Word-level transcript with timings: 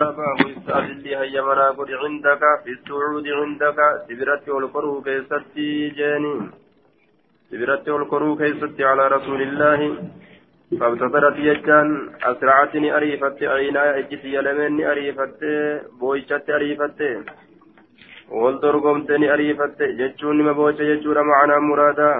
باب 0.00 0.18
استعجل 0.20 1.06
هيا 1.20 1.42
منا 1.42 1.68
قد 1.78 1.90
عندك 2.02 2.42
في 2.64 2.70
السعود 2.76 3.26
عندك 3.40 3.78
سبرت 4.08 4.48
والقرو 4.48 5.02
كيستي 5.06 5.88
جاني 5.98 6.34
سبرت 7.50 7.88
والقرو 7.88 8.36
كيستي 8.36 8.84
على 8.84 9.04
رسول 9.16 9.40
الله 9.42 9.80
فابتدرت 10.80 11.36
يجان 11.48 11.88
أسرعتني 12.30 12.96
أريفت 12.96 13.38
عينا 13.42 13.98
اجتي 13.98 14.28
يلمني 14.34 14.82
أريفت 14.92 15.40
بويشت 16.00 16.46
أريفت 16.56 17.00
والدرقمتني 18.30 19.26
أريفت 19.34 19.78
جتشون 19.98 20.38
مبوش 20.48 20.78
جتشون 20.88 21.18
معنا 21.30 21.58
مرادا 21.58 22.12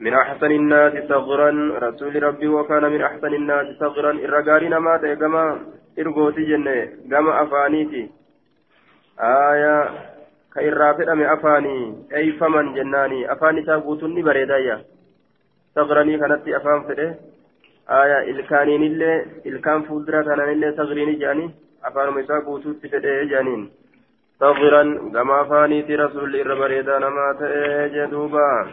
من 0.00 0.12
أحسن 0.14 0.50
الناس 0.60 0.92
صغرا 1.08 1.50
رسول 1.84 2.22
ربي 2.22 2.48
وكان 2.48 2.84
من 2.92 3.00
أحسن 3.02 3.32
الناس 3.40 3.66
صغرا 3.82 4.10
الرجال 4.26 4.76
ما 4.76 4.94
irgooti 5.96 6.46
jenne 6.50 6.74
gama 7.08 7.38
afaaniiti. 7.42 8.02
Aayaa 9.18 9.84
ka 10.54 10.62
irraa 10.68 10.94
fedhame 10.98 11.26
afaanii 11.34 11.82
eeyfaman 12.20 12.72
jennaanii 12.74 13.24
afaan 13.34 13.58
isaa 13.58 13.80
guutuun 13.86 14.14
ni 14.14 14.22
bareedayya 14.22 14.80
sagranii 15.74 16.18
kanatti 16.18 16.54
afaan 16.54 16.84
fedhe. 16.88 17.06
Aayaa 17.88 18.20
ilkaaniinillee 18.32 19.16
ilkaan 19.44 19.84
fuuldura 19.84 20.24
kanaanillee 20.24 20.72
sagriini 20.76 21.16
jedhanii 21.22 21.50
afaanuma 21.82 22.20
isaa 22.20 22.40
guutuutti 22.40 22.88
fedhee 22.88 23.18
jedhaniin. 23.24 23.64
Sagran 24.38 24.94
gama 25.12 25.40
afaaniiti 25.40 25.96
rasuulli 25.96 26.40
irra 26.40 26.56
bareedaa 26.56 26.98
namaa 27.00 27.34
ta'ee 27.40 27.88
jedhuubaa 27.96 28.66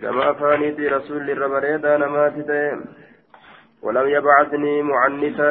gama 0.00 0.24
afaaniiti 0.30 0.88
rasuulli 0.94 1.32
irra 1.36 1.48
bareedaa 1.48 1.98
namaati 1.98 2.42
ta'ee. 2.50 2.72
ولم 3.86 4.06
يبعثني 4.16 4.74
معنتا 4.92 5.50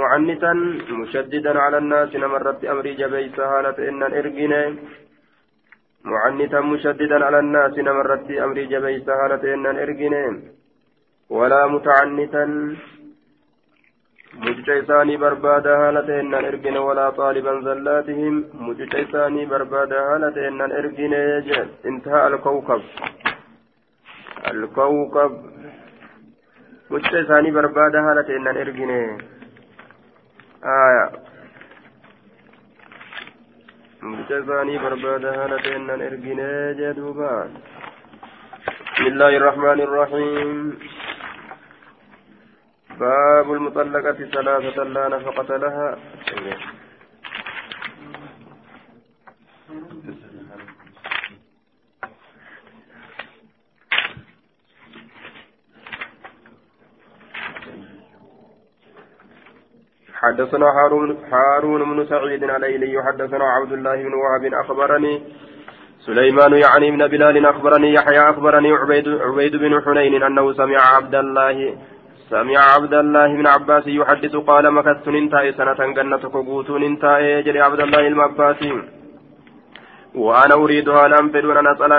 معنتا 0.00 0.52
مشددا 1.00 1.52
على 1.64 1.78
الناس 1.82 2.10
نمرت 2.22 2.60
أمري 2.72 2.92
جبيس 3.00 3.36
هالة 3.52 3.78
إن 3.88 4.00
الإرجن 4.08 4.52
معنتا 6.12 6.60
مشددا 6.72 7.18
على 7.26 7.38
الناس 7.44 7.74
نمرت 7.88 8.28
أمري 8.44 8.64
جبيس 8.72 9.06
هالة 9.20 9.42
إن 9.54 9.64
الإرجن 9.72 10.14
ولا 11.30 11.60
متعنتا 11.74 12.44
mucica 14.42 14.74
isaanii 14.82 15.16
barbaada 15.16 15.76
haala 15.80 16.00
ta'ennaan 16.06 16.46
ergine 16.48 16.78
walaa 16.86 17.10
xaaliban 17.18 17.62
zallaatihim 17.66 18.34
mucica 18.66 19.02
isaanii 19.04 19.46
barbaada 19.52 20.00
haala 20.06 20.30
ta'ennaan 20.36 20.74
ergine 20.80 21.20
intaha 21.90 22.22
mucica 26.90 27.18
isaanii 27.24 27.54
barbaada 27.58 28.02
haala 28.06 28.22
ta'ennaan 28.28 28.58
ergine 28.64 28.98
aya 30.74 31.04
mucica 34.08 34.40
isaanii 34.44 34.82
barbaada 34.84 35.32
haala 35.38 35.62
ta'ennaan 35.66 36.06
ergine 36.08 36.48
jee 36.80 36.92
duuba 37.00 37.32
بسم 38.94 39.06
الله 39.06 39.36
الرحمن 39.36 39.80
الرحيم 39.80 40.50
باب 43.00 43.46
المطلقة 43.52 44.18
ثلاثة 44.34 44.82
لا 44.84 45.04
نفقة 45.08 45.56
لها 45.56 45.88
حدثنا 60.20 60.66
هارون 60.66 61.16
هارون 61.32 61.80
بن 61.90 62.06
سعيد 62.06 62.44
عليلي 62.44 63.02
حدثنا 63.06 63.44
عبد 63.44 63.72
الله 63.72 63.96
بن 63.96 64.14
وهب 64.14 64.54
أخبرني 64.54 65.22
سليمان 66.06 66.52
يعني 66.52 66.90
بن 66.90 67.06
بلال 67.06 67.46
أخبرني 67.46 67.92
يحيى 67.94 68.30
أخبرني 68.30 68.72
عبيد 68.72 69.08
عبيد 69.08 69.56
بن 69.56 69.82
حنين 69.84 70.22
أنه 70.22 70.52
سمع 70.52 70.80
عبد 70.96 71.14
الله 71.14 71.76
سمع 72.30 72.58
عبد 72.74 72.94
الله 72.94 73.26
بن 73.26 73.46
عباس 73.46 73.86
يحدث 73.86 74.36
قال 74.36 74.70
مكثت 74.70 75.08
ننتهي 75.08 75.52
سنة 75.52 75.80
جنة 75.96 76.22
كوكوت 76.34 76.70
ننتهي 76.70 77.42
جري 77.42 77.60
عبد 77.60 77.80
الله 77.80 78.06
المعباسي 78.06 78.72
وأنا 80.14 80.54
أريد 80.54 80.88
أن 80.88 81.12
أنفدون 81.12 81.56
أن 81.56 81.66
أسأل 81.66 81.92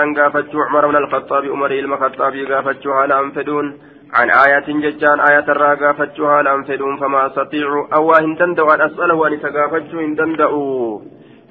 عمر 0.54 0.86
بن 0.86 0.96
الخطاب 0.96 1.44
عمر 1.44 1.70
المخطاب 1.70 2.34
قافت 2.50 2.86
هل 2.86 3.12
أنفدون 3.12 3.66
عن 4.12 4.30
آية 4.30 4.66
ججان 4.66 5.20
آية 5.20 5.46
الرا 5.48 5.74
قافت 5.74 6.20
هل 6.20 6.48
أنفدون 6.48 6.96
فما 6.96 7.26
أستطيع 7.26 7.88
أو 7.92 8.12
إن 8.12 8.36
تندأ 8.38 8.74
أن 8.74 8.80
أسأله 8.80 9.26
أن 9.28 9.40
تقافت 9.40 9.94
إن 9.94 10.16
تندأوا. 10.16 11.00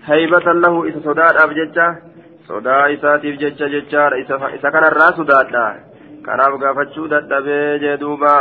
هيبة 0.06 0.54
له 0.54 0.84
إذا 0.84 1.00
صداد 1.00 1.36
أبججة 1.44 1.96
صدا 2.48 2.94
إساتي 2.94 3.32
بججة 3.32 3.68
ججار 3.68 4.16
إذا 4.16 4.70
كان 4.70 4.84
دادا 5.26 5.96
kanaaf 6.26 6.58
gaafachuu 6.62 7.08
dadhabee 7.08 7.80
jee 7.84 7.98
duuba 7.98 8.34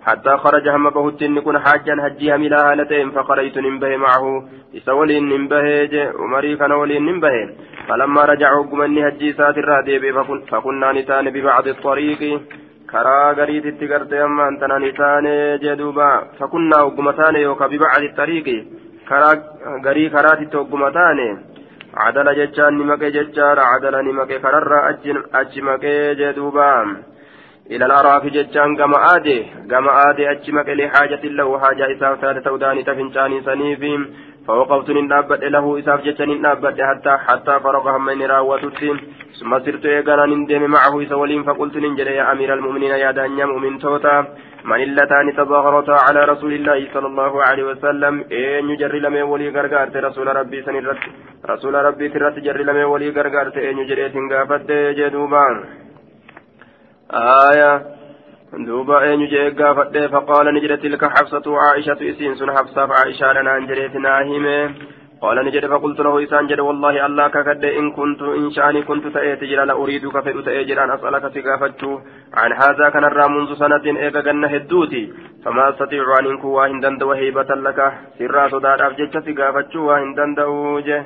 حتى 0.00 0.36
خرج 0.36 0.68
هم 0.68 0.90
بهت 0.90 1.22
نكون 1.22 1.58
حاجا 1.58 1.94
هجيها 2.06 2.36
ملا 2.36 2.72
هالتين 2.72 3.10
فخرجت 3.10 3.58
ننبه 3.58 3.96
معه. 3.96 4.48
إسولين 4.76 5.28
ننبه 5.28 5.88
عمري 6.18 6.56
كان 6.56 6.72
ولين 6.72 7.06
ننبه 7.06 7.32
فلما 7.88 8.24
رجعوا 8.24 8.66
قمني 8.70 9.08
هجي 9.08 9.32
سات 9.32 9.58
الرادي 9.58 10.12
فكنا 10.50 10.92
نتان 10.92 11.30
ببعض 11.30 11.68
الطريق. 11.68 12.40
كرا 12.92 13.32
غريت 13.38 13.66
التقرت 13.66 14.12
أما 14.12 14.48
أنتنا 14.48 14.78
نتان 14.78 15.26
جدوبا 15.64 16.10
فكنا 16.38 16.78
وقمتان 16.82 17.36
يوكا 17.36 17.66
ببعض 17.66 18.02
الطريق 18.10 18.46
كرا 19.08 19.30
غري 19.84 20.04
كرات 20.14 20.40
توقمتان 20.52 21.18
عدل 22.02 22.28
ججان 22.38 22.72
نمك 22.78 23.02
ججار 23.16 23.58
عدل 23.72 23.94
نمك 24.06 24.30
كرر 24.42 24.72
أجمك 25.40 25.84
جدوبا 26.20 26.72
إلى 27.70 27.84
الأراف 27.86 28.24
جتان 28.26 28.76
كما 28.76 28.98
آدي 29.14 29.38
كما 29.70 29.92
آدي 30.10 30.30
أجمك 30.30 30.68
لحاجة 30.68 31.22
له 31.38 31.48
حاجة 31.62 31.84
إساف 31.92 32.20
تاتة 32.20 32.40
توداني 32.40 32.82
تفنشاني 32.82 33.40
سنيفهم 33.48 34.02
فوقفت 34.50 34.88
ننابت 34.90 35.42
له 35.54 35.64
إساف 35.78 36.00
جتان 36.06 36.30
ننابت 36.38 36.78
حتى 36.90 37.12
حتى 37.26 37.54
فرق 37.64 37.84
همين 37.96 38.22
راوتت 38.32 38.80
ثم 39.38 39.52
سرت 39.64 39.84
إيقانا 39.86 40.26
نندم 40.30 40.62
معه 40.74 40.94
إسولين 41.02 41.42
فقلت 41.48 41.76
ننجل 41.84 42.08
يا 42.18 42.24
أمير 42.32 42.50
المؤمنين 42.54 42.94
يا 43.04 43.10
دانيا 43.18 43.44
مؤمن 43.52 43.78
توتا. 43.82 44.16
من 44.70 44.82
اللتان 44.82 45.26
تظاهرتا 45.40 45.96
على 46.06 46.20
رسول 46.32 46.52
الله 46.58 46.80
صلى 46.94 47.06
الله 47.12 47.32
عليه 47.48 47.64
وسلم. 47.70 48.14
إن 48.32 48.70
يجري 48.70 48.98
لمن 49.04 49.22
ولي 49.32 49.48
غرغارت 49.56 49.96
رسول 49.96 50.26
ربي 50.36 50.58
سنرت 50.66 51.02
رسول 51.52 51.74
ربي 51.74 52.08
ترت 52.08 52.36
جري 52.46 52.62
لمن 52.68 52.84
ولي 52.92 53.08
غرغارت 53.16 53.56
إن 53.68 53.78
يجري 53.78 54.08
تنغافت 54.14 54.70
جدوبان. 54.98 55.56
آية 57.50 57.99
دوبا 58.67 59.03
أين 59.03 59.27
جاء 59.27 59.49
قافت 59.59 59.97
فقال 60.13 60.45
نجد 60.55 60.77
تلك 60.77 61.03
حفصة 61.05 61.45
عائشة 61.57 61.99
إسين 62.09 62.35
سن 62.35 62.51
حفصة 62.57 62.93
عائشة 62.93 63.33
لنا 63.33 63.57
أنجريت 63.57 63.95
ناهمة 63.95 64.57
قال 65.21 65.37
نجد 65.45 65.65
فقلت 65.65 65.99
له 65.99 66.23
إسان 66.23 66.47
جد 66.47 66.59
والله 66.59 67.05
الله 67.05 67.27
ككد 67.27 67.65
إن 67.65 67.91
كنت 67.91 68.21
إن 68.21 68.51
شاني 68.55 68.81
كنت 68.81 69.07
تأتي 69.07 69.45
جرى 69.51 69.65
لأريدك 69.65 70.15
فإن 70.25 70.43
تأجر 70.45 70.83
أن 70.83 70.89
أسألك 70.91 71.23
سقافت 71.35 71.81
عن 72.39 72.51
هذا 72.61 72.85
كان 72.93 73.05
الرا 73.11 73.27
منذ 73.27 73.49
سنة 73.61 73.85
إيقا 74.03 74.21
جنة 74.27 74.47
هدوتي 74.47 75.03
فما 75.43 75.69
أستطيع 75.69 76.05
أن 76.19 76.25
إنكو 76.31 76.47
واهن 76.57 77.03
وهيبة 77.03 77.51
لك 77.65 77.79
سرا 78.17 78.43
صدار 78.53 78.87
أفجج 78.87 79.13
سقافت 79.27 79.75
واهن 79.75 80.13
دندوجه 80.17 80.99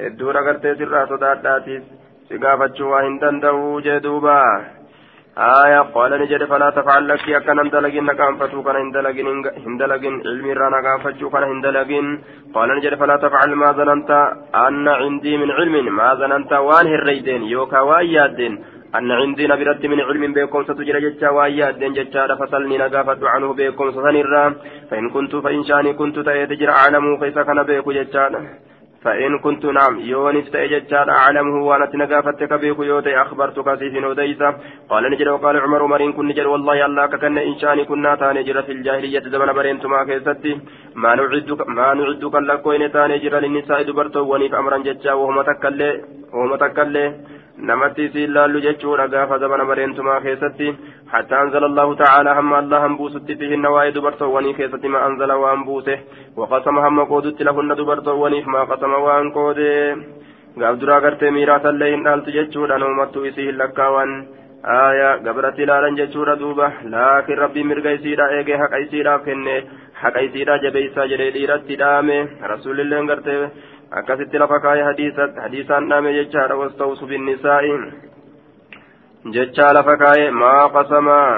hedduu 0.00 0.32
ragartee 0.32 0.74
sirraa 0.80 1.06
sodaadhaatis 1.08 1.82
si 2.28 2.38
gaafachuu 2.42 2.90
waa 2.92 3.02
hin 3.06 3.16
danda'uu 3.24 3.80
jee 3.86 3.96
duuba 4.04 4.36
آية 5.37 5.79
قال 5.95 6.11
نجد 6.21 6.43
فلا 6.43 6.69
تفعل 6.69 7.07
لك 7.07 7.29
أكن 7.29 7.59
هندلقين 7.59 8.03
نقام 8.03 8.37
فتو 8.37 8.63
كان 8.63 8.75
هندلقين 8.75 9.27
هندلقين 9.65 10.13
علمي 10.27 10.53
رانا 10.53 10.77
نقام 10.81 10.99
فتو 11.05 11.29
كان 11.29 11.43
هندلقين 11.43 12.05
قال 12.55 12.69
نجد 12.77 12.93
فلا 12.95 13.15
تفعل 13.17 13.49
ما 13.55 13.71
ظننت 13.71 14.11
أن 14.55 14.87
عندي 14.87 15.37
من 15.37 15.51
علم 15.51 15.95
ما 15.95 16.13
ظننت 16.13 16.53
وان 16.53 16.87
الريدين 16.87 17.43
يوكا 17.43 17.79
وايادين 17.79 18.53
أن 18.97 19.11
عندي 19.11 19.47
نبرت 19.47 19.85
من 19.85 19.99
علم 20.07 20.33
بكم 20.33 20.63
ستجرى 20.63 20.99
جتشا 21.05 21.29
وايادين 21.29 21.93
جتشا 21.97 22.35
فصلني 22.39 22.77
نقافت 22.77 23.23
عنه 23.23 23.53
بكم 23.59 23.91
ستنرى 23.91 24.43
فإن 24.89 25.05
كنت 25.15 25.35
فإن 25.35 25.63
شاني 25.63 25.93
كنت 25.99 26.19
تأتجر 26.27 26.69
أعلم 26.79 27.05
كيف 27.21 27.37
كان 27.47 27.63
بيكو 27.63 27.91
جتشا 27.97 28.25
فإن 29.05 29.39
كنت 29.39 29.65
نعم 29.65 29.99
يونس 29.99 30.51
تأججار 30.51 31.07
أعلمه 31.09 31.55
وأنا 31.67 31.85
تنقافتك 31.85 32.53
بيك 32.53 32.79
يوتي 32.79 33.21
أخبرتك 33.21 33.67
سيف 33.79 33.93
نوديسة 33.93 34.49
قال 34.89 35.03
نجر 35.11 35.29
وقال 35.33 35.55
عمر 35.57 36.01
إن 36.05 36.13
كن 36.13 36.25
نجر 36.27 36.47
والله 36.47 36.85
الله 36.85 37.05
ككن 37.05 37.37
إن 37.37 37.55
شاني 37.61 37.85
كنا 37.85 38.15
تانجر 38.15 38.61
في 38.61 38.71
الجاهلية 38.71 39.25
زمن 39.33 39.49
برينتما 39.57 40.03
كيستي. 40.07 40.53
ما 40.95 41.15
نعدك 41.15 41.61
ما 41.77 41.93
نعدك 41.93 42.35
لكوين 42.49 42.91
تانجر 42.91 43.33
للنساء 43.43 43.81
دبرتو 43.87 44.21
ونيف 44.31 44.53
أمرا 44.61 44.77
ججا 44.87 45.13
وهم 45.13 45.41
تكلي 45.49 45.89
وهم 46.33 46.55
تكلي. 46.63 47.05
Namatti 47.57 48.05
isiin 48.05 48.33
laallu 48.33 48.61
jechuudha 48.67 49.07
gaafa 49.07 49.39
zabana 49.39 49.65
bareentumaa 49.65 50.19
keessatti 50.27 50.75
تعالى 51.95 52.29
هم 52.29 52.53
الله 52.53 52.85
هم 52.85 52.97
بوست 52.97 53.31
فيهن 53.31 53.65
واي 53.65 53.91
دبرتو 53.91 54.25
وني 54.35 54.53
كيست 54.53 54.85
ما 54.85 55.07
أنزل 55.07 55.31
وان 55.31 55.63
بوسه 55.63 55.99
وقسم 56.37 56.77
هم 56.79 57.03
قودت 57.03 57.41
لهن 57.41 57.75
دبرتو 57.75 58.15
وني 58.23 58.43
ما 58.53 58.63
قسم 58.63 58.93
وان 58.93 59.31
قوده 59.31 59.95
gaaf 60.59 60.75
duraa 60.81 61.01
gartee 61.03 61.31
miiraasa 61.35 61.71
illee 61.73 61.91
hin 61.93 62.03
dhaaltu 62.03 62.33
jechuudha 62.33 62.77
namumattuu 62.81 63.23
isii 63.29 63.47
hin 63.47 63.57
lakkaawan 63.61 64.11
aayaa 64.75 65.17
gabratti 65.25 65.63
ilaalan 65.65 65.97
jechuudha 65.99 66.35
duuba 66.41 66.69
laakiin 66.93 67.41
rabbiin 67.43 67.67
mirga 67.71 67.91
isiidha 67.97 68.27
eegee 68.37 68.59
haqa 68.61 68.79
isiidhaaf 68.83 69.25
kenne 69.25 69.55
haqa 70.03 70.23
isiidha 70.27 70.57
jabeessaa 70.65 71.07
jedhee 71.13 71.27
dhiiratti 71.35 71.79
dhaame 71.81 72.17
rasuulilleen 72.53 73.09
gartee 73.11 73.35
akkasitti 73.91 74.37
lafa 74.37 74.59
kaaya 74.59 74.85
hadiisatti 74.85 75.39
hadiisaan 75.39 75.89
dhaame 75.89 76.13
jechaadha 76.13 76.55
wasta'usu 76.61 77.07
binnisaa'i 77.07 77.73
jechaa 79.35 79.73
lafa 79.73 79.97
kaaye 79.97 80.31
maa 80.31 80.69
qasamaa 80.69 81.29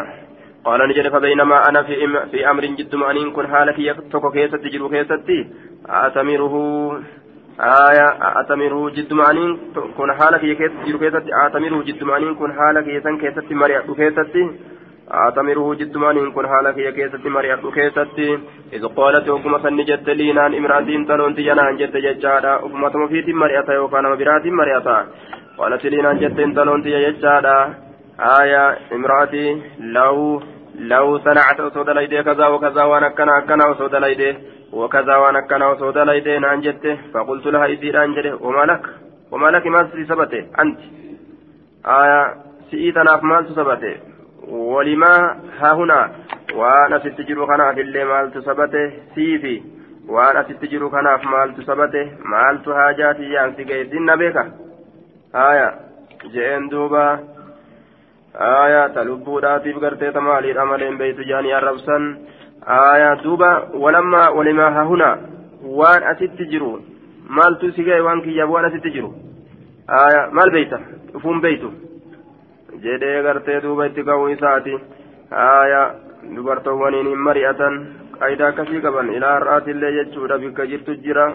qaala 0.63 0.87
ni 0.87 0.93
jedhe 0.97 1.11
fabeeynamaa 1.11 1.61
ana 1.67 1.83
fi 2.31 2.43
amrin 2.51 2.77
jidduma 2.79 3.07
aniin 3.09 3.31
kun 3.37 3.45
haala 3.53 3.73
kiyya 3.73 3.95
tokko 4.13 4.31
keessatti 4.31 4.73
jiru 4.73 4.89
keessatti 4.95 5.37
atamiruhu 5.99 6.63
aya 7.67 8.07
atamiruhu 8.41 8.89
jidduma 8.97 9.29
aniin 9.29 9.53
kun 9.99 10.15
haala 10.21 10.39
kiyya 10.39 10.55
keessatti 10.63 10.89
jiru 10.89 10.99
keessatti 11.03 11.37
atamiruhu 11.43 11.87
jidduma 11.91 12.15
aniin 12.15 12.35
kun 12.41 12.55
haala 12.59 12.83
kiyya 12.89 13.05
san 13.07 13.21
keessatti 13.23 13.61
mari'adhu 13.63 13.95
keessatti 14.01 14.43
أتمره 15.11 15.73
جد 15.73 15.97
معنين 15.97 16.31
كن 16.31 16.47
حالك 16.47 16.77
يكيستي 16.77 17.29
مريع 17.29 17.55
كيستي 17.75 18.39
إذ 18.73 18.85
قالت 18.87 19.29
وكما 19.29 19.57
سنجت 19.63 20.09
لينان 20.09 20.53
إمرأتين 20.53 21.07
تلون 21.07 21.35
تيانان 21.35 21.77
جت 21.77 21.97
ججادا. 21.97 22.55
وكما 22.55 22.89
تمفيت 22.89 23.29
مريعتا 23.29 23.79
وكان 23.79 24.03
مبرات 24.03 24.45
مريعتا 24.45 24.97
قالت 25.57 25.85
لينان 25.85 26.17
جت 26.19 26.39
تلون 26.57 26.83
تيجادا 26.83 27.73
آية 28.19 28.77
امرأتي 28.95 29.61
لو 29.79 30.41
لو 30.79 31.17
صنعت 31.17 31.59
وصود 31.59 31.89
ليدي 31.89 32.23
كذا 32.23 32.47
وكذا 32.47 32.83
وانا 32.83 33.09
كنا 33.09 33.39
كنا 33.39 33.65
وصود 33.67 33.95
ليدي. 33.95 34.37
وكذا 34.73 35.15
وانا 35.15 35.41
كنا 35.49 35.67
وصود 35.71 35.97
ليدي 35.97 36.39
نانجت 36.39 36.97
فقلت 37.13 37.45
لها 37.45 37.65
إذي 37.65 37.97
أنجلي 38.03 38.33
وما 38.33 38.63
لك 38.71 38.83
وما 39.31 39.47
لك 39.47 39.67
ما 39.67 39.89
سبته؟ 40.09 40.43
أنت. 40.61 40.79
آية 41.85 42.19
سئيتنا 42.71 43.17
في 43.17 43.25
مال 43.25 43.45
walimaa 44.51 45.35
haa 45.59 45.73
hunaa 45.73 46.09
waan 46.57 46.93
asitti 46.93 47.23
jiru 47.23 47.47
kanaaf 47.47 47.77
illee 47.77 48.05
maaltu 48.05 48.41
sabate? 48.41 48.93
Siifi. 49.15 49.63
Waan 50.09 50.37
asitti 50.37 50.67
jiru 50.67 50.89
kanaaf 50.89 51.23
maaltu 51.23 51.61
sabate? 51.63 52.11
Maaltu 52.23 52.73
haajaa 52.73 53.13
siyyaan 53.13 53.55
si 53.55 53.65
ga'e? 53.65 53.83
Dinna 53.91 54.17
beeka? 54.17 54.45
Haaya. 55.33 55.73
Je'een 56.33 56.69
duuba. 56.71 57.19
Haaya. 58.39 58.89
Ta 58.89 59.03
lubbuudhaatiif 59.03 59.79
gartee 59.79 60.11
ta 60.11 60.21
maaliidha 60.21 60.65
maleen 60.65 60.97
beeytu 60.97 61.23
jaanii 61.23 61.51
arrabsan 61.53 62.17
haaya. 62.65 63.15
Duuba. 63.23 63.51
Walammaa 63.73 64.29
walimaa 64.29 64.69
haa 64.71 64.83
hunaa 64.93 65.17
waan 65.81 66.03
asitti 66.13 66.45
jiru 66.53 66.71
maaltu 67.29 67.71
si 67.71 67.83
ga'e? 67.83 67.99
Waan 68.01 68.21
kiyyaaf 68.21 68.49
waan 68.49 68.65
asitti 68.71 68.91
jiru? 68.91 69.13
Haaya. 69.87 70.27
Maal 70.31 70.51
beeyta? 70.51 70.79
Dhufuun 71.13 71.41
beeytu. 71.41 71.73
Jedhee 72.83 73.21
gartee 73.23 73.61
duuba 73.61 73.85
itti 73.89 74.03
ka'uu 74.03 74.27
isaati. 74.35 74.75
Aayaa 75.31 75.85
dubartoowwaniin 76.35 77.07
hin 77.11 77.23
mari'atan. 77.27 77.75
Qaayidaa 78.19 78.49
akkasii 78.53 78.81
qaban 78.81 79.13
ilaa 79.13 79.33
har'aatillee 79.39 79.91
jechuudha 79.97 80.37
bikka 80.43 80.65
jirtu 80.71 80.95
jira. 81.05 81.27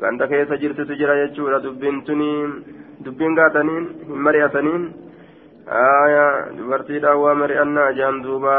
Ganda 0.00 0.26
keessa 0.28 0.56
jirtutu 0.56 0.98
jira 1.00 1.16
jechuudha 1.22 1.62
dubbiin 3.04 3.34
gaataniin 3.40 3.88
hin 4.08 4.22
mari'ataniin. 4.28 4.84
aya 5.70 6.24
dubartiidhaan 6.58 7.20
waa 7.22 7.34
mari'annaa 7.34 7.92
jaan 7.98 8.22
duuba. 8.22 8.54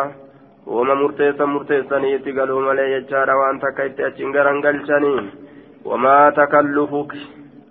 Wama 0.66 0.96
murteessan 0.96 1.50
murteessanii 1.50 2.14
itti 2.16 2.32
galuu 2.34 2.62
malee 2.66 2.90
jechaadha 2.92 3.36
waan 3.38 3.60
takka 3.60 3.84
itti 3.90 4.04
achiin 4.04 4.32
garan 4.32 4.62
galchanii 4.62 5.30
wamaa 5.86 6.32
takallufuk 6.32 7.14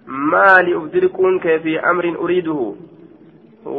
maali 0.06 0.75
uf 0.75 0.90
dirquun 0.92 1.38
kee 1.40 1.58
fi 1.64 1.78
amrin 1.90 2.16
uriiduhu 2.25 2.66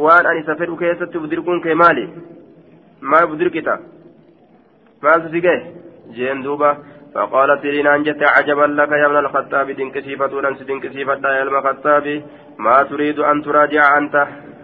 waan 0.05 0.25
ani 0.25 0.39
isa 0.39 0.55
fedhu 0.55 0.77
keessatti 0.83 1.17
uf 1.17 1.29
dirquun 1.29 1.61
kee 1.61 1.75
maali 1.83 2.05
maal 3.01 3.31
uf 3.31 3.37
dirqita 3.39 3.79
maaltu 5.01 5.33
si 5.33 5.41
gahe 5.41 5.59
jeen 6.19 6.43
duuba 6.43 6.77
فقالت 7.13 7.65
لي 7.65 7.81
نانجت 7.81 8.21
عجبا 8.23 8.65
لك 8.79 8.91
يا 8.91 9.05
ابن 9.05 9.17
الخطاب 9.17 9.71
دنكسيفة 9.71 10.47
أنس 10.49 10.61
دنكسيفة 10.61 11.13
يا 11.37 11.41
ابن 11.41 11.55
الخطاب 11.57 12.05
ما 12.65 12.83
تريد 12.83 13.19
أن 13.19 13.41
تراجع 13.41 13.97
أنت 13.97 14.15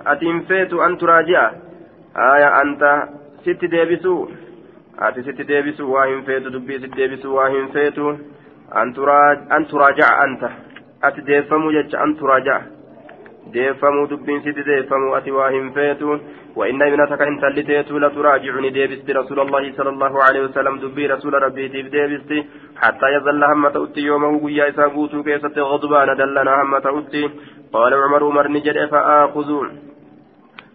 atiin 0.06 0.46
feetu 0.46 0.82
an 0.82 0.98
turaaji'a 0.98 1.46
aya 2.14 2.50
anta 2.62 3.08
sitti 3.46 3.68
deebisu 3.72 4.14
ati 4.98 5.24
sitti 5.24 5.48
deebisu 5.48 5.92
waa 5.94 6.06
hin 6.06 6.24
feetu 6.26 6.54
dubbii 6.54 6.80
sitti 6.80 6.98
deebisu 6.98 7.36
waa 7.36 7.50
hin 7.50 7.68
feetu 7.74 8.12
an 8.82 9.66
turaaja'a 9.72 10.20
anta 10.26 10.52
ati 11.02 11.26
deeffamuu 13.54 13.54
jecha 13.54 13.54
an 13.54 13.54
turaaja'a 13.54 13.54
deeffamuu 13.54 14.10
dubbiin 14.10 14.44
sitti 14.44 14.66
deeffamuu 14.66 15.14
ati 15.14 15.32
waa 15.32 15.50
hin 15.50 15.74
feetu 15.74 16.20
وإن 16.56 16.82
ابنتك 16.82 17.22
إن 17.22 17.42
تلتيت 17.42 17.92
لتراجعني 17.92 18.70
ديبست 18.70 19.10
رسول 19.10 19.40
الله 19.40 19.72
صلى 19.78 19.90
الله 19.90 20.24
عليه 20.24 20.42
وسلم 20.44 20.80
دبي 20.80 21.08
رسول 21.08 21.34
ربي 21.34 21.70
تيب 21.70 21.92
ديبست 21.92 22.32
حتى 22.78 23.08
يظل 23.16 23.44
هم 23.44 23.68
تؤتي 23.70 24.02
يومه 24.02 24.48
قيا 24.48 24.70
إسابوتو 24.70 25.24
كيسة 25.24 25.62
غضبان 25.62 26.18
دلنا 26.18 26.62
هم 26.62 26.78
تؤتي 26.78 27.30
قال 27.74 27.94
عمر 27.94 28.24
عمر 28.24 28.48
نجد 28.48 28.86
فآخذون 28.92 29.68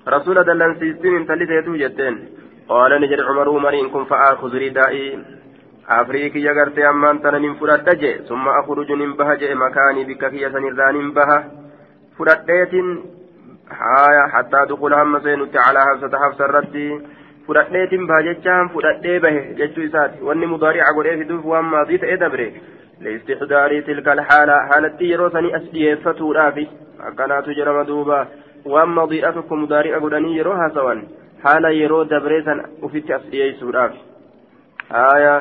رسول 0.09 0.45
دلن 0.45 0.75
سيستين 0.81 1.27
تلتيتو 1.27 1.75
جتين 1.77 2.15
قال 2.69 3.01
نجد 3.01 3.21
عمر 3.21 3.49
عمر 3.49 3.75
إن 3.81 3.89
كن 3.89 4.05
فآخذ 4.05 4.53
ردائي 4.63 5.19
أفريكي 5.89 6.41
يغرتي 6.49 6.89
أمان 6.89 7.23
تنن 7.23 7.55
فرد 7.55 7.89
ثم 8.29 8.49
أخرج 8.49 8.93
ننبه 8.93 9.35
جئ 9.35 9.55
مكاني 9.55 10.05
بك 10.05 10.31
كي 10.31 10.51
سنران 10.53 10.95
ننبه 10.95 11.31
فرد 12.18 12.50
seenutti 15.24 15.58
calaa 15.58 15.86
hafsata 15.90 16.18
hafsa 16.20 16.48
irratti 16.48 16.86
fudhadheetin 17.48 18.08
baha 18.08 18.24
jechaan 18.28 18.70
fudhadhee 18.74 19.20
bahe 19.26 19.42
jechuu 19.60 19.84
isaati 19.88 20.24
wanni 20.28 20.48
mudaarica 20.54 20.94
godhee 20.98 21.18
fiduuf 21.22 21.46
waan 21.52 21.68
maadii 21.74 22.00
ta'e 22.04 22.18
dabre 22.24 22.48
liistixdaarii 23.08 23.82
tilka 23.90 24.12
alhaala 24.16 24.56
haalatti 24.72 25.10
yeroo 25.12 25.30
sanii 25.36 25.54
as 25.60 25.68
dhiyeeffatuudhaafi 25.74 26.66
akkanaatu 27.10 27.58
jedhama 27.60 27.84
duuba 27.92 28.20
waan 28.74 28.96
madiidha 29.00 29.34
tokko 29.38 29.62
mudaarica 29.64 30.00
godhanii 30.06 30.38
yeroo 30.38 30.56
haasawan 30.62 31.04
haala 31.44 31.70
yeroo 31.80 32.04
dabree 32.14 32.42
san 32.48 32.64
ufitti 32.90 33.18
as 33.18 33.28
dhiyeessuudhaaf 33.34 33.94
haya 34.96 35.36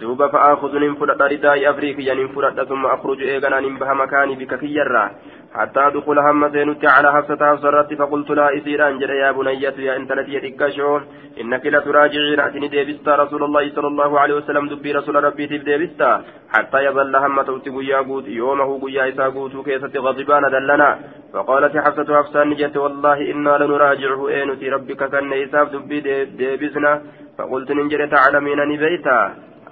duuba 0.00 0.28
fa'aakuzu 0.34 0.84
nin 0.84 0.96
fudhadha 1.00 1.28
ridaa'i 1.34 1.66
afriikiyya 1.72 2.14
nin 2.20 2.28
fudhadha 2.36 2.66
summa 2.72 2.92
akhruju 2.96 3.32
eeganaa 3.32 3.60
nin 3.66 3.78
baha 3.78 3.94
makaanii 4.02 4.36
bika 4.42 4.58
kiyyarraa 4.62 5.08
حتى 5.54 5.80
أدخل 5.86 6.18
هم 6.18 6.48
زينت 6.48 6.84
على 6.84 7.12
حفصة 7.12 7.40
حفصة 7.50 7.96
فقلت 7.98 8.30
لها 8.30 8.48
إسيرا 8.58 8.88
أنجل 8.88 9.10
يا 9.10 9.30
بنية 9.32 9.76
يا 9.78 9.96
أنت 9.96 10.12
التي 10.12 10.32
يدكشون 10.34 11.00
إنك 11.40 11.66
لتراجعين 11.66 12.40
أتني 12.40 12.68
ديبستا. 12.68 13.16
رسول 13.16 13.42
الله 13.44 13.64
صلى 13.76 13.86
الله 13.86 14.20
عليه 14.20 14.34
وسلم 14.34 14.68
دبي 14.68 14.92
رسول 14.92 15.24
ربي 15.24 15.46
تب 15.46 15.64
ديبستا. 15.64 16.22
حتى 16.54 16.78
يظل 16.84 17.16
هم 17.16 17.42
توتي 17.42 17.70
قيا 17.70 17.98
قوت 18.08 18.26
يومه 18.28 18.80
قيا 18.82 19.08
إسا 19.08 19.24
قوت 19.34 19.54
كيسة 19.66 19.94
غضبان 20.06 20.42
دلنا. 20.54 20.90
فقالت 21.32 21.76
حفصة 21.76 22.08
حفصة 22.18 22.44
نجت 22.44 22.76
والله 22.76 23.18
إنا 23.30 23.58
لنراجعه 23.60 24.28
إينتي 24.28 24.68
ربك 24.68 25.00
كان 25.12 25.32
إساف 25.32 25.66
دبي 25.74 26.00
ديبسنا. 26.38 26.92
فقلت 27.38 27.68
ننجل 27.72 28.10
تعلمين 28.10 28.60
نبيتا. 28.70 29.18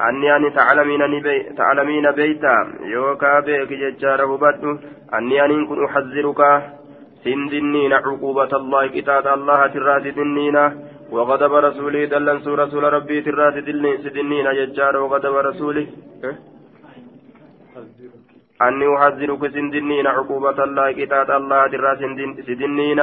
أني 0.00 0.36
أني 0.36 0.50
تعلمين 0.50 1.20
بي 1.22 1.42
تعلمين 1.56 2.10
بيتا 2.10 2.56
يوكا 2.84 3.40
بيك 3.40 3.72
ججار 3.72 4.24
هبت 4.24 4.62
أني 5.14 5.44
أني 5.44 5.66
كن 5.66 5.84
أحذرك 5.84 6.40
سندنين 7.24 7.92
عقوبة 7.92 8.52
الله 8.60 8.86
كتاب 8.86 9.26
الله 9.26 9.66
تراس 9.66 10.02
دنين 10.02 10.56
وغضب 11.14 11.52
رسولي 11.54 12.06
دلن 12.06 12.38
رسول 12.62 12.84
ربي 12.96 13.20
تراس 13.20 13.54
دنين 14.16 14.46
ججار 14.58 14.96
وغضب 14.96 15.34
رسولي 15.48 15.86
أني 18.66 18.86
أحذرك 18.96 19.42
سندنين 19.54 20.06
عقوبة 20.06 20.58
الله 20.66 20.92
كتاب 20.92 21.30
الله 21.38 21.60
تراس 21.72 22.00
دنين 22.62 23.00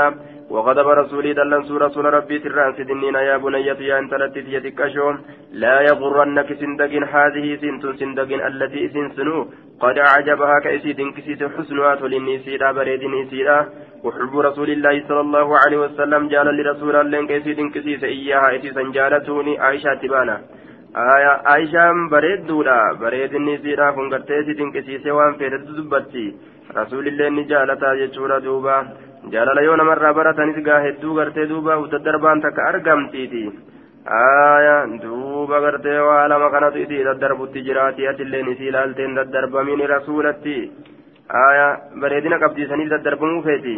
وغضب 0.54 0.88
رسولي 1.00 1.34
دلن 1.34 1.63
رسول 1.86 2.06
ربي 2.18 2.39
تران 2.44 2.74
سدنين 2.78 3.16
يا 3.30 3.38
بني 3.44 3.62
يا 3.89 4.00
انت 4.00 4.13
لتي 4.22 4.39
يتكشوم 4.56 5.16
لا 5.62 5.75
يغرنك 5.89 6.50
سندقين 6.62 7.04
هذه 7.04 7.48
سنت 7.62 7.84
سندقين 8.00 8.42
التي 8.50 8.84
سنسنو. 8.94 9.39
قد 9.84 9.98
أعجبها 9.98 10.60
كأسيد 10.63 11.00
كسيس 11.16 11.42
حسنها 11.56 11.96
تولنيسيرا 11.96 12.72
بريد 12.78 13.04
نيسيرا 13.04 13.60
وحب 14.04 14.34
رسول 14.48 14.70
الله 14.75 14.96
صلى 15.08 15.22
الله 15.28 15.48
عليه 15.62 15.78
وسلم 15.86 16.22
جال 16.34 16.48
لرسول 16.58 16.96
الله 16.96 17.20
كأسيد 17.30 17.60
كسيس 17.74 18.04
إياها 18.04 18.56
إسيسا 18.56 18.84
جالتوني 18.96 19.54
عائشة 19.60 19.94
تبانا. 20.01 20.38
aayishaan 20.96 22.10
bareedduudha. 22.10 22.96
Bareedinni 23.01 23.53
isiidhaaf 23.60 23.96
hungartee 23.96 24.43
si 24.46 24.53
dinqisiisee 24.58 25.12
waan 25.12 25.36
fedhetu 25.38 25.75
dubbatti. 25.77 26.25
Rasuulillee 26.75 27.29
ni 27.29 27.46
jaalataa 27.46 27.96
jechuudha 28.01 28.39
duuba. 28.43 28.86
Jaalala 29.31 29.62
yoo 29.62 29.75
namarraa 29.77 30.13
baratanis 30.13 30.63
gaa 30.65 30.79
hedduu 30.88 31.13
gartee 31.15 31.48
duuba 31.50 31.77
daddarbaan 31.91 32.41
takka 32.41 32.67
argamtiiti. 32.72 33.43
Aaya 34.08 34.88
duuba 35.03 35.60
gartee 35.62 36.00
waa 36.00 36.27
lama 36.27 36.50
kanatu 36.50 36.79
isii 36.79 37.03
daddarbutti 37.03 37.62
jiraati. 37.62 38.08
Atilleen 38.08 38.48
isii 38.53 38.67
ilaalteen 38.74 39.15
daddarbamiin 39.15 39.88
rasuulatti. 39.89 40.72
Aaya 41.29 41.67
bareedina 42.01 42.39
qabdiisaniif 42.39 42.89
daddarbamuu 42.89 43.43
feeti. 43.43 43.77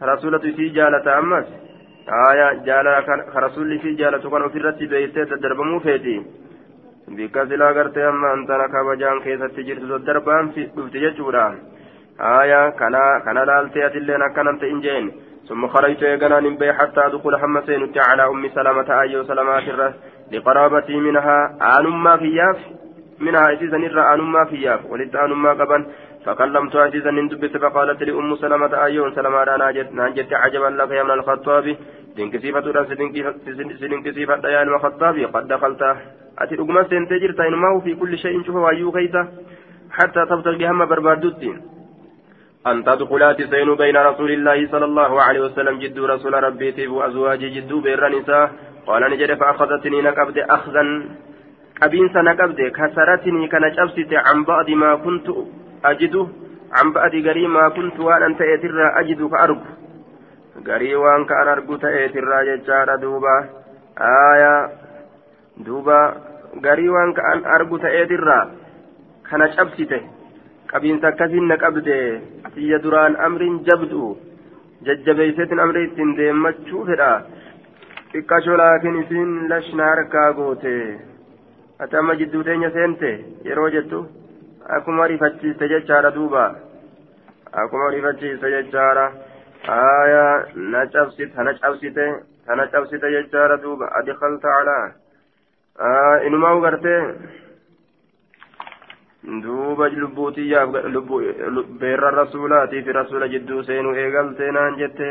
Rasuulatu 0.00 0.46
isii 0.48 0.70
jaalataa 0.76 1.16
ammas? 1.18 1.46
Aya 2.06 2.54
jaalala 2.66 3.02
ka 3.32 3.40
rasuulli 3.40 3.76
isii 3.76 3.96
jaalatu 3.96 4.30
kan 4.30 4.42
ofirratti 4.42 4.86
beektee 4.86 5.26
daddarbamuu 5.30 5.80
feeti 5.80 6.16
bikka 7.16 7.46
silaa 7.46 7.72
gartee 7.72 8.04
amma 8.04 8.32
antana 8.32 8.68
kabajaan 8.68 9.22
keessatti 9.22 9.64
jirtu 9.64 9.88
daddarbaan 9.88 10.52
dhufti 10.56 11.00
jechuudha 11.04 11.44
aya 12.18 12.72
kana 12.80 13.20
kana 13.24 13.46
laaltee 13.46 13.84
atilleen 13.84 14.22
akkanan 14.22 14.58
ta'in 14.58 14.82
jeen 14.82 15.12
ثم 15.48 15.66
خرجت 15.66 16.02
يغنى 16.02 16.50
نبي 16.50 16.72
حتى 16.72 17.00
أدخل 17.06 17.36
حمسين 17.36 17.92
على 17.96 18.24
أم 18.26 18.48
سلمة 18.48 19.00
أيو 19.00 19.24
سلمات 19.24 19.68
الرس 19.68 19.94
لقرابتي 20.32 20.96
منها 20.96 21.38
آنما 21.78 22.16
فياف 22.16 22.58
منها 23.20 23.50
إذا 23.50 23.78
نرى 23.78 24.14
آنما 24.14 24.44
فياف 24.44 24.80
ولدت 24.90 25.16
آنما 25.16 25.52
قبا 25.52 25.86
فكلمت 26.24 26.76
عزيزا 26.76 27.10
ندبت 27.10 27.56
فقالت 27.56 28.02
لأم 28.02 28.36
سلمة 28.36 28.84
أيون 28.84 29.14
سلمة 29.14 29.44
ناجت 29.92 30.32
عجبا 30.32 30.70
لك 30.78 30.90
يا 30.90 31.02
من 31.02 31.10
الخطاب. 31.10 31.76
دنكسيفة 32.16 32.60
راس 32.76 32.88
سدنكسيفة 33.80 34.48
يا 34.48 34.62
الخطاب. 34.62 35.16
قد 35.34 35.48
دخلت. 35.48 35.82
أتي 36.38 36.54
رقم 36.54 36.76
سنتجر 36.90 37.32
تينماه 37.32 37.80
في 37.84 37.94
كل 37.94 38.18
شيء 38.18 38.42
شوف 38.46 38.56
وأيو 38.56 38.90
خيته 38.90 39.24
حتى 39.90 40.26
تبتغي 40.30 40.66
هم 40.68 40.84
بربادوتين 40.84 41.56
أن 42.66 42.84
تدخلا 42.84 43.32
تسين 43.32 43.74
بين 43.74 43.96
رسول 43.96 44.30
الله 44.30 44.68
صلى 44.72 44.84
الله 44.84 45.22
عليه 45.22 45.40
وسلم 45.40 45.78
جد 45.78 45.98
رسول 45.98 46.34
ربي 46.44 46.86
وأزواجي 46.86 47.48
جد 47.48 47.72
بير 47.72 48.02
نساء. 48.08 48.50
قال 48.86 49.02
نجد 49.12 49.34
فأخذتني 49.34 50.02
نكبد 50.02 50.38
أخذا 50.38 50.82
قبينس 51.82 52.16
نكبد 52.16 52.60
كسرتني 52.76 53.48
كنجبست 53.48 54.12
عن 54.26 54.44
بعض 54.44 54.70
ما 54.70 54.94
كنت 54.94 55.26
ajidu 55.90 56.22
an 56.80 56.92
ba'adi 56.94 57.22
garii 57.22 57.46
maa 57.56 57.70
kuntu 57.76 58.04
waan 58.08 58.22
an 58.22 58.34
ta'eetirraa 58.40 58.94
ajidu 59.00 59.28
ka 59.28 59.38
argu. 59.46 59.66
Garii 60.68 60.94
waan 61.04 61.26
ka 61.26 61.40
an 61.42 61.48
argu 61.54 61.78
ta'eetirraa 61.78 62.44
jechaadha 62.48 62.96
duuba. 63.02 63.34
Aayaa 64.10 64.70
duuba 65.66 65.98
garii 66.66 66.88
waan 66.88 67.14
ka 67.14 67.22
an 67.32 67.44
argu 67.56 67.78
ta'eetirraa 67.78 68.44
kana 69.30 69.48
cabsite. 69.56 70.00
Qabiinsa 70.72 71.08
akkasiin 71.08 71.46
na 71.48 71.56
qabde 71.56 71.98
asiyya 72.46 72.78
duraan 72.82 73.16
amriin 73.26 73.62
jabdu. 73.66 74.16
Jajjabeeyseetiin 74.86 75.60
amri 75.60 75.84
ittiin 75.88 76.16
deemmachuu 76.16 76.84
fedha. 76.86 77.12
Xiqqasho 78.12 78.56
laakiin 78.56 78.96
isiin 79.02 79.48
lashna 79.48 79.84
harkaa 79.90 80.32
goote. 80.32 80.74
Ati 81.78 81.96
ama 81.96 82.14
jidduu 82.18 82.42
teenya 82.44 82.70
seente? 82.70 83.10
Yeroo 83.44 83.70
jettu? 83.70 84.06
Akkuma 84.76 85.06
rifachiiste 85.06 85.68
jechaadha 85.68 86.10
duuba 86.10 86.44
akkuma 87.52 87.90
rifachiiste 87.90 88.50
jechaadha 88.56 89.06
aya 89.78 90.46
na 90.54 90.86
cabsite 90.86 91.34
tana 91.36 91.54
cabsite 91.62 92.04
tana 92.46 92.66
cabsite 92.72 93.06
jechaadha 93.16 93.56
duuba 93.62 93.86
adkalta 94.00 94.48
calaa 94.48 96.20
inumaa 96.26 96.60
gartee 96.60 97.00
duuba 99.42 99.88
lubbuutiyyaaf 99.88 100.68
beerra 101.80 102.10
rasuulaatiif 102.20 102.86
rasuula 102.98 103.28
jidduu 103.28 103.62
seenuu 103.68 103.94
eegaltee 104.02 104.50
naan 104.52 104.76
jette 104.80 105.08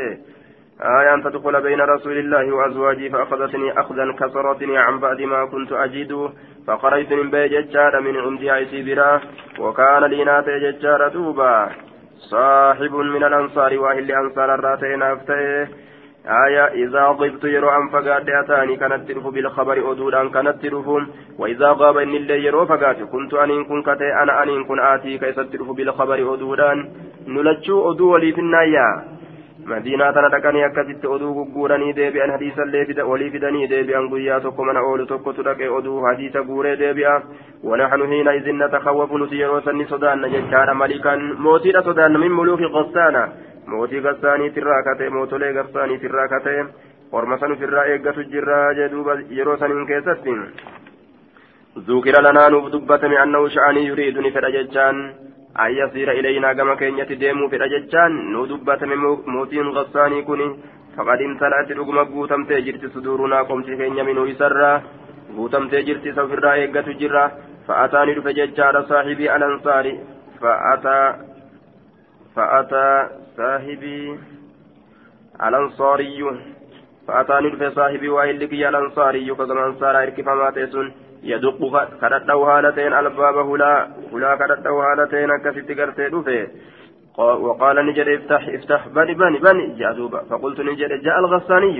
آية 0.80 1.14
أن 1.14 1.22
تدخل 1.22 1.62
بين 1.62 1.80
رسول 1.80 2.18
الله 2.18 2.52
وأزواجي 2.52 3.10
فأخذتني 3.10 3.80
أخذا 3.80 4.12
كسرتني 4.12 4.78
عن 4.78 4.98
بعد 4.98 5.20
ما 5.20 5.44
كنت 5.44 5.72
أجد 5.72 6.30
فقريت 6.66 7.12
من 7.12 7.30
بي 7.30 7.48
ججار 7.48 8.00
من 8.00 8.16
عندي 8.16 8.50
عيسي 8.50 8.82
برا 8.82 9.20
وكان 9.58 10.04
لي 10.04 10.24
ناتي 10.24 10.58
ججار 10.58 11.08
دوبا 11.08 11.68
صاحب 12.30 12.94
من 12.94 13.24
الأنصار 13.24 13.78
وأهل 13.78 14.12
أنصار 14.12 14.54
الراتين 14.54 15.02
أفتيه 15.02 15.68
آية 16.46 16.64
إذا 16.66 17.12
ضبت 17.12 17.44
يرو 17.44 17.68
أن 17.68 17.88
فقاد 17.88 18.30
أتاني 18.30 18.76
كانت 18.76 19.08
ترف 19.08 19.26
بالخبر 19.26 19.92
أدود 19.92 20.14
كانت 20.34 20.62
ترفهم 20.62 21.08
وإذا 21.38 21.68
غاب 21.72 21.96
إن 21.96 22.14
اللي 22.14 22.44
يرو 22.44 22.66
فقاد 22.66 22.96
كنت 23.12 23.34
أن 23.34 23.64
كن 23.64 23.82
أنا 24.22 24.42
أن 24.42 24.64
كن 24.64 24.80
آتي 24.80 25.18
كيف 25.18 25.70
بالخبر 25.70 26.34
أدودان 26.34 26.78
نلجو 27.26 27.90
أدو 27.90 28.12
ولي 28.12 28.32
في 28.32 28.40
النايا. 28.40 29.13
مدينة 29.66 30.10
تنتقني 30.10 30.66
أكدت 30.66 31.04
أدو 31.04 31.42
غوراني 31.54 31.92
ديبي 31.92 32.24
أن 32.24 32.32
حديثا 32.32 32.62
اللي 32.62 33.02
ولي 33.02 33.30
فدني 33.30 33.66
ديبي 33.66 33.98
أن 33.98 34.08
قيا 34.10 34.38
تقو 34.38 34.64
من 34.64 34.76
أول 34.76 35.06
تقو 35.06 35.32
تدك 35.32 35.60
أدو 35.62 36.06
حديث 36.06 36.36
غوري 36.36 36.76
ديبي 36.76 37.06
ونحن 37.64 38.00
حينئذ 38.10 38.46
نتخوف 38.52 39.12
نسيرو 39.12 39.60
سني 39.60 39.84
صدان 39.84 40.20
نججار 40.20 40.74
ملكا 40.74 41.14
موتي 41.16 41.72
صدان 41.72 42.12
من 42.20 42.30
ملوك 42.30 42.60
غسانا 42.60 43.24
garsaaniitirraa 44.04 44.82
kate 44.82 45.10
mootolee 45.10 45.52
garsaaniitirraa 45.52 46.28
kate 46.28 46.64
orma 47.12 47.38
san 47.38 47.52
ofirraa 47.52 47.84
eeggatu 47.92 48.24
jirraa 48.32 48.74
jee 48.74 48.88
duuba 48.90 49.14
yeroo 49.30 49.56
saniin 49.56 49.86
keessatti. 49.86 50.34
ذكر 51.78 52.20
لنا 52.22 52.48
نوف 52.48 52.68
دبتم 52.72 53.12
an 55.62 55.74
yasiira 55.78 56.12
ilaynaa 56.18 56.54
gama 56.54 56.76
keenyatti 56.76 57.16
deemuu 57.20 57.48
fedha 57.50 57.68
jechaan 57.72 58.14
nu 58.32 58.46
dubbatame 58.52 58.96
mootiin 59.34 59.68
gassaanii 59.76 60.22
kun 60.28 60.42
faqad 60.96 61.20
imtala'atti 61.26 61.76
dhuguma 61.78 62.04
guutamtee 62.14 62.60
jirti 62.66 62.90
suduurunaa 62.94 63.44
qomti 63.50 63.76
keenya 63.80 64.04
minuu 64.04 64.26
isarraa. 64.32 64.82
Guutamtee 65.36 65.82
jirti 65.86 66.08
isa 66.08 66.24
ofirraa 66.26 66.56
eeggatu 66.62 66.96
jirra 67.02 67.22
fa'ataani 67.66 68.16
dhufe 68.16 68.34
jechaadha 68.38 68.82
saaxibii 68.88 69.30
alansaari. 69.36 69.94
Fa'ataa 70.40 71.06
fa'ataa 72.34 73.08
saaxibii 73.36 74.18
alansaariyyu. 75.38 76.36
Fa'ataani 77.06 77.54
dhufe 77.54 77.74
saaxibii 77.78 78.14
waa 78.18 78.26
illi 78.34 78.48
kiyya 78.48 78.68
alansaariyyu 78.74 79.36
ka 79.36 79.50
ansaaraa 79.68 80.06
hirkifamaa 80.06 80.52
ta'e 80.58 80.66
sun. 80.76 80.94
يدق 81.32 81.60
كرده 82.00 82.34
هالتين 82.34 82.92
الباب 83.00 83.36
هلا 83.50 83.72
هلا 84.12 84.30
كرده 84.40 84.70
هالتين 84.86 85.30
كست 85.44 85.68
قرتي 85.78 86.08
دفه 86.14 86.48
وقال 87.18 87.76
نجد 87.86 88.08
افتح 88.08 88.42
افتح 88.56 88.88
بني 88.88 89.14
بني 89.14 89.38
بني 89.38 89.64
جاء 89.78 89.92
دوبا. 89.92 90.20
فقلت 90.30 90.58
نجد 90.60 90.92
جاء 91.06 91.18
الغساني. 91.22 91.76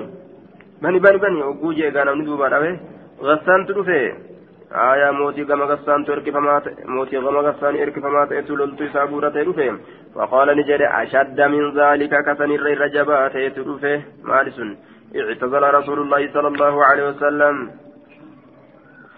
بني 0.82 0.98
بني 0.98 1.18
بني 1.24 1.42
وقوجي 1.42 1.88
قال 1.96 2.08
ندوبا 2.18 2.78
غسان 3.22 3.66
تدفه 3.66 4.12
آية 4.72 5.10
موتي 5.10 5.44
كما 5.44 5.64
غسان 5.64 6.04
تركفما 6.04 6.62
موتي 6.84 7.20
كما 7.20 7.40
غسان 7.40 7.74
إركفما 7.82 8.24
تلولت 8.24 8.82
سابورة 8.92 9.28
دفه 9.28 9.78
وقال 10.16 10.48
نجد 10.58 10.82
أشد 10.82 11.40
من 11.40 11.62
ذلك 11.80 12.12
كسن 12.26 12.50
الرجبات 12.50 13.34
يتدفه 13.34 14.02
مالس. 14.24 14.58
اعتزل 15.16 15.62
رسول 15.78 15.98
الله 16.04 16.22
صلى 16.34 16.48
الله 16.48 16.74
عليه 16.84 17.04
وسلم. 17.08 17.70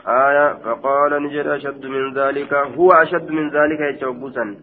آية 0.07 0.55
فقال 0.55 1.23
نجد 1.23 1.47
أشد 1.47 1.87
من 1.87 2.15
ذلك 2.15 2.55
هو 2.55 2.93
أشد 2.93 3.31
من 3.31 3.51
ذلك 3.51 3.81
يتوبوسا 3.81 4.57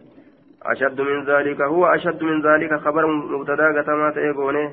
أشد 0.62 1.00
من 1.00 1.24
ذلك 1.24 1.60
هو 1.60 1.86
أشد 1.86 2.22
من 2.22 2.42
ذلك 2.42 2.80
خبر 2.80 3.06
مبتدا 3.06 3.82
كما 3.82 4.10
تيقونه 4.10 4.72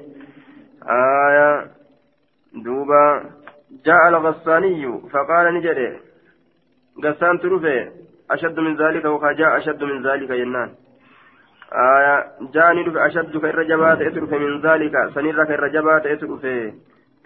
آية 0.90 1.68
دوبا 2.54 3.24
جاء 3.86 4.10
الغساني 4.10 5.02
فقال 5.14 5.54
نجد 5.54 6.00
غسان 7.04 7.40
ترفه 7.40 7.92
أشد 8.32 8.60
من 8.60 8.76
ذلك 8.76 9.06
وجاء 9.06 9.58
أشد 9.58 9.84
من 9.84 10.08
ذلك 10.08 10.30
ينان. 10.30 10.70
آية 11.74 12.26
جاءني 12.54 13.06
أشد 13.08 13.38
كالرجبات 13.38 14.02
اترفه 14.02 14.38
من 14.38 14.62
ذلك 14.62 15.10
سنير 15.16 15.44
كالرجبات 15.44 16.06
اترفه 16.06 16.74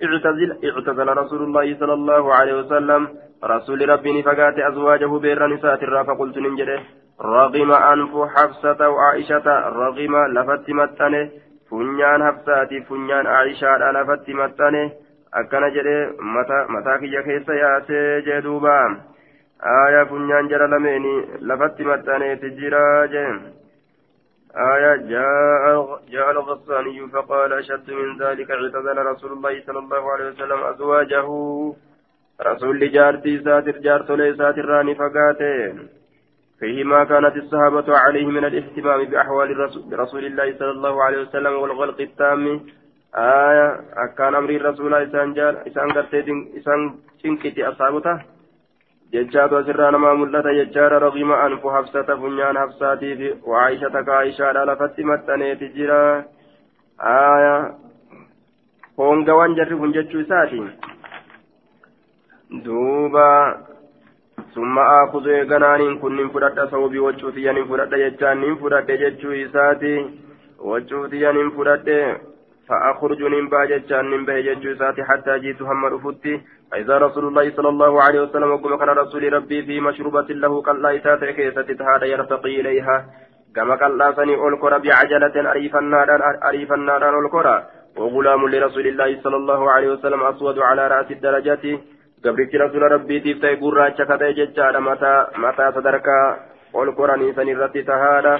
اعتزل 0.03 0.49
اعتزل 0.65 1.07
رسول 1.17 1.43
الله 1.43 1.79
صلى 1.79 1.93
الله 1.93 2.33
عليه 2.33 2.53
وسلم. 2.59 3.24
رسول 3.44 3.88
ربي 3.88 4.22
فقات 4.22 4.58
أزواجه 4.58 5.18
بير 5.18 5.46
نساء 5.46 6.04
فقلت 6.04 6.38
ننجده 6.38 6.80
رغم 7.20 7.72
أنف 7.72 8.12
حفصة 8.34 8.88
وعائشة 8.88 9.46
رغم 9.68 10.14
لفت 10.34 10.70
متنه 10.70 11.30
فنيان 11.70 12.20
حفصاتي 12.28 12.80
فنيان 12.80 13.26
عائشة 13.26 13.90
لفت 13.92 14.30
متنه 14.30 14.90
akkana 15.32 15.70
jedhee 15.70 16.12
mataa 16.74 16.98
kiyya 16.98 17.22
keessa 17.22 17.54
yaasee 17.54 18.22
jee 18.28 18.40
duuba 18.42 18.72
aayaa 19.72 20.06
funyaan 20.12 20.48
jara 20.52 20.66
lameeni 20.72 21.12
lafatti 21.50 21.88
maxxaneeti 21.92 22.54
jira 22.60 22.84
jee 23.14 23.32
آية 24.50 24.96
جاء 24.96 26.02
جاء 26.10 26.30
الغساني 26.30 27.08
فقال 27.08 27.52
أشد 27.52 27.90
من 27.90 28.18
ذلك 28.18 28.50
اعتزل 28.50 28.98
رسول 29.06 29.32
الله 29.32 29.62
صلى 29.66 29.78
الله 29.78 30.12
عليه 30.12 30.28
وسلم 30.30 30.60
أزواجه 30.62 31.28
رسول 32.41 32.91
جارتي 32.91 33.39
ساتر 33.39 33.77
جارتولي 33.79 34.35
ساتر 34.35 34.65
راني 34.65 34.95
فقاته 34.95 35.73
فيه 36.59 36.83
ما 36.83 37.03
كانت 37.03 37.35
الصحابة 37.35 37.97
عليه 37.97 38.25
من 38.25 38.45
الاهتمام 38.45 39.03
بأحوال 39.05 39.49
رسول 39.93 40.25
الله 40.25 40.57
صلى 40.59 40.71
الله 40.71 41.03
عليه 41.03 41.21
وسلم 41.21 41.53
والغلق 41.53 42.01
التام 42.01 42.61
آية 43.15 43.81
أكان 44.03 44.35
أمر 44.35 44.49
الرسول 44.49 44.93
إسان 44.93 45.33
جال 45.33 45.55
إسان 45.67 45.91
قرتين 45.91 46.51
إسان 46.57 46.95
شنكتي 47.23 47.67
أصحابته 47.67 48.19
ججات 49.13 49.53
وسرى 49.53 49.91
نما 49.91 50.13
ملة 50.13 50.63
ججار 50.63 50.91
رغم 50.91 51.31
أنف 51.31 51.67
حفصة 51.67 52.09
فنيان 52.21 52.57
حفصاتي 52.59 53.35
وعائشة 53.43 54.01
كعائشة 54.01 54.63
لفت 54.67 54.99
متنيت 54.99 55.63
جرا 55.75 56.25
آية 57.01 57.55
هونغا 58.99 59.33
وانجر 59.33 59.69
فنجتشو 59.79 60.23
ساتي 60.23 60.61
دوبا 62.51 63.57
ثم 64.55 64.79
آخذ 64.79 65.27
إيقنان 65.27 65.99
كن 65.99 66.15
ننفرد 66.15 66.69
صوبي 66.71 66.99
وجوتي 66.99 67.51
ننفرد 67.51 67.89
ججان 67.89 68.37
ننفرد 68.41 68.87
ججو 69.01 69.31
إساتي 69.31 69.95
وجوتي 70.59 71.23
ننفرد 71.37 71.89
فأخرج 72.67 73.21
ننبا 73.33 73.65
ججان 73.65 74.05
ننبه 74.11 74.39
ججو 74.47 74.71
إساتي 74.71 75.03
حتى 75.03 75.39
جيت 75.39 75.61
هم 75.61 75.85
رفتي 75.85 76.41
فإذا 76.71 76.97
رسول 76.97 77.25
الله 77.27 77.45
صلى 77.57 77.69
الله 77.69 78.03
عليه 78.03 78.21
وسلم 78.21 78.51
وقم 78.51 78.75
كان 78.77 78.89
رسول 78.89 79.33
ربي 79.33 79.59
في 79.67 79.79
مشروبة 79.79 80.29
له 80.43 80.61
قال 80.61 80.81
لا 80.81 80.89
إساتي 80.97 81.33
كيسة 81.33 81.69
تهاد 81.79 82.03
يرتقي 82.03 82.61
إليها 82.61 83.05
كما 83.55 83.75
قال 83.75 83.97
لا 83.97 84.11
سني 84.17 84.35
أولكرا 84.35 84.77
بعجلة 84.77 85.35
أريف 85.51 85.75
النار 85.75 86.09
أريف 86.49 86.73
النار 86.73 87.01
أولكرا 87.15 87.55
وغلام 87.97 88.41
لرسول 88.47 88.87
الله 88.87 89.21
صلى 89.23 89.35
الله 89.35 89.71
عليه 89.71 89.89
وسلم 89.93 90.23
أسود 90.23 90.59
على 90.59 90.87
رأس 90.87 91.11
الدرجة 91.11 91.65
gabrichi 92.25 92.57
rasuula 92.57 92.87
rabbiitiif 92.95 93.41
ta'e 93.41 93.57
gurraacha 93.63 94.05
kata'e 94.11 94.33
jechaadha 94.41 94.79
mataa 94.81 95.71
sadarkaa 95.77 96.27
ol 96.73 96.91
koranii 96.99 97.33
san 97.37 97.51
irratti 97.53 97.83
tahaadha 97.89 98.33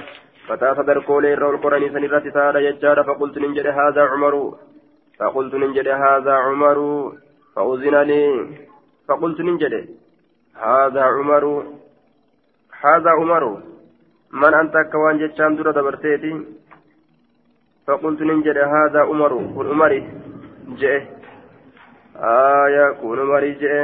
mataa 0.48 0.74
sadarkoolee 0.78 1.32
irra 1.36 1.50
ol 1.52 1.58
koranii 1.64 1.92
san 1.94 2.06
irratti 2.08 2.32
tahaadha 2.36 2.64
jechaadha 2.66 3.04
faqultu 3.10 3.44
nin 3.44 3.54
jedhe 3.58 3.76
haadhaa 3.78 4.08
cumaru 4.14 4.42
faqultu 5.20 5.62
nin 5.62 5.76
jedhe 5.78 6.00
haadhaa 6.02 6.42
cumaru 6.48 6.90
fa'uzina 7.54 8.02
faqultu 9.08 9.48
nin 9.48 9.58
jedhe 9.64 9.80
haadhaa 10.64 11.10
cumaru 11.16 11.54
haadhaa 12.82 13.18
umaru 13.24 13.52
man 14.44 14.54
anta 14.62 14.80
akka 14.84 15.04
waan 15.04 15.20
jechaan 15.24 15.56
dura 15.58 15.72
dabarteeti 15.78 16.32
faqultu 17.86 18.24
nin 18.30 18.42
jedhe 18.48 18.72
haadhaa 18.74 19.10
umaru 19.14 19.40
kun 19.58 19.70
umari 19.76 20.00
jedhe 20.82 21.15
آية 22.20 22.92
كون 23.00 23.18
مريجئ 23.22 23.74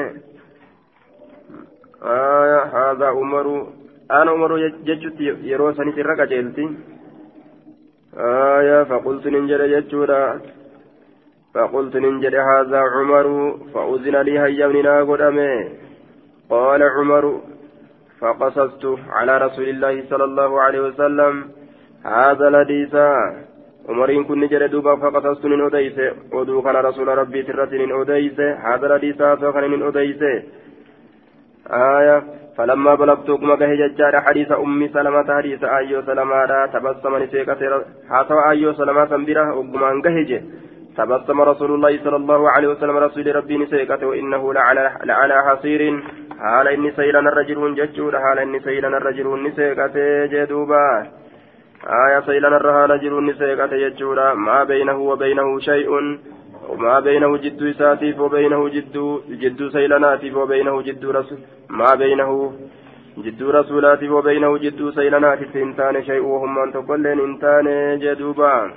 آية 2.02 2.62
هذا 2.62 3.06
عمر. 3.06 3.66
أنا 4.10 4.30
عمر 4.30 4.52
ججت 4.86 5.20
يرو 5.20 5.72
سني 5.72 5.92
سرقة 5.92 6.24
جلتي. 6.24 6.66
آية 8.16 8.84
فقلت 8.84 9.26
ننجر 9.26 9.66
ججورا 9.66 10.40
فقلت 11.54 11.96
ننجر 11.96 12.34
هذا 12.40 12.80
عمر. 12.94 13.26
فأذن 13.74 14.16
لي 14.16 14.38
هيا 14.38 14.66
مننا 14.66 15.02
قدامي 15.02 15.52
قال 16.50 16.82
عمر 16.82 17.40
فقصصت 18.20 18.84
على 19.10 19.38
رسول 19.38 19.68
الله 19.68 20.04
صلى 20.10 20.24
الله 20.24 20.60
عليه 20.60 20.80
وسلم 20.80 21.34
هذا 22.04 22.48
الحديث. 22.48 22.94
Ni 23.88 24.48
jedhe 24.48 24.68
duuba 24.68 24.96
faqasastu 24.96 25.48
nin 25.48 25.60
odeyse 25.60 26.12
oduu 26.32 26.62
kana 26.62 26.82
rasuula 26.82 27.14
rabbii 27.14 27.44
tirratti 27.44 27.78
nin 27.78 27.92
odeyse 27.92 28.56
haadha 28.64 28.94
hadiisa 28.94 29.26
haasoo 29.26 29.52
kana 29.52 29.68
nin 29.68 29.82
odeyse 29.82 30.32
آية 31.70 32.22
فلما 32.58 32.94
بلغت 32.94 33.30
كما 33.30 33.56
جه 33.56 33.74
ججار 33.74 34.20
حديث 34.20 34.52
أم 34.52 34.88
سلمة 34.88 35.36
حديث 35.36 35.64
أيو 35.64 36.02
سلمة 36.02 36.66
تبسم 36.66 37.16
نسيكة 37.16 37.84
حاسوا 38.10 38.50
أيو 38.50 38.72
سلمة 38.72 39.06
سنبرة 39.06 39.54
وقمان 39.54 40.00
جهج 40.00 40.42
تبسم 40.96 41.40
رسول 41.40 41.70
الله 41.74 41.98
صلى 42.04 42.16
الله 42.16 42.50
عليه 42.50 42.68
وسلم 42.68 42.96
رسول 42.96 43.36
ربي 43.36 43.58
نسيكة 43.58 44.06
وإنه 44.06 44.52
لعلى 44.52 44.90
لعلى 45.04 45.42
حصير 45.46 46.02
حال 46.38 46.68
إني 46.68 46.90
سيلنا 46.90 47.28
الرجل 47.32 47.74
ججور 47.74 48.18
حال 48.20 48.38
إني 48.38 48.60
سيلنا 48.60 48.96
الرجل 48.96 49.42
نسيكة 49.46 49.96
جدوبا 50.26 51.06
آية 51.86 52.20
سيلان 52.20 52.54
الرهان 52.54 53.00
جرون 53.00 53.26
نسيقة 53.26 53.74
يجورا. 53.74 54.34
ما 54.34 54.64
بينه 54.64 54.98
وبينه 54.98 55.58
شيء. 55.58 56.18
وما 56.68 57.00
بينه 57.00 57.36
جد 57.36 57.74
ساتيف 57.78 58.20
وبينه 58.20 58.68
جد 58.68 59.20
جد 59.30 59.68
سيلاناتيف 59.68 60.36
وبينه 60.36 60.82
جد 60.82 61.04
رسول 61.04 61.38
ما 61.70 61.94
بينه 61.94 62.52
جد 63.18 63.42
رسولاتيف 63.42 64.10
وبينه 64.10 64.58
جد 64.58 64.90
سيلاناتيف 64.90 65.56
انتان 65.56 66.04
شيء 66.04 66.22
وهم 66.22 66.58
أن 66.58 66.72
تقلن 66.72 67.20
انتان 67.20 67.98
جدوبا. 67.98 68.72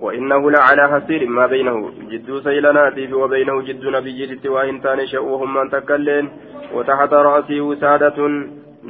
وإنه 0.00 0.50
لعلى 0.50 0.88
حسير. 0.88 1.28
ما 1.28 1.46
بينه 1.46 1.90
جد 2.10 2.40
سيلاناتيف 2.44 3.12
وبينه 3.12 3.62
جد 3.62 3.84
نبي 3.86 4.26
جد. 4.26 4.46
وإنتان 4.46 5.06
شيء 5.06 5.20
وهم 5.20 5.58
أن 5.58 5.70
تقلن. 5.70 6.28
وتحت 6.74 7.12
رأسه 7.12 7.60
وسادة 7.60 8.18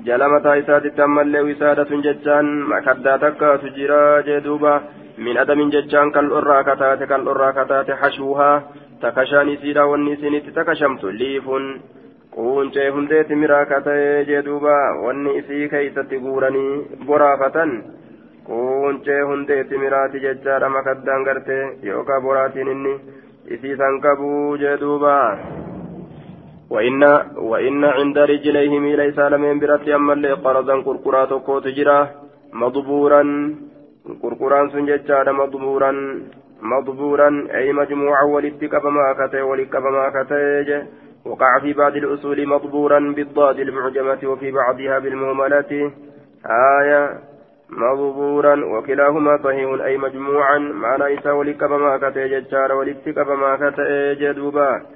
jala 0.05 0.29
mataa 0.29 0.55
isaatitti 0.61 1.03
ammallee 1.03 1.43
wisaadatun 1.49 2.03
jechaan 2.07 2.47
makaddaa 2.73 3.19
takkaatu 3.19 3.69
jira 3.77 4.23
jee 4.29 4.41
duuba. 4.45 4.81
Min 5.17 5.39
adamin 5.39 5.71
jechaan 5.73 6.13
kal'orraa 6.13 6.65
kataate 6.65 7.07
kal'orraa 7.07 7.53
kataate 7.53 7.93
hashuuhaa. 8.03 8.63
Takashaan 9.01 9.49
isiidha 9.49 9.87
wanni 9.87 10.13
isinitti 10.13 10.53
takashamtu 10.53 11.13
liifun. 11.19 11.69
Quuncee 12.35 12.89
hundeeti 12.91 13.35
miraa 13.43 13.65
kata'ee 13.67 14.25
jee 14.31 14.43
duuba. 14.45 14.77
Wanni 15.05 15.37
isii 15.39 15.69
keeysatti 15.69 16.19
guuranii 16.19 16.87
boraafatan. 17.07 17.77
Quuncee 18.49 19.21
hundeeti 19.31 19.79
miraati 19.79 20.21
jechaadha 20.27 20.69
makaddaan 20.69 21.25
gartee. 21.31 21.63
Yookaan 21.83 22.23
boraatiin 22.23 22.69
inni 22.69 23.01
isiisan 23.57 24.01
qabuu 24.01 24.57
jee 24.57 24.77
duuba. 24.81 25.17
وإن 26.71 27.03
وإن 27.37 27.85
عند 27.85 28.19
رجليه 28.19 28.79
ميل 28.79 29.15
سالمين 29.15 29.59
برتي 29.59 29.95
أما 29.95 30.13
اللي 30.13 30.33
قرضا 30.33 30.75
قرقرا 30.87 31.25
تكو 31.25 31.59
تجرا 31.59 32.09
مضبورا. 32.53 33.23
قرقران 34.23 34.71
سنججار 34.71 35.33
مضبورا. 35.33 35.93
مضبورا. 36.63 37.49
أي 37.55 37.73
مجموعة 37.73 38.27
ولتك 38.27 38.75
بما 38.85 39.07
كتي 39.19 39.43
ولك 39.43 39.77
بما 39.77 40.05
كتي. 40.17 40.83
وقع 41.27 41.59
في 41.59 41.73
بعض 41.73 41.97
الأصول 41.97 42.47
مضبورا 42.47 42.99
بالضاد 43.17 43.59
المعجمة 43.59 44.19
وفي 44.25 44.51
بعضها 44.51 44.99
بالمهملة. 44.99 45.93
آية. 46.81 47.03
مضبورا. 47.71 48.55
وكلاهما 48.65 49.39
صحيح. 49.45 49.85
أي 49.85 49.99
مجموعا. 49.99 50.59
معنى 50.59 51.19
إسا 51.19 51.33
ولك 51.33 51.65
بما 51.65 51.97
كتي 51.97 52.29
ججار. 52.29 52.73
ولتك 52.73 53.19
بما 53.19 53.57
كتي 53.63 54.15
جدوبا. 54.15 54.96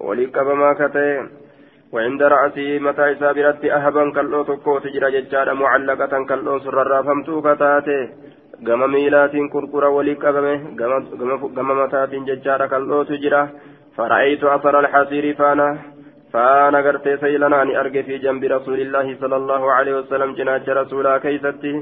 ولي 0.00 0.26
قبما 0.26 0.72
كتئ 0.72 1.22
وعند 1.92 2.22
رأسه 2.22 2.78
متى 2.78 3.12
إسابرت 3.12 3.64
أهبا 3.64 4.10
كالو 4.10 4.42
تكو 4.42 4.78
تجرى 4.78 5.10
ججارة 5.14 5.52
معلقة 5.52 6.24
كالو 6.28 6.58
سرر 6.58 7.02
فمتو 7.02 7.42
كتاته 7.42 8.00
gama 8.64 8.88
miilaatiin 8.88 9.50
kurkura 9.50 9.90
walii 9.90 10.16
qabame 10.16 10.52
gama 11.54 11.74
mataatiin 11.74 12.24
jechaadha 12.28 12.68
kal'ootu 12.68 13.18
jira 13.24 13.40
fara'aytu 13.96 14.48
asara 14.48 14.78
alxasiiri 14.78 15.34
faana 15.40 15.66
faana 16.32 16.82
gartee 16.86 17.18
saylanaa 17.24 17.66
arge 17.82 18.02
fi 18.06 18.18
jambi 18.24 18.48
rasuulillaahi 18.54 19.18
sala 19.20 19.36
allahu 19.40 19.68
aleyhi 19.76 19.98
wasalam 19.98 20.34
cinaacha 20.40 20.78
rasuulaa 20.80 21.20
keeysatti 21.20 21.74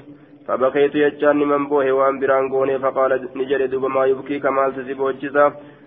فبكيت 0.48 0.94
يجان 0.94 1.36
من 1.36 1.68
بوه 1.68 1.92
وان 1.92 2.20
بران 2.20 2.52
غوني 2.52 2.78
فقال 2.78 3.28
نجري 3.36 3.66
دوب 3.66 3.84
ما 3.84 4.04
يبكيك 4.06 4.46
مال 4.46 4.76
تسيبوجزا 4.76 5.44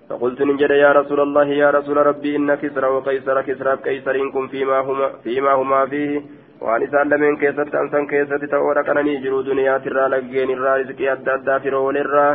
فقلت 0.09 0.41
نجد 0.41 0.71
يا 0.71 0.91
رسول 0.91 1.19
الله 1.19 1.47
يا 1.63 1.69
رسول 1.77 1.97
ربي 1.97 2.35
إن 2.35 2.55
كسرى 2.55 2.87
وقيصر 2.87 3.41
كسرى 3.41 3.77
كيسرينكم 3.85 4.47
فيما 4.47 4.79
هما 4.79 5.07
فيما 5.23 5.53
هما 5.53 5.85
فيه 5.85 6.21
waan 6.61 6.81
isaan 6.81 7.09
lameen 7.09 7.37
keessatti 7.37 7.77
ansan 7.77 8.07
keessatti 8.11 8.47
ta'uu 8.51 8.71
dhaqananii 8.77 9.19
jiru 9.23 9.41
duniyaatirraa 9.45 10.07
laggeen 10.13 10.53
irraa 10.53 10.77
rizqii 10.81 11.09
adda 11.11 11.35
addaa 11.37 11.57
firoolerraa 11.65 12.31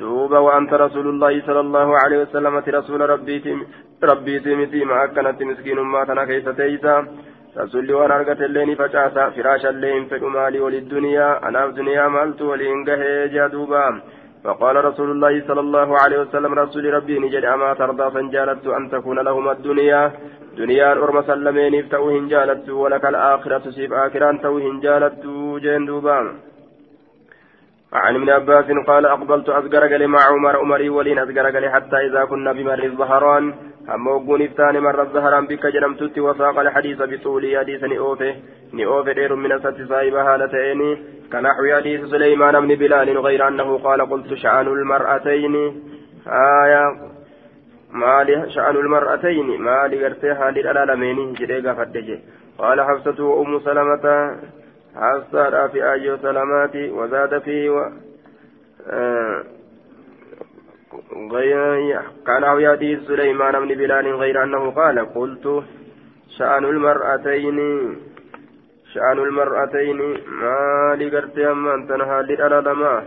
duuba 0.00 0.42
waanta 0.46 0.78
rasuulullaahi 0.84 1.42
sala 1.48 1.64
allahu 1.66 1.96
alehi 2.02 2.20
wasalamati 2.20 2.74
rasuula 2.76 3.10
rabbiiti 4.12 4.56
miti 4.60 4.84
ma 4.90 5.02
akkanatti 5.06 5.50
miskiinummaa 5.50 6.06
tana 6.10 6.26
keessa 6.30 6.54
teeysa 6.60 6.94
rasulli 7.56 7.98
waan 7.98 8.16
argatellee 8.18 8.66
ni 8.70 8.80
facaasa 8.82 9.30
firaashallee 9.38 9.94
hin 9.94 10.08
fedhu 10.12 10.34
maalii 10.36 10.64
walid 10.66 10.88
duniyaa 10.94 11.34
anaaf 11.48 11.76
duniyaa 11.80 12.08
maaltu 12.18 12.50
waliin 12.52 12.84
gahee 12.90 13.28
jea 13.34 13.48
duuba 13.56 13.82
فقال 14.44 14.84
رسول 14.84 15.10
الله 15.10 15.46
صلى 15.48 15.60
الله 15.60 15.88
عليه 16.02 16.18
وسلم 16.20 16.54
رسول 16.54 16.84
ربي 16.94 17.18
نجد 17.18 17.44
أما 17.44 17.74
ترضى 17.74 18.10
فانجالت 18.14 18.66
أن 18.66 18.90
تكون 18.90 19.18
لهم 19.18 19.48
الدنيا. 19.48 20.12
دنيا 20.56 20.92
أرم 20.92 21.22
سلمين 21.22 21.74
افتوهن 21.80 22.28
جالت 22.28 22.68
ولك 22.68 23.04
الآخرة 23.04 23.70
سيف 23.76 23.92
آخران 23.92 24.40
توهن 24.40 24.80
جالت 24.80 25.22
جين 25.64 25.86
دوبان. 25.86 26.26
عن 27.92 28.14
ابن 28.14 28.30
عباس 28.30 28.68
قال 28.86 29.06
أقبلت 29.06 29.48
أزقر 29.48 30.06
مع 30.06 30.22
عمر 30.32 30.56
عمري 30.56 30.88
ولين 30.88 31.18
أزقر 31.18 31.70
حتى 31.74 31.96
إذا 32.06 32.24
كنا 32.24 32.52
بمر 32.52 32.84
الظهران 32.84 33.54
أما 33.88 34.10
وقون 34.10 34.42
إفتان 34.42 34.78
مرة 34.78 35.02
الزهرا 35.02 35.40
بك 35.40 35.66
جنمتت 35.66 36.18
وساق 36.18 36.58
الحديث 36.58 37.02
بطول 37.02 37.58
حديث 37.58 37.84
نئوفه 37.84 38.34
نئوفه 38.74 39.12
دير 39.12 39.34
من 39.34 39.58
ست 39.58 39.88
صاحبها 39.88 40.34
هالتين 40.34 40.80
كنحو 41.32 41.76
حديث 41.76 42.04
سليمان 42.04 42.60
بن 42.60 42.74
بلال 42.74 43.18
غير 43.18 43.48
أنه 43.48 43.78
قال 43.78 44.10
قلت 44.10 44.34
شأن 44.34 44.66
المرأتين 44.66 45.54
آية 46.26 46.84
مالي 47.92 48.50
شأن 48.50 48.76
المرأتين 48.76 49.60
مالي 49.60 50.04
قرتها 50.04 50.50
للألالمين 50.50 51.32
جريقا 51.32 51.72
فدجي 51.74 52.20
قال 52.58 52.80
حفصة 52.80 53.24
وأم 53.24 53.60
سلمة 53.60 54.36
حفصة 54.96 55.66
في 55.68 55.92
أيو 55.92 56.16
سلمات 56.16 56.76
وزاد 56.76 57.38
فيه 57.38 57.70
و 57.70 57.78
آه 58.86 59.44
كان 62.26 62.42
يأتي 62.60 62.96
سليمان 63.06 63.54
بن 63.60 63.68
بلال 63.68 64.06
غير 64.14 64.42
أنه 64.44 64.70
قال 64.70 64.98
قلت 65.14 65.64
شأن 66.38 66.64
المرأتين 66.64 67.58
شأن 68.94 69.18
المرأتين 69.18 69.98
ما 70.40 70.96
لقرت 71.00 71.38
أما 71.38 71.74
أن 71.74 71.88
تنهى 71.88 72.22
للألالما 72.22 73.02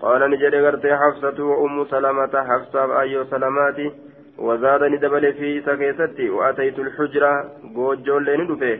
قال 0.00 0.30
نجد 0.30 0.54
قرت 0.54 0.86
حفصة 0.86 1.44
وأم 1.44 1.84
سلمة 1.84 2.34
حفصة 2.48 3.00
أيو 3.00 3.24
سلماتي 3.24 3.90
وزاد 4.38 4.82
ندبل 4.84 5.32
في 5.32 5.60
سكيستي 5.66 6.30
وأتيت 6.30 6.78
الحجرة 6.78 7.32
جوجول 7.74 8.24
لندفه 8.26 8.78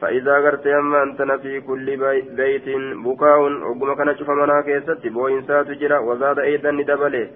فإذا 0.00 0.34
قرت 0.44 0.66
أما 0.66 1.02
أنت 1.02 1.22
في 1.42 1.60
كل 1.60 1.86
بيت 2.36 2.64
بكاء 3.04 3.38
وقم 3.68 3.94
كان 3.94 4.16
شوف 4.18 4.30
منا 4.30 4.60
كيستي 4.66 5.08
بوينسات 5.08 5.66
جرا 5.66 5.98
وزاد 5.98 6.38
أيضا 6.38 6.70
ندبله 6.70 7.28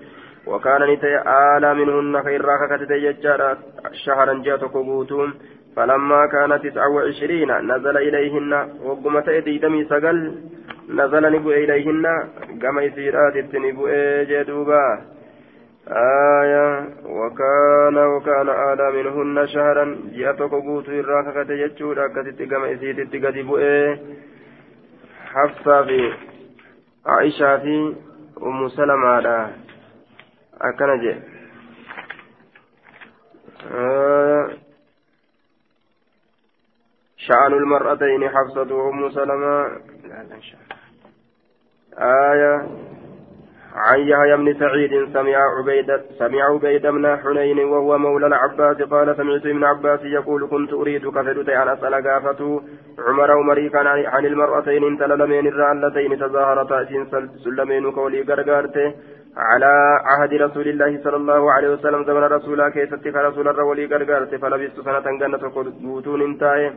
وكان 0.46 0.82
نتي 0.92 1.16
آلا 1.56 1.74
منهن 1.74 2.22
خيرا 2.22 2.76
كتت 2.76 2.90
يجارا 2.90 3.56
شهرا 4.04 4.34
جاتك 4.46 4.72
قوتهم 4.72 5.34
فلما 5.76 6.26
كان 6.26 6.62
تسعة 6.62 6.88
وعشرين 6.88 7.50
نزل 7.70 7.96
إليهن 7.96 8.52
وقم 8.82 9.20
تأتي 9.20 9.58
دمي 9.58 9.84
سقل 9.84 10.34
نزل 10.88 11.32
نبو 11.32 11.50
إليهن 11.50 12.06
قم 12.62 12.78
يسيرات 12.78 13.54
نبو 13.54 13.88
جدوبا. 14.30 14.86
آية 15.88 16.88
وكان 17.18 17.96
وكان 17.96 18.48
آلا 18.48 18.90
منهن 18.90 19.46
شهرا 19.46 19.84
جاتك 20.18 20.50
قوت 20.50 20.88
الراكة 20.88 21.42
كتت 21.42 21.50
يجورا 21.50 22.06
كتت 22.08 22.38
قم 22.52 22.64
يسيرت 22.64 23.12
قد 23.24 23.36
بؤي 23.48 23.98
حفصة 25.32 25.82
في 25.82 26.12
عائشة 27.06 27.56
في 27.58 27.94
أم 28.42 28.68
سلمة. 28.68 29.65
Akkana 30.60 30.96
jee 30.98 31.16
شأن 37.26 37.52
المرأتين 37.52 38.28
حفصة 38.28 38.74
وأم 38.74 39.10
سلمة. 39.10 39.66
آية. 41.98 42.66
عن 43.76 44.00
يحيى 44.00 44.36
بن 44.36 44.58
سعيد 44.58 45.12
سمع 45.12 45.36
عبيد 45.58 46.00
سمع 46.18 46.44
عبيد 46.44 46.86
بن 46.86 47.16
حنين 47.16 47.58
وهو 47.58 47.98
مولى 47.98 48.26
العباس 48.26 48.82
قال 48.82 49.16
سمعت 49.16 49.46
ابن 49.46 49.64
عباس 49.64 50.00
يقول 50.04 50.48
كنت 50.48 50.72
أريد 50.72 51.08
كفرت 51.08 51.48
أن 51.48 51.68
أسأل 51.68 51.94
قافته 52.08 52.62
عمر 52.98 53.30
عمري 53.30 53.70
عن 54.06 54.26
المرأتين 54.26 54.84
انت 54.84 55.02
لمن 55.02 55.46
اللتين 55.46 56.18
تظاهرتا 56.18 56.86
سلمين 57.44 57.92
كولي 57.92 58.22
غرغرته 58.22 58.94
على 59.36 60.00
عهد 60.04 60.34
رسول 60.34 60.68
الله 60.68 61.00
صلى 61.04 61.16
الله 61.16 61.52
عليه 61.52 61.68
وسلم 61.68 62.04
زمن 62.04 62.24
رسولا 62.36 62.68
كيستك 62.68 63.16
رسول 63.16 63.48
الرولي 63.48 63.86
قرقرت 63.86 64.34
فلبست 64.34 64.80
سنة 64.80 65.06
جنة 65.20 65.44
قوتون 65.54 66.22
انتهي. 66.22 66.72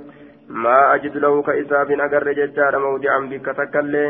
ما 0.50 0.96
أجد 0.96 1.18
له 1.18 1.42
كإساف 1.42 1.92
أقر 1.92 2.32
ججار 2.32 2.80
موضعا 2.80 3.20
بك 3.32 3.46
تكلي. 3.46 4.06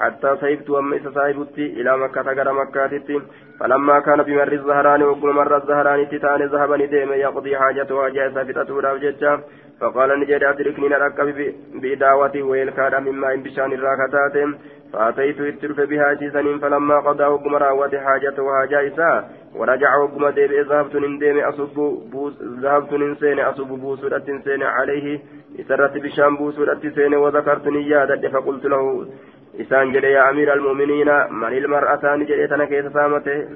حتى 0.00 0.36
صيبت 0.40 0.70
أما 0.70 0.96
إسا 0.96 1.10
صاحبتي 1.10 1.66
إلى 1.80 1.96
مكة 1.98 2.22
غير 2.22 2.52
مكة 2.52 3.22
فلما 3.60 4.00
كان 4.00 4.22
بمر 4.22 4.52
الزهران 4.52 5.02
وقل 5.02 5.32
مر 5.32 5.56
الزهران 5.56 6.08
تتان 6.08 6.42
ذهبني 6.42 6.86
ديم 6.86 7.12
يقضي 7.12 7.56
حاجته 7.56 8.10
في 8.44 8.52
تطورا 8.52 8.96
ججا 8.96 9.40
فقال 9.81 10.19
نجد 10.19 10.43
أدركني 10.43 10.87
نركب 10.89 11.53
بإداوتي 11.81 12.41
ويلكاد 12.41 12.95
مما 12.95 13.33
إن 13.33 13.43
بشان 13.43 13.73
الراكتات 13.73 14.35
فأتيت 14.93 15.41
اترف 15.41 15.79
بها 15.79 16.13
جيسا 16.13 16.41
فلما 16.61 16.99
قضى 16.99 17.23
وقم 17.23 17.55
راوت 17.55 17.95
حاجته 17.95 18.43
وهاجا 18.43 18.87
إساء 18.87 19.29
ورجع 19.55 19.97
وقم 19.97 20.29
ديب 20.29 20.51
ذهبت 20.51 20.95
ننديم 20.95 21.39
أصب 21.39 21.75
بوس 22.11 22.33
ذهبت 22.41 22.93
ننسين 22.93 23.39
أصب 23.39 23.67
بوسرة 23.67 24.27
سين 24.45 24.63
عليه 24.63 25.19
إسرت 25.59 25.97
بشام 25.97 26.37
بوسرة 26.37 26.81
سين 26.95 27.13
وذكرت 27.15 27.67
نيادة 27.67 28.29
فقلت 28.29 28.65
له 28.65 29.07
إسان 29.61 29.91
جل 29.91 30.03
يا 30.03 30.29
أمير 30.29 30.53
المؤمنين 30.53 31.09
من 31.31 31.53
المرأتان 31.57 32.25
جليتنا 32.25 32.65
كيف 32.65 32.93
سامته 32.93 33.47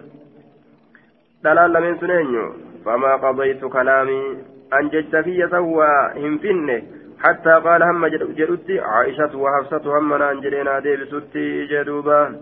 دلال 1.43 1.81
من 1.83 1.97
سنينيو 1.99 2.53
فما 2.85 3.15
قضيت 3.15 3.65
كلامي 3.65 4.37
أن 4.72 4.88
جدت 4.88 5.16
في 5.16 5.48
سوى 5.50 5.88
هم 6.16 6.38
فنه 6.38 6.82
حتى 7.24 7.50
قال 7.50 7.82
هم 7.82 8.06
جدت 8.06 8.70
عائشة 8.70 9.36
وحفصة 9.36 9.98
هم 9.98 10.12
أن 10.12 10.40
جلينا 10.40 10.78
ديبستي 10.78 11.66
جدوبا. 11.66 12.36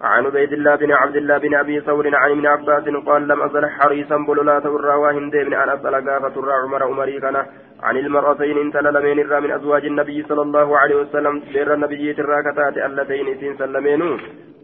عن 0.00 0.26
عبيد 0.26 0.52
الله 0.52 0.74
بن 0.76 0.92
عبد 0.92 1.16
الله 1.16 1.38
بن 1.38 1.54
أبي 1.54 1.80
ثور 1.80 2.14
عن 2.14 2.30
ابن 2.30 2.46
عباس 2.46 2.84
قال 3.06 3.28
لم 3.28 3.42
أزل 3.42 3.66
حريصا 3.66 4.16
بلولا 4.16 4.58
تورا 4.60 4.94
واهن 4.94 5.30
ديبن 5.30 5.54
أن 5.54 5.68
اسال 5.68 5.94
قافة 6.08 6.52
عمر 6.62 6.82
عمري 6.82 7.20
كان 7.20 7.36
عن 7.82 7.96
المرأتين 7.96 8.58
انت 8.58 8.76
لمن 8.76 9.18
الرا 9.20 9.40
من 9.40 9.50
أزواج 9.50 9.84
النبي 9.84 10.22
صلى 10.28 10.42
الله 10.42 10.78
عليه 10.78 10.96
وسلم. 10.96 11.42
سير 11.52 11.74
النبي 11.74 12.10
الراكتات 12.10 12.76
اللتين 12.78 13.38
سين 13.40 13.56
سلمينو. 13.56 14.18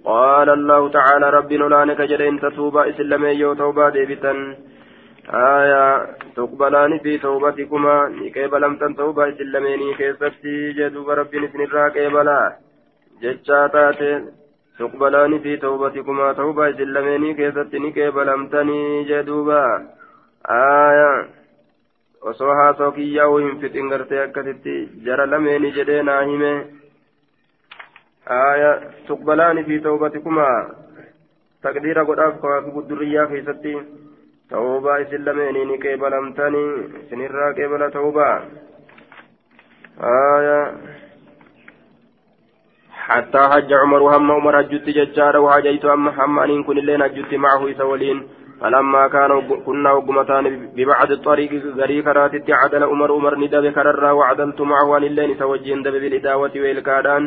قال 0.05 0.49
الله 0.51 0.89
تعالى 0.89 1.31
رب 1.31 1.53
نولانك 1.53 2.01
جرين 2.01 2.41
تتوبا 2.41 2.89
إسلمي 2.91 3.29
يو 3.29 3.55
توبا 3.55 3.89
ديبتا 3.89 4.33
آية 5.30 6.06
تقبلان 6.36 7.00
في 7.00 7.18
توبتكما 7.18 8.08
نكيبلمتن 8.10 8.96
توبا 8.96 9.30
اسلميني 9.30 9.94
كيستي 9.94 10.72
جدوب 10.72 11.10
رب 11.10 11.36
نسن 11.36 11.62
الراكيبلا 11.62 12.58
جتشاتاتين 13.22 14.22
تقبلان 14.80 15.40
في 15.40 15.58
توبتكما 15.58 16.34
توبة 16.34 16.70
إسلاميني 16.70 17.34
كيست 17.34 17.76
نكيبلمتني 17.76 19.04
جدوبا 19.04 19.64
آية 20.50 21.42
osoo 22.30 22.54
haasoo 22.58 22.92
kiyyaa'uu 22.96 23.38
hin 23.38 23.60
fixin 23.62 23.88
gartee 23.92 24.20
akkasitti 24.24 24.74
jara 25.06 25.26
lameeni 25.30 25.72
jedhee 25.78 26.02
naa 26.10 26.22
hime 26.32 26.52
aya 28.36 28.70
tuqbalaani 29.08 29.64
fi 29.70 29.80
tawbatikumaa 29.86 30.58
taqdiira 31.68 32.04
godhaaf 32.10 32.38
kawaafi 32.44 32.76
gudduriyyaa 32.76 33.26
keessatti 33.32 33.74
tawbaa 34.51 34.99
isin 35.05 35.25
lameenii 35.25 35.65
ni 35.65 35.79
qeebalamtanii 35.85 36.71
isinirraa 37.03 37.53
qeebala 37.59 37.91
tawbaa 37.99 38.37
aya 40.13 40.61
حتى 43.07 43.39
حج 43.39 43.73
عمر 43.73 44.03
هم 44.17 44.31
عمر 44.33 44.55
حجت 44.59 44.87
ججارا 44.99 45.39
وحجيت 45.39 45.85
أما 45.85 46.11
هم 46.19 46.39
أن 46.39 46.63
كن 46.67 46.79
اللين 46.79 47.03
حجت 47.03 47.35
معه 47.35 47.63
سولين 47.79 48.19
فلما 48.61 49.09
كان 49.09 49.31
كنا 49.67 49.91
وقمتان 49.93 50.45
ببعد 50.77 51.11
الطريق 51.11 51.53
غري 51.79 52.03
كراتت 52.03 52.51
عدل 52.51 52.83
عمر 52.85 53.13
عمر 53.13 53.35
ندب 53.43 53.67
كررا 53.77 54.11
وعدلت 54.19 54.61
معه 54.61 54.97
أن 54.97 55.05
اللين 55.05 55.31
سوجين 55.39 55.83
دب 55.83 55.95
بالإداوة 56.03 56.55
والكادان 56.65 57.23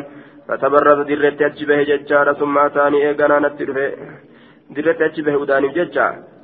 فتبرز 0.48 0.98
درت 1.10 1.42
أجبه 1.42 1.78
ججارا 1.90 2.32
ثم 2.40 2.58
أتاني 2.58 2.98
إيقنا 3.08 3.36
نترفه 3.44 3.88
درت 4.76 5.00
أجبه 5.08 5.34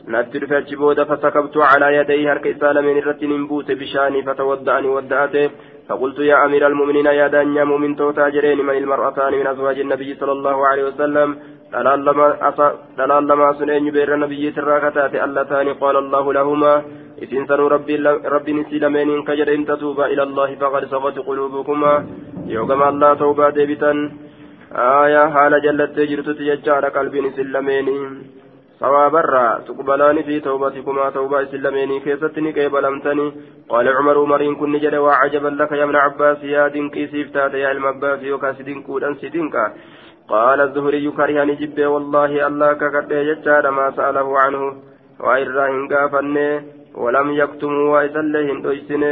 أداني 0.08 0.30
ججا 0.32 0.46
نترفه 0.48 0.58
أجبه 0.58 1.04
فسكبت 1.04 1.56
على 1.56 1.96
يديه 1.96 2.32
هرك 2.32 2.46
إسالمين 2.46 2.98
الرتين 2.98 3.46
بوت 3.46 3.72
بشاني 3.72 4.22
فتودعني 4.22 4.88
ودأته 4.88 5.50
فقلت 5.88 6.18
يا 6.18 6.44
أمير 6.44 6.66
المؤمنين 6.66 7.06
يا 7.06 7.28
دانيا 7.28 7.64
مؤمن 7.64 7.96
توتا 7.96 8.28
جرين 8.28 8.58
من 8.66 8.76
المرأتان 8.76 9.32
من 9.32 9.46
أزواج 9.46 9.78
النبي 9.80 10.14
صلى 10.14 10.32
الله 10.32 10.66
عليه 10.66 10.84
وسلم. 10.84 11.38
دلال 12.98 13.26
لما 13.28 13.52
سنين 13.52 13.90
بير 13.90 14.14
النبي 14.14 14.50
تراكتات 14.50 15.14
اللتان 15.14 15.68
قال 15.74 15.96
الله 15.96 16.32
لهما. 16.32 16.82
إذن 17.22 17.46
سنوا 17.46 17.68
ربي, 17.68 17.96
ربي 18.34 18.52
نسلمين 18.52 19.22
كجر 19.22 19.54
إن 19.54 19.66
تتوبا 19.66 20.06
إلى 20.06 20.22
الله 20.22 20.54
فقد 20.54 20.84
صغت 20.84 21.18
قلوبكما. 21.18 22.06
يوغم 22.46 22.82
الله 22.82 23.14
توبا 23.14 23.50
ديبتا 23.50 24.10
آية 24.72 25.28
حال 25.34 25.62
جلت 25.62 25.90
تجرت 25.96 26.28
تججار 26.38 26.84
قلبي 26.96 27.20
صوابرا 28.80 29.58
تقبلان 29.68 30.22
في 30.22 30.40
توبتكما 30.40 31.10
توبة 31.10 31.42
إسلاميني 31.42 32.00
كيستني 32.00 32.52
كيبلمتني 32.52 33.32
قال 33.68 33.88
عمر 33.88 34.18
عمرين 34.18 34.54
كن 34.54 34.72
نجد 34.72 34.94
وعجبا 34.94 35.48
لك 35.48 35.72
يا 35.72 35.84
ابن 35.84 35.96
عباس 35.96 36.44
يا 36.44 36.68
دينكي 36.68 37.06
سيفتات 37.06 37.54
يا 37.54 37.72
المباس 37.72 38.22
يوكاسدين 38.22 38.82
كودا 38.82 39.14
سدينكا 39.14 39.72
قال 40.28 40.60
الزهري 40.60 41.10
كره 41.10 41.44
نجب 41.44 41.78
والله 41.92 42.46
الله 42.46 42.72
ككد 42.72 43.10
يجار 43.10 43.70
ما 43.70 43.86
سأله 43.96 44.38
عنه 44.38 44.62
وإراهن 45.20 45.88
قافني 45.92 46.48
ولم 46.94 47.28
وإذا 47.92 48.20
دويسن 48.64 49.04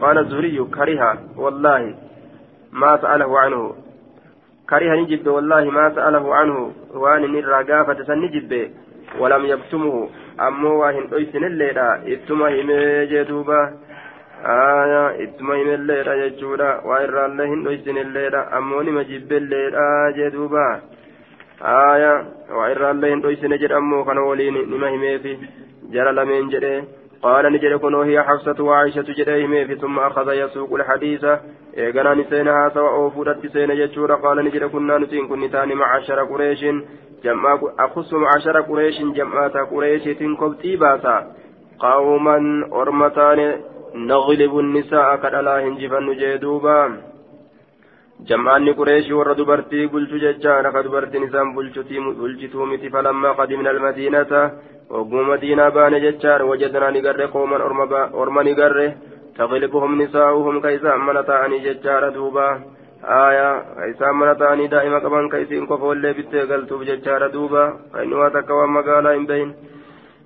قال 0.00 0.18
الزهري 0.18 0.58
كره 0.76 1.02
والله 1.36 1.94
ما 2.72 2.96
سأله 3.02 3.38
عنه 3.38 3.74
كره 4.69 4.95
نجب 4.95 5.27
والله 5.27 5.63
ما 5.77 5.85
سأله 5.95 6.35
عنه 6.35 6.57
وان 6.93 7.21
نرى 7.33 7.59
قافة 7.69 8.03
سنجب 8.09 8.51
ولم 9.19 9.45
يكتمه 9.45 10.09
أمو 10.47 10.71
واهن 10.81 11.07
دويسن 11.11 11.43
الليلة 11.43 11.87
إتما 12.13 12.47
همي 12.49 13.05
جدوبا 13.11 13.61
آية 14.45 15.03
إتما 15.23 15.53
همي 15.61 15.75
الليلة 15.75 16.13
يجودا 16.13 16.71
وإرى 16.87 17.25
الله 17.25 17.49
دويسن 17.63 17.97
الليلة 17.97 18.57
أمو 18.57 18.81
نما 18.81 19.03
جب 19.09 19.31
الليلة 19.41 19.85
جدوبا 20.17 20.67
آية 21.61 22.13
وإرى 22.57 22.91
الله 22.91 23.09
دويسن 23.23 23.53
جد 23.61 23.71
أمو 23.71 24.05
كان 24.05 24.17
ولين 24.17 24.55
نما 24.71 24.87
همي 24.95 25.19
في 25.23 25.31
جرى 25.93 26.11
لمن 26.17 26.49
جده 26.53 26.83
قال 27.22 27.52
نجد 27.52 27.72
كن 27.74 27.94
وهي 27.94 28.22
حفصة 28.22 28.64
وعائشة 28.64 29.04
جده 29.18 29.74
ثم 29.74 29.98
أخذ 29.98 30.32
يسوق 30.32 30.74
الحديث. 30.74 31.24
إيقنا 31.78 32.14
نسينها 32.14 32.68
سواء 32.74 32.92
أوفودت 32.92 33.46
سين 33.52 33.70
يجور. 33.70 34.14
قال 34.14 34.44
نجد 34.44 34.64
كنا 34.64 34.98
نسين 34.98 35.28
كن 35.28 35.50
تاني 35.50 35.74
معشر 35.74 36.24
قريش. 36.24 36.64
جمع 37.24 37.60
أخص 37.78 38.12
معشر 38.12 38.60
قريش 38.60 38.96
جمعات 39.00 39.56
قريش 39.56 40.04
تنكبتي 40.04 40.76
باسا 40.76 41.16
قوما 41.78 42.36
أرمتان 42.72 43.60
نغلب 43.94 44.58
النساء 44.58 45.16
كدلا 45.16 45.62
هنجفا 45.64 46.00
نجدوبا 46.00 47.09
جمعان 48.28 48.72
قريش 48.78 49.10
ور 49.10 49.32
دبرتي 49.32 49.86
قلت 49.92 50.12
ججانا 50.24 50.70
كدبرتي 50.74 51.18
نسان 51.18 51.46
بلجتو 51.54 52.64
متي 52.70 52.88
فلما 52.94 53.30
قدمنا 53.38 53.70
المدينة 53.70 54.32
وقوم 54.90 55.28
مدينة 55.30 55.68
بان 55.68 55.94
ججار 56.04 56.40
وجدنا 56.50 56.90
نقر 56.90 57.20
قوما 57.34 57.56
أرما 58.22 58.42
نقر 58.42 58.76
تغلبهم 59.36 60.02
نساؤهم 60.02 60.60
كيسا 60.64 60.96
من 61.06 61.16
تعني 61.28 61.58
ججار 61.66 62.02
دوبا 62.16 62.48
آية 63.04 63.50
كيسا 63.78 64.08
من 64.18 64.38
تعني 64.40 64.66
دائما 64.66 64.98
كمان 64.98 65.28
كيسين 65.32 65.66
كفول 65.66 65.96
اللي 65.96 66.12
بيتي 66.12 66.40
قلتوب 66.50 66.82
ججار 66.82 67.22
دوبا 67.34 67.64
فإنوا 67.92 68.28
تكوى 68.28 68.66
مقالا 68.76 69.10
إن 69.16 69.26
بين 69.26 69.48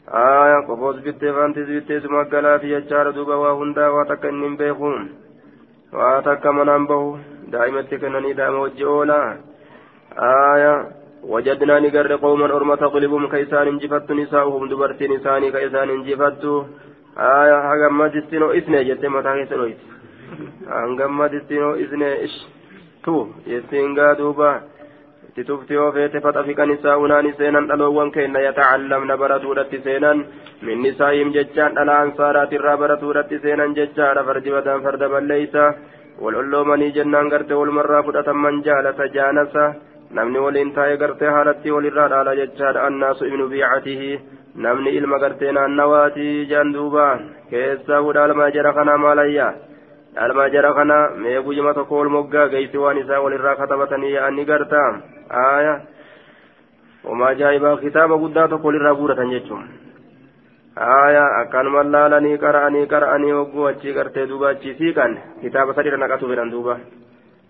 آية 0.08 0.58
كفوز 0.68 0.96
بيتي 1.04 1.32
فانتز 1.32 1.68
بيتي 1.70 2.00
سمقالا 2.00 2.58
في 2.58 2.68
ججار 2.80 3.10
دوبا 3.10 3.34
وهندا 3.34 3.86
واتكن 3.88 4.56
بيخون 4.56 5.02
daa'imatti 7.56 7.98
kennaniidha 8.02 8.46
ama 8.48 8.58
hojii 8.64 8.88
oolaa? 8.96 9.28
Aayaa 10.28 10.78
wajadnaa 11.34 11.80
ni 11.80 11.90
garre 11.96 12.16
qooman 12.24 12.52
orma 12.58 12.76
taqlibuun 12.82 13.28
ka 13.32 13.38
isaan 13.46 13.68
injifattu 13.72 14.14
nisaa'uhum 14.20 14.68
dubartiin 14.70 15.12
isaanii 15.18 15.52
ka 15.56 15.60
isaan 15.68 15.90
injifattu 15.96 16.52
aayaa 17.30 17.62
hagammadittiin 17.70 18.42
ho'isne 18.46 18.84
jettee 18.90 19.08
mataa 19.16 19.34
keessa 19.38 19.56
dho'ite 19.60 19.84
hagammadittiin 20.74 21.64
ho'isne 21.68 22.10
ish 22.28 22.38
tu 23.04 23.16
jettiin 23.46 23.94
gaa 23.94 24.14
duuba. 24.18 24.50
Itti 25.28 25.44
tuftii 25.44 25.76
ofeete 25.86 26.20
faxafiqa 26.24 26.66
nisaa'unaan 26.66 27.28
seenan 27.38 27.66
dhaloowwan 27.68 28.10
kenna 28.16 28.40
yatacallamna 28.46 29.16
baratuudhatti 29.22 29.80
seenan. 29.84 30.24
Min 30.62 30.82
nisaa'ihim 30.82 31.32
jechaan 31.36 31.74
dhala 31.74 31.98
ansaaraatirraa 32.04 32.76
baratuudhatti 32.82 33.38
seenan 33.42 33.74
jechaadha 33.78 34.22
fardi 34.28 34.50
badaan 34.56 34.82
farda 34.86 35.08
balleeysa. 35.14 35.64
والعلومني 36.22 36.90
جنان 36.90 37.30
قرت 37.32 37.52
والمرة 37.52 38.02
فدة 38.06 38.32
من 38.32 38.54
جالس 38.66 38.98
جانسه 39.16 39.66
namni 40.14 40.38
waliin 40.38 40.70
taa'ee 40.74 40.96
gartee 40.96 41.30
haalatti 41.34 41.72
walirraa 41.74 42.08
dhaala 42.10 42.34
jechaadha 42.40 42.82
annaasu 42.88 43.26
ibnu 43.28 43.48
biicatihi 43.52 44.10
namni 44.66 44.90
ilma 44.98 45.18
gartee 45.18 45.52
naannawaatii 45.56 46.46
jaan 46.50 46.70
duuba 46.74 47.06
keessaa 47.50 48.02
dhaalmaa 48.16 48.50
jara 48.56 48.72
kana 48.76 48.98
maalayya 49.04 49.48
dhaalmaa 50.14 50.48
jara 50.54 50.70
kana 50.74 50.98
mee 51.22 51.40
guyyuma 51.46 51.74
tokko 51.78 51.98
wal 52.00 52.12
moggaa 52.16 52.46
geessi 52.52 52.82
waan 52.84 53.00
isaa 53.02 53.20
walirraa 53.24 53.56
katabatanii 53.62 54.12
yaa'anii 54.16 54.44
gartaa 54.52 54.88
aaya 55.46 55.74
homaa 57.08 57.32
ajaa'ibaa 57.34 57.76
kitaaba 57.86 58.22
guddaa 58.26 58.48
tokko 58.48 58.68
walirraa 58.68 58.94
guuratan 59.00 59.34
jechuun 59.36 59.64
qara'anii 62.44 62.86
qara'anii 62.86 63.36
hogguu 63.38 63.66
achii 63.72 63.96
gartee 63.98 64.26
duuba 64.26 64.48
achii 64.54 64.74
siiqan 64.78 65.18
kitaaba 65.42 65.74
sadii 65.74 65.96
naqatu 65.96 66.28
fedhan 66.28 66.50
duuba 66.50 66.78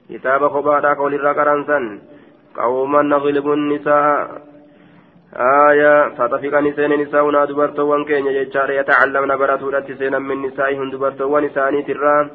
kitaaba 0.08 0.50
kophaadhaa 0.50 0.96
ka 0.96 1.02
walirraa 1.02 1.34
qaransan 1.34 1.84
قوما 2.56 3.02
نغلب 3.02 3.52
النساء 3.52 4.42
آية 5.37 6.08
فتفق 6.08 6.54
نسين 6.58 6.92
نساؤنا 7.02 7.44
دبرتوان 7.44 8.04
كين 8.04 8.26
يجار 8.26 8.70
يتعلمن 8.70 9.37
براتورة 9.37 9.87
سينا 9.98 10.18
من 10.18 10.42
نسائهم 10.42 10.90
دبرتوان 10.90 11.44
نساني 11.44 11.82
تران 11.82 12.26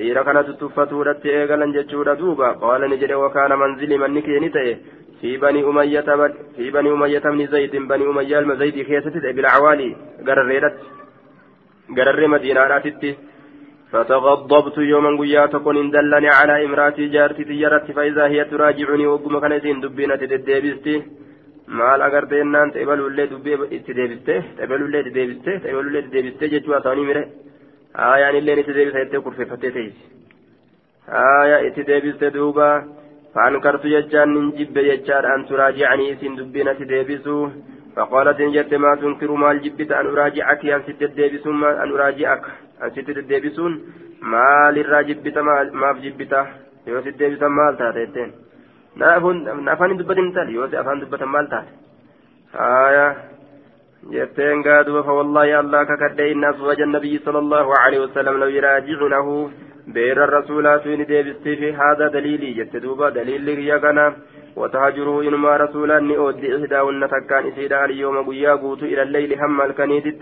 dhiira 0.00 0.24
kanatu 0.28 0.58
tuffatuudhatti 0.60 1.34
eegalan 1.38 1.74
jechuudha 1.76 2.18
duuba 2.20 2.54
qaala 2.62 2.88
ni 2.88 3.00
jedhe 3.02 3.22
wakaana 3.24 3.56
manzili 3.62 3.98
manni 4.04 4.22
keeni 4.28 4.50
ta'e 4.58 4.76
في 5.20 5.36
بني 5.36 5.64
أمية 5.64 6.08
في 6.56 6.70
بني 6.70 6.92
أمية 6.92 7.18
بن 7.18 7.46
زيد 7.46 7.76
بني 7.76 8.04
أمية 8.10 8.38
المزيد 8.38 8.76
كيست 8.88 9.16
بالعوالي 9.36 9.96
قررت 10.26 10.76
قرر 11.96 12.26
مدينة 12.28 12.60
راتتي 12.60 13.10
فتغضبت 13.92 14.76
يوما 14.78 15.10
قيا 15.20 15.46
تكون 15.46 15.76
إن 15.76 15.90
دلني 15.90 16.28
على 16.28 16.64
امرأتي 16.64 17.06
جارتي 17.14 17.44
تجارت 17.44 17.86
فإذا 17.96 18.24
هي 18.32 18.44
تراجعني 18.44 19.06
وقم 19.06 19.38
كان 19.42 19.52
إذن 19.52 19.80
دبينة 19.80 20.16
تدبستي 20.16 20.96
maal 21.68 22.00
agarte 22.06 22.34
jennaan 22.38 22.70
xebalullee 22.74 23.26
dubbee 23.30 23.56
itti 23.76 23.92
deebiste 23.98 24.34
xebalullee 24.58 25.00
itti 25.02 25.12
deebiste 25.16 25.52
xebalullee 25.64 26.00
itti 26.02 26.12
deebiste 26.14 26.44
jechuu 26.52 26.72
haasawanii 26.74 27.06
mire 27.08 27.22
Itti 28.61 28.73
deebisa 28.73 28.99
jettee 28.99 29.19
kurfeeffattee 29.19 29.71
teessi 29.71 30.03
haaya 31.07 31.59
itti 31.67 31.83
deebiste 31.83 32.31
duuba 32.31 32.69
faankartu 33.33 33.87
jechaan 33.87 34.33
nin 34.33 34.51
jibbe 34.57 34.81
jechaadha 34.89 35.33
an 35.33 35.45
turaajicanii 35.45 36.09
isin 36.13 36.37
dubbiinatti 36.37 36.85
deebisu 36.85 37.35
فقالت 37.95 38.39
إن 38.39 38.51
جت 38.51 38.73
ما 38.73 38.95
تنكر 38.95 39.31
مال 39.31 39.61
جبت 39.61 39.91
أن 39.91 40.05
أراجعك 40.05 40.65
أن 40.65 40.81
ست 40.87 41.01
الديبسون 41.01 41.63
أن 41.63 41.91
أراجعك 41.91 42.43
أن 42.83 42.89
ست 42.91 43.09
الديبسون 43.09 43.71
مال 44.21 44.75
الراجبت 44.79 45.37
ما 45.81 45.93
في 45.93 46.09
جبته 46.09 46.45
يوسف 46.87 47.07
الديبسون 47.07 47.51
مال 47.51 47.77
تاتين 47.77 48.31
نافان 49.67 49.97
دبتين 49.97 50.33
تال 50.33 50.49
يوسف 50.49 50.75
أفان 50.75 50.99
دبتين 50.99 51.27
مال 51.27 51.49
تات 51.49 51.67
آية 52.55 53.30
jetteen 54.09 54.63
gaaduba 54.63 55.01
فوالله 55.03 55.59
الله 55.59 55.83
ككدي 55.83 56.31
إن 56.31 56.43
أزواج 56.43 56.81
النبي 56.81 57.19
صلى 57.25 57.39
الله 57.39 57.67
عليه 57.79 57.99
وسلم 57.99 58.37
لو 58.39 58.47
يراجعنه 58.47 59.49
بير 59.87 60.23
الرسول 60.23 60.79
في 60.79 60.95
ديبستي 60.95 61.55
في 61.55 61.73
هذا 61.73 62.07
دليلي 62.07 62.53
جت 62.53 62.75
دوبا 62.75 63.09
دليل 63.09 63.49
يا 63.69 64.13
وتهجره 64.55 65.21
إنما 65.27 65.57
رسولا 65.57 65.99
نؤدي 65.99 66.47
إحداهن 66.57 67.03
تكان 67.13 67.47
إسيدا 67.47 67.85
اليوم 67.85 68.17
قيا 68.29 68.53
قوت 68.61 68.83
إلى 68.83 69.01
الليل 69.01 69.31
هم 69.41 69.61
الكنيدت 69.61 70.21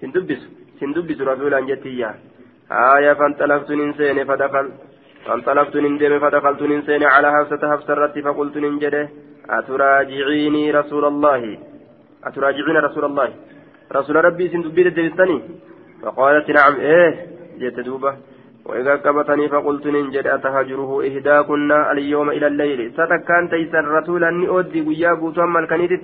سندبس 0.00 0.42
سندبس 0.80 1.20
رسولا 1.20 1.60
جتيا. 1.60 2.10
آية 2.96 3.12
فانطلقت 3.12 3.70
ننسين 3.70 4.18
فدخل 4.28 4.66
فانطلقت 5.26 5.74
نندم 5.76 6.18
فدخلت 6.22 6.62
ننسين 6.62 7.02
على 7.14 7.28
حفصة 7.34 7.62
حفصة 7.72 8.14
فقلت 8.24 8.56
ننجده 8.64 9.08
أتراجعيني 9.58 10.70
رسول 10.78 11.04
الله؟ 11.12 11.69
أتراجعين 12.24 12.76
رسول 12.76 13.04
الله؟ 13.04 13.28
رسول 13.92 14.24
ربي 14.24 14.48
سندبي 14.48 14.82
دبستني 14.82 15.42
فقالت 16.02 16.50
نعم 16.50 16.74
إيه 16.80 17.26
جت 17.60 17.80
دوبة. 17.80 18.14
وإذا 18.64 18.94
قبطني 18.94 19.48
فقلت 19.48 19.86
ننجد 19.86 20.26
أتهجره 20.26 20.90
إهداكن 21.06 21.72
اليوم 21.72 22.30
إلى 22.30 22.46
الليل. 22.46 22.92
ستكان 22.92 23.48
تيسر 23.50 23.84
رسولا 23.84 24.30
نؤدي 24.30 24.80
ويا 24.80 25.10
قوتهم 25.20 25.56
الكنيدت 25.56 26.02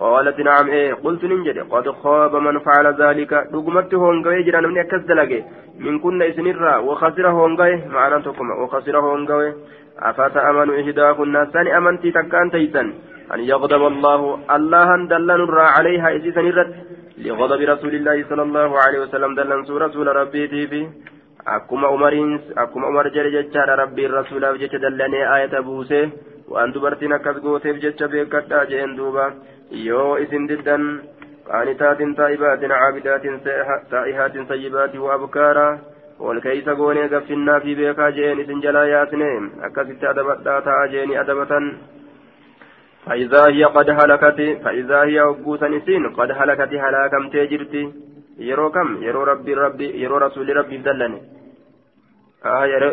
قالت 0.00 0.40
نعم 0.40 0.66
إيه 0.68 0.94
قلت 0.94 1.24
ننجد 1.24 1.58
قد 1.58 1.90
خاب 1.90 2.36
من 2.36 2.58
فعل 2.58 2.86
ذلك. 3.02 3.32
دقمت 3.52 3.94
هونغوي 3.94 4.42
جران 4.42 4.64
من 4.64 4.78
أكس 4.78 5.02
دلقي. 5.10 5.40
من 5.78 5.98
كنا 5.98 6.28
إسنرا 6.28 6.76
وخسر 6.76 7.28
هونغوي. 7.28 7.76
معنا 7.94 8.18
تكما 8.18 8.54
وخسر 8.62 8.98
هونغوي. 8.98 9.54
أفتأمن 9.98 10.70
إهداكن؟ 10.70 11.44
ثاني 11.52 11.76
أمنتي 11.76 12.10
تكان 12.10 12.50
تيسن. 12.50 12.88
أن 13.34 13.40
يغضب 13.40 13.82
الله 13.92 14.20
الله 14.56 14.88
دلن 15.12 15.40
عليها 15.76 16.08
إذ 16.16 16.24
سنرت 16.34 16.70
لغضب 17.24 17.60
رسول 17.72 17.94
الله 17.94 18.16
صلى 18.30 18.42
الله 18.42 18.70
عليه 18.84 18.98
وسلم 19.04 19.30
دلن 19.34 19.60
رسول 19.86 20.06
ربي 20.20 20.44
akkuma 21.44 21.88
umariin 21.88 22.40
akkuma 22.56 22.88
umar 22.88 23.06
jedhe 23.12 23.30
jechaadha 23.32 23.76
rabbiin 23.82 24.12
rasuulaaf 24.12 24.58
jecha 24.60 24.78
dallanee 24.78 25.24
ayata 25.24 25.62
buuse 25.62 26.00
waan 26.52 26.72
dubartiin 26.74 27.12
akkas 27.16 27.40
gooteef 27.44 27.80
jecha 27.84 28.08
beekadhaa 28.12 28.66
jeen 28.72 28.96
duuba 28.96 29.24
yoo 29.70 30.18
isin 30.24 30.48
diddan 30.50 30.84
qaanitaatin 31.48 32.14
taa'ibaatin 32.18 32.74
caabidaatin 32.74 33.40
saa'ihaatin 33.90 34.46
sayyibaatin 34.52 35.00
waabkaara 35.06 35.66
wal 36.26 36.40
keeysa 36.46 36.74
goonee 36.80 37.08
gaffinnaa 37.08 37.60
fi 37.60 37.76
beekaa 37.80 38.10
jeen 38.18 38.40
isin 38.44 38.62
jalaa 38.66 38.86
yaasne 38.94 39.30
akkasitti 39.68 40.10
adabadhaa 40.12 40.60
ta'a 40.68 40.86
jeeni 40.94 41.16
adabatan 41.22 41.72
فإذا 43.06 43.42
هي 43.48 43.64
قد 43.64 43.88
هلكت 43.90 44.40
فإذا 44.64 44.98
هي 45.02 45.20
وقوتا 45.20 45.68
إسين 45.76 46.02
قد 46.18 46.30
هلكت 46.30 46.72
هلاكم 46.84 47.22
تجرتي 47.32 47.84
yeroo 48.48 48.70
kam 48.72 49.02
yeroo 49.04 49.24
rabbi 49.30 49.54
rabbi 49.54 49.86
yeroo 50.02 50.20
rasuulli 50.24 50.52
rabbiif 50.58 50.82
dallane 50.84 51.18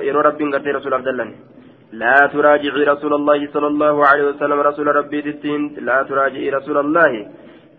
yeroo 0.08 0.24
rabbiin 0.28 0.52
gartee 0.56 0.76
rasuulaaf 0.78 1.06
dallane 1.08 1.36
لا 1.91 2.28
تراجعي 2.34 2.84
رسول 2.84 3.13
الله 3.13 3.48
صلى 3.54 3.67
الله 3.67 3.96
عليه 4.08 4.24
وسلم 4.24 4.60
رسول 4.60 4.88
ربي 4.96 5.22
تتين. 5.22 5.62
لا 5.88 6.04
تراجعي 6.04 6.50
رسول 6.50 6.78
الله 6.78 7.12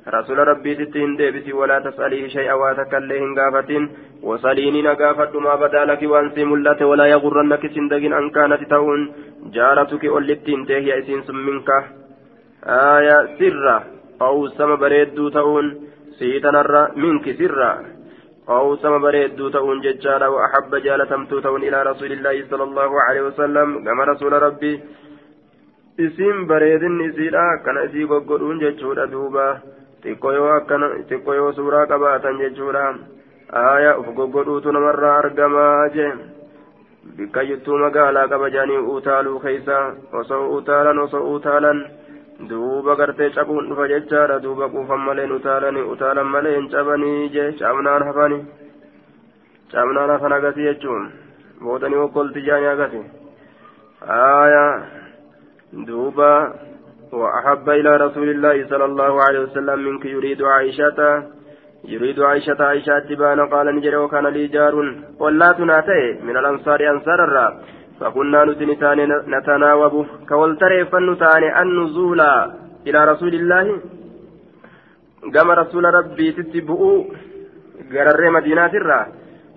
رسول 0.08 0.38
ربي 0.38 0.74
تتين. 0.74 1.16
ديبتي 1.16 1.52
ولا 1.52 1.78
تسأليه 1.78 2.28
شيئا 2.28 2.52
واتكليه 2.52 3.22
قافة 3.38 3.70
وصليني 4.22 4.82
نقافة 4.82 5.40
ما 5.40 5.54
بدا 5.54 5.84
لك 5.84 6.02
وانسي 6.02 6.44
ملت 6.44 6.82
ولا 6.82 7.06
يغرنك 7.06 7.62
سندق 7.74 8.02
أن 8.20 8.30
كانت 8.30 8.62
تون 8.72 9.00
جارتك 9.54 10.04
أولتين 10.04 10.66
تهي 10.66 10.98
إسين 10.98 11.20
منك 11.46 11.68
آية 12.65 13.17
سرة 13.39 13.83
أو 14.21 14.47
سما 14.47 14.75
بريد 14.75 15.15
تون 15.15 15.65
سيتنر 16.19 16.91
منك 16.95 17.25
سرة 17.39 17.71
أو 18.49 18.75
سما 18.75 18.97
بريد 18.97 19.49
تون 19.55 19.81
ججارا 19.81 20.27
وأحب 20.27 20.75
جالتمت 20.75 21.33
تون 21.33 21.63
إلى 21.63 21.83
رسول 21.83 22.11
الله 22.11 22.45
صلى 22.49 22.63
الله 22.63 22.91
عليه 23.01 23.21
وسلم 23.21 23.67
كما 23.85 24.03
رسول 24.03 24.33
ربي 24.33 24.73
isiin 25.97 26.47
bareedinni 26.49 27.05
isiidha 27.05 27.41
akkana 27.53 27.81
isii 27.87 28.05
goggodhuun 28.09 28.59
jechuudha 28.59 29.11
duuba 29.11 29.43
xiqqoo 30.03 30.31
yoo 30.33 30.47
akkana 30.53 30.87
xiqqoo 31.09 31.35
yoo 31.39 31.51
suuraa 31.53 31.85
qabaatan 31.91 32.39
jechuudha 32.41 32.85
aaya 33.61 33.97
uf 33.97 34.07
goggodhuutu 34.17 34.71
namarraa 34.71 35.17
argamaa 35.17 35.89
jee 35.95 36.09
bikka 37.17 37.45
juttuu 37.49 37.77
magaalaa 37.83 38.27
qaba 38.27 38.49
jaanii 38.55 38.81
utaaluu 38.95 39.39
keeysa 39.45 39.77
osoo 40.21 40.41
utaalan 40.57 40.99
osoo 41.05 41.23
utaalan 41.35 41.85
duuba 42.46 42.94
gartee 42.94 43.30
cabuun 43.34 43.68
dhufa 43.68 43.88
jechaadha 43.88 44.38
duuba 44.42 44.68
quufan 44.74 45.00
maleen 45.08 45.32
utaalanii 45.38 45.88
utaalan 45.94 46.30
malee 46.34 46.54
hin 46.56 46.68
cabanii 46.74 47.28
jee 47.34 47.48
cabnaan 47.60 48.06
hafani 48.08 48.38
cabnaan 49.72 50.10
hafan 50.14 50.36
agasi 50.38 50.68
jechuun 50.68 51.10
boodanii 51.64 52.04
okkolti 52.06 52.46
jaanii 52.48 52.72
agasi 52.76 53.02
aaya 54.20 54.64
duuba 55.90 56.30
وأحب 57.12 57.68
إلى 57.70 57.96
رسول 57.96 58.28
الله 58.28 58.68
صلى 58.68 58.84
الله 58.84 59.22
عليه 59.22 59.40
وسلم 59.40 59.78
منك 59.78 60.04
يريد 60.04 60.42
عائشة 60.42 60.98
يريد 61.84 62.20
عائشة 62.20 62.60
عائشة 62.60 62.98
تبان 62.98 63.40
قال 63.48 63.66
نجري 63.76 63.96
وكان 63.96 64.26
لي 64.26 64.46
جار 64.46 64.74
ولا 65.18 65.52
تناتي 65.52 66.02
من 66.22 66.36
الأنصار 66.36 66.80
أنصار 66.90 67.24
الراب 67.24 67.54
فكنا 67.99 68.45
نتنتان 68.45 68.99
نتناوب 69.33 69.95
كولتري 70.29 70.85
فنتان 70.85 71.43
النزول 71.61 72.21
إلى 72.87 72.99
رسول 73.11 73.33
الله 73.39 73.65
قام 75.35 75.51
رسول 75.51 75.83
ربي 75.99 76.31
تتبؤوا 76.31 77.03
قرر 77.93 78.23
مدينة 78.35 78.73
الرا 78.79 79.01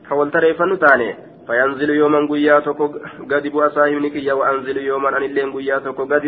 كولتري 0.08 0.54
فنتان 0.54 1.00
فينزل 1.46 1.90
يوما 1.90 2.20
قيا 2.30 2.60
تكو 2.66 2.86
قد 3.30 3.44
بوا 3.52 3.68
صاحبني 3.68 4.32
وأنزل 4.32 4.76
يوما 4.76 5.08
أن 5.16 5.22
اللين 5.22 5.52
قيا 5.52 5.78
تكو 5.78 6.02
قد 6.12 6.24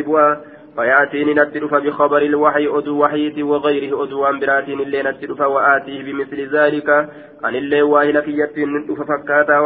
فيأتيني 0.76 1.34
نتلف 1.34 1.74
بخبر 1.76 2.22
الوحي 2.22 2.68
أدو 2.78 2.94
وحيتي 3.02 3.44
وغيره 3.44 4.04
أدو 4.04 4.26
أمبراتين 4.26 4.80
اللي 4.80 5.04
نتلف 5.04 5.42
وآتيه 5.42 6.04
بمثل 6.04 6.40
ذلك. 6.56 6.90
أن 7.46 7.56
اللي 7.56 7.82
واهل 7.82 8.24
في 8.24 8.32
يتين 8.42 8.78
نتلف 8.78 9.00
فكاتا 9.02 9.60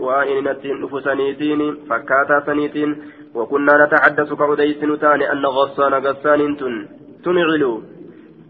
وأن 0.00 0.44
نتلف 0.44 1.04
سنيتين 1.04 1.76
فكاتا 1.88 2.42
سنيتين. 2.46 2.90
وكنا 3.34 3.84
نتحدث 3.84 4.32
كعديس 4.32 4.84
نتاني 4.84 5.32
أن 5.32 5.46
غصان 5.46 5.94
غصان 5.94 6.56
تن 6.56 6.88
تنعلو. 7.24 7.82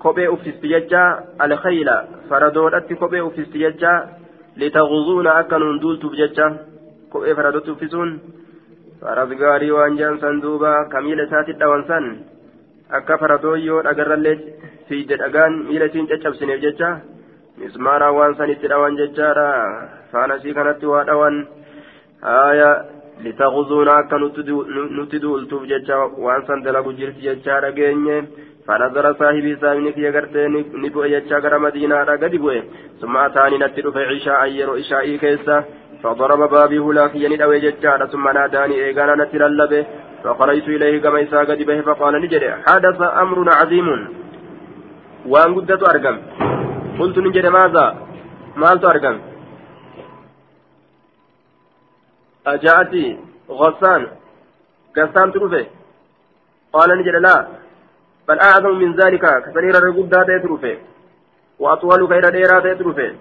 kophee 0.00 0.28
uffiste 0.34 0.66
jecha 0.72 1.02
alkhayla 1.44 1.94
faradoodhatti 2.28 2.96
kophee 3.00 3.20
uffiste 3.28 3.58
jecha 3.62 3.92
litaguzuuna 4.60 5.34
akka 5.40 5.58
nuun 5.58 5.80
duultuuf 5.82 6.14
jecha 6.20 6.46
kophee 7.12 7.34
faradotti 7.38 7.70
uffisuun 7.74 8.10
faras 9.01 9.31
gaarii 9.41 9.71
waan 9.77 9.97
jaan 9.99 10.17
san 10.23 10.41
duuba 10.43 10.71
ka 10.91 11.01
miila 11.05 11.27
isaatti 11.27 11.57
dhawan 11.61 11.83
san 11.89 12.05
akka 12.97 13.17
faradooyyoo 13.21 13.83
dhagarrallee 13.87 14.37
fiide 14.87 15.15
dhagaan 15.21 15.53
miila 15.67 15.89
isiin 15.91 16.09
caccabsineef 16.11 16.61
jecha 16.65 16.89
mismaaraan 17.59 18.15
waan 18.19 18.35
san 18.37 18.53
itti 18.55 18.71
dhawan 18.73 18.97
jechaadha 19.01 19.47
faanasii 20.11 20.57
kanatti 20.57 20.91
waa 20.93 21.03
dhawan 21.09 21.37
haaya 22.27 22.71
litaguzuuna 23.25 23.93
akka 24.01 24.17
nutti 24.97 25.19
duultuuf 25.23 25.63
jecha 25.71 26.01
waan 26.25 26.45
san 26.47 26.65
dalagu 26.65 26.97
jirti 26.99 27.27
jechaa 27.29 27.61
dhageenye 27.67 28.17
فنظر 28.67 29.05
صاحبي 29.13 29.55
سامي 29.61 29.91
كي 29.93 30.09
غرتي 30.09 30.47
نبؤ 30.83 31.05
يجا 31.05 31.37
غرا 31.43 31.57
مدينة 31.57 31.95
غدي 32.03 32.37
بؤ 32.43 32.53
ثم 33.01 33.17
أتاني 33.17 33.57
نتي 33.61 33.81
دفع 33.85 34.05
عشاء 34.13 34.41
يرو 34.57 34.73
عشاء 34.81 35.05
كيسا 35.21 35.57
فضرب 36.02 36.50
بابي 36.50 36.78
هلاكي 36.78 37.28
ندوي 37.28 37.60
ججارة 37.60 38.06
ثم 38.06 38.28
ناداني 38.28 38.74
إيغانا 38.84 39.14
نتر 39.24 39.46
اللبه 39.46 39.86
فخرجت 40.24 40.68
إليه 40.68 40.94
كما 41.02 41.22
إساقد 41.22 41.58
به 41.68 41.80
فقال 41.80 42.14
نجري. 42.22 42.50
حدث 42.66 42.98
أمر 43.22 43.38
عظيم. 43.58 43.88
وأن 45.26 45.54
قدت 45.54 45.82
أرقم. 45.88 46.16
قلت 46.98 47.18
نجري 47.18 47.50
ماذا؟ 47.50 47.86
مالت 48.56 48.84
أرقم؟ 48.84 49.16
أجاءتي 52.46 53.18
غسان 53.50 54.02
غسان 54.98 55.32
تروفي 55.32 55.64
قال 56.72 56.98
نجري 56.98 57.20
لا. 57.20 57.36
بل 58.28 58.38
أعظم 58.40 58.74
من 58.78 58.90
ذلك 59.00 59.24
كسنير 59.44 59.74
الرقود 59.78 60.08
داتا 60.08 60.32
يتروفي 60.36 60.78
وأطول 61.58 62.08
خير 62.08 62.28
ديرات 62.28 62.64
يتروفي 62.64 63.14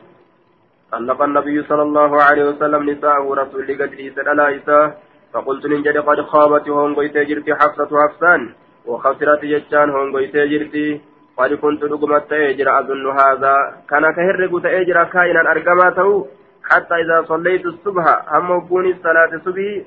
طلق 0.92 1.22
النبي 1.22 1.64
صلى 1.64 1.82
الله 1.82 2.24
عليه 2.24 2.44
وسلم 2.50 2.90
نساءه 2.90 3.34
رسول 3.42 3.68
قدري 3.82 4.12
سأل 4.16 4.40
إساء 4.40 4.98
فقلت 5.34 5.66
ننجد 5.66 5.98
قد 5.98 6.22
خابت 6.22 6.70
هون 6.70 6.96
قيت 6.96 7.18
جرتي 7.18 7.56
حفصة 7.56 7.90
حفصان 8.04 8.54
وخسرت 8.86 9.46
جتان 9.46 9.90
هون 9.90 10.18
قيت 10.18 10.36
جرتي 10.52 11.02
قد 11.38 11.54
كنت 11.54 11.84
رقمت 11.84 12.30
تأجر 12.30 12.80
أظن 12.80 13.06
هذا. 13.22 13.56
كان 13.90 14.04
كهرق 14.18 14.62
تأجر 14.62 15.04
كائنا 15.04 15.52
أرقماته 15.52 16.28
حتى 16.70 16.96
إذا 16.96 17.26
صليت 17.28 17.66
الصبح 17.66 18.06
هم 18.34 18.52
وقوني 18.52 18.92
الصلاة 18.92 19.32
الصبح 19.34 19.82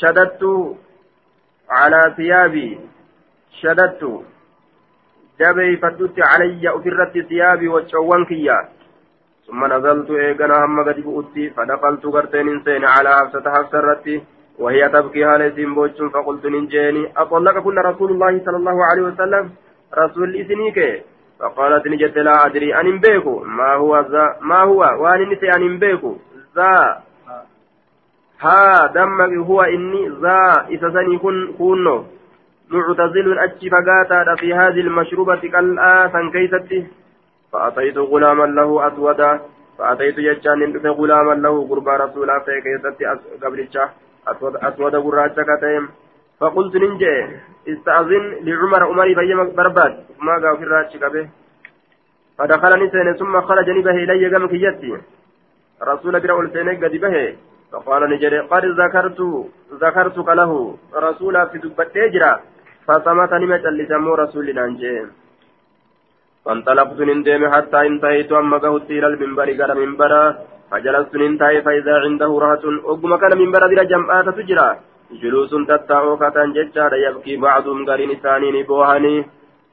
شددت 0.00 0.42
على 1.70 2.00
ثيابي 2.16 2.80
شددت. 3.60 4.02
جبي 5.40 5.76
فدت 5.76 6.16
علي 6.30 6.68
أفرت 6.68 7.18
ثيابي 7.28 7.68
وشوانكيا 7.68 8.58
ثم 9.46 9.64
نزلت 9.72 10.10
إيقنا 10.10 10.64
هم 10.64 10.84
قد 10.88 11.00
بؤتي 11.00 11.50
فدخلت 11.50 12.06
قرتين 12.06 12.48
إنسان 12.48 12.84
على 12.84 13.10
حفصة 13.18 13.50
حفصة 13.50 13.80
رتي 13.80 14.22
وهي 14.58 14.88
تبكي 14.88 15.24
هالة 15.24 15.74
بوج 15.74 15.98
فقلت 16.14 16.46
ننجيني 16.46 17.12
أطلق 17.16 17.58
كل 17.58 17.76
رسول 17.78 18.10
الله 18.10 18.40
صلى 18.44 18.56
الله 18.56 18.84
عليه 18.84 19.02
وسلم 19.02 19.50
رسول 19.98 20.36
إسنيك 20.36 21.04
فقالت 21.40 21.86
نجت 21.86 22.16
لا 22.16 22.46
أدري 22.46 22.80
أن 22.80 22.98
بيكو 22.98 23.44
ما 23.44 23.74
هو 23.74 24.00
ذا 24.00 24.36
ما 24.40 24.60
هو؟ 24.62 24.80
وأن 24.80 25.20
نسي 25.30 25.48
أن 25.56 25.78
بيكو 25.78 26.16
ذا. 26.56 27.02
ها 28.40 28.86
دمك 28.86 29.32
هو 29.46 29.62
إني 29.62 30.08
ذا. 30.22 30.66
إسسني 30.74 31.18
كن 31.18 31.54
كونو. 31.58 32.04
معتزل 32.70 33.38
أتشي 33.38 33.70
فقاتا 33.70 34.34
في 34.34 34.54
هذه 34.54 34.80
المشروبة 34.80 35.36
كالآثا 35.36 36.30
كيستي 36.32 36.86
فأتيت 37.54 37.98
غلاما 37.98 38.46
له 38.58 38.86
أسودا 38.86 39.40
فأتيت 39.78 40.18
يجان 40.18 40.58
ندفع 40.68 40.90
غلاما 40.90 41.34
له 41.44 41.54
قربى 41.70 41.90
رسولا 42.04 42.36
فكيست 42.46 42.98
قبلتشا 43.42 43.84
أسود 44.28 44.56
أسود 44.56 44.94
قراجة 44.96 45.40
كتيم. 45.50 45.88
فقلت 46.40 46.76
ننجي 46.76 47.14
استأذن 47.68 48.24
لعمر 48.46 48.82
عمر 48.90 49.08
فيما 49.14 49.44
برباد. 49.56 49.92
ما 50.26 50.32
قال 50.42 50.56
في 50.58 50.64
الراجة 50.64 50.98
كبه. 50.98 51.28
فدخلني 52.38 52.90
سنة 52.90 53.12
ثم 53.12 53.40
خرجني 53.40 53.82
به 53.82 53.96
إلي 54.04 54.26
قام 54.32 54.46
كيتي 54.46 54.98
رسول 55.82 56.20
بلا 56.20 56.40
ألسينك 56.40 56.84
قد 56.84 56.94
به 57.04 57.36
فقال 57.72 58.02
نجري 58.10 58.38
قد 58.38 58.64
ذكرت 58.80 59.20
ذكرتك 59.82 60.28
له. 60.28 60.52
رسولا 60.94 61.44
في 61.44 61.58
دبت 61.58 61.96
يجرى 61.96 62.32
فصمتني 62.86 63.46
مجلس 63.46 63.90
رسول 64.22 64.54
نانجي. 64.54 65.23
فانطلقت 66.44 67.00
نندم 67.08 67.42
حتى 67.54 67.78
انتهيت 67.86 68.32
أما 68.32 68.56
قهت 68.64 68.90
إلى 68.90 69.06
المنبر 69.06 69.48
قال 69.60 69.70
منبرا. 69.80 70.24
فجلست 70.70 71.14
ننتهي 71.22 71.62
فإذا 71.66 71.94
عنده 72.04 72.30
رهة 72.44 72.64
أقم 72.92 73.12
كان 73.22 73.32
منبر 73.38 73.62
ذي 73.70 73.84
جمعات 73.92 74.28
تجرى. 74.38 74.68
جلوس 75.22 75.52
تتعو 75.68 76.16
كتان 76.22 76.52
ججار 76.56 76.92
يبكي 77.06 77.36
بعضهم 77.36 77.78
قرين 77.88 78.12
ثاني 78.22 78.62
بوهني 78.68 79.16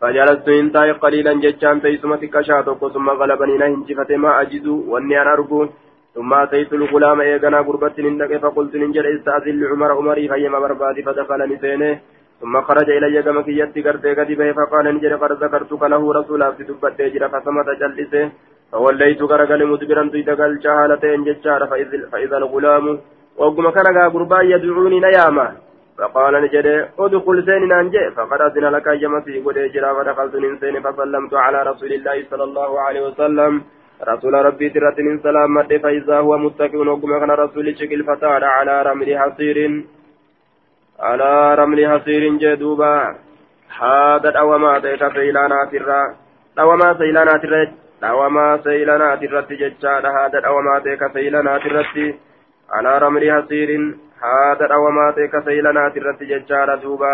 فجلست 0.02 0.48
ننتهي 0.50 0.92
قليلا 1.04 1.34
ججان 1.44 1.82
تيسمة 1.82 2.24
كشاتك 2.34 2.82
ثم 2.94 3.08
غلبني 3.20 3.56
نهنجفة 3.62 4.12
ما 4.24 4.42
أجد 4.42 4.68
وأني 4.92 5.22
أنا 5.22 5.34
أرجو. 5.34 5.62
ثم 6.16 6.34
أتيت 6.34 6.74
الغلام 6.74 7.22
إيقنا 7.22 7.60
قربت 7.68 8.00
نندك 8.06 8.32
فقلت 8.44 8.74
ننجل 8.76 9.06
استأذن 9.16 9.56
لعمر 9.60 9.92
عمري 9.98 10.28
فيما 10.32 10.60
بربادي 10.60 11.02
فدخل 11.04 11.42
نسينه 11.54 12.00
ثم 12.42 12.62
خرج 12.62 12.90
إلي 12.90 13.24
كما 13.24 13.42
كيت 13.42 13.76
قرتي 13.86 14.14
قد 14.18 14.30
به 14.40 14.52
فقال 14.58 14.86
نجري 14.96 15.16
قد 15.22 15.32
ذكرتك 15.44 15.84
له 15.84 16.14
رسولا 16.14 16.52
في 16.52 16.64
دبت 16.64 17.02
جرى 17.14 17.28
فسمت 17.34 17.68
جلسه. 17.82 18.32
فوليت 18.72 19.22
غرقل 19.22 19.62
مدبرا 19.72 20.10
تيتقل 20.14 20.60
جهالتين 20.60 21.24
ججار 21.24 21.62
فإذا 22.12 22.38
الغلام. 22.38 22.86
وقم 23.38 23.70
كان 23.70 23.98
قربان 24.14 24.46
يدعوني 24.54 25.00
نياما. 25.00 25.48
فقال 25.98 26.34
نجد 26.44 26.68
أدخل 27.00 27.38
سين 27.46 27.68
نانجي 27.68 28.12
فقد 28.18 28.42
أذن 28.42 28.66
لك 28.76 28.88
يمسي 29.04 29.40
قد 29.46 29.58
اجرا 29.58 29.90
فدخلت 29.98 30.36
ننسين 30.36 30.76
فسلمت 30.86 31.34
على 31.34 31.60
رسول 31.70 31.92
الله 31.94 32.18
صلى 32.32 32.44
الله 32.44 32.72
عليه 32.82 33.02
وسلم. 33.08 33.62
رسول 34.12 34.34
ربي 34.34 34.70
ترت 34.70 35.00
من 35.00 35.20
سلام 35.20 35.54
مد 35.54 35.72
فإذا 35.84 36.18
هو 36.26 36.38
متكئ. 36.38 36.78
وقم 36.78 37.12
كان 37.20 37.32
رسول 37.32 37.66
شكل 37.80 38.04
فتار 38.04 38.44
على 38.44 38.76
رمل 38.88 39.10
حصير. 39.22 39.58
على 41.01 41.55
رمل 41.55 41.79
حصير 41.89 42.23
جدوبا 42.43 43.15
هذا 43.81 44.31
دوما 44.31 44.79
تيك 44.79 45.13
سيلانات 45.13 45.75
الرا 45.75 46.15
دوما 46.57 46.95
سيلانات 46.99 47.45
الرا 47.45 47.73
دوما 48.03 48.61
سيلانات 48.65 49.23
الرا 49.23 49.41
ججال 49.51 50.07
هذا 50.07 50.41
دوما 50.41 50.79
تيك 50.79 51.13
سيلانات 51.13 51.67
الرا 51.67 52.15
على 52.71 52.99
رمل 52.99 53.33
حصير 53.33 53.71
haadha 54.21 54.69
dhawamaa 54.73 55.13
ta'e 55.17 55.29
ka 55.29 55.41
seeylanaati 55.47 56.01
irratti 56.01 56.29
jechaadha 56.29 56.77
duuba 56.83 57.11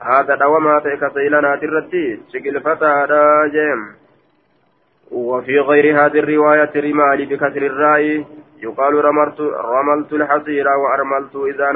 haadha 0.00 0.36
dhawamaa 0.42 0.80
ta'e 0.86 0.96
ka 1.02 1.10
seeylanaati 1.16 1.68
irratti 1.70 2.04
shiqilfataadha 2.32 3.22
jeem 3.58 3.86
وفي 5.10 5.58
غير 5.60 5.86
هذه 6.00 6.18
الرواية 6.18 6.72
رمالي 6.76 7.24
بكسر 7.26 7.62
الراء 7.66 8.24
يقال 8.62 8.94
رملت 9.04 9.40
رملت 9.74 10.12
الحصير 10.12 10.68
وأرملت 10.68 11.36
إذا 11.36 11.72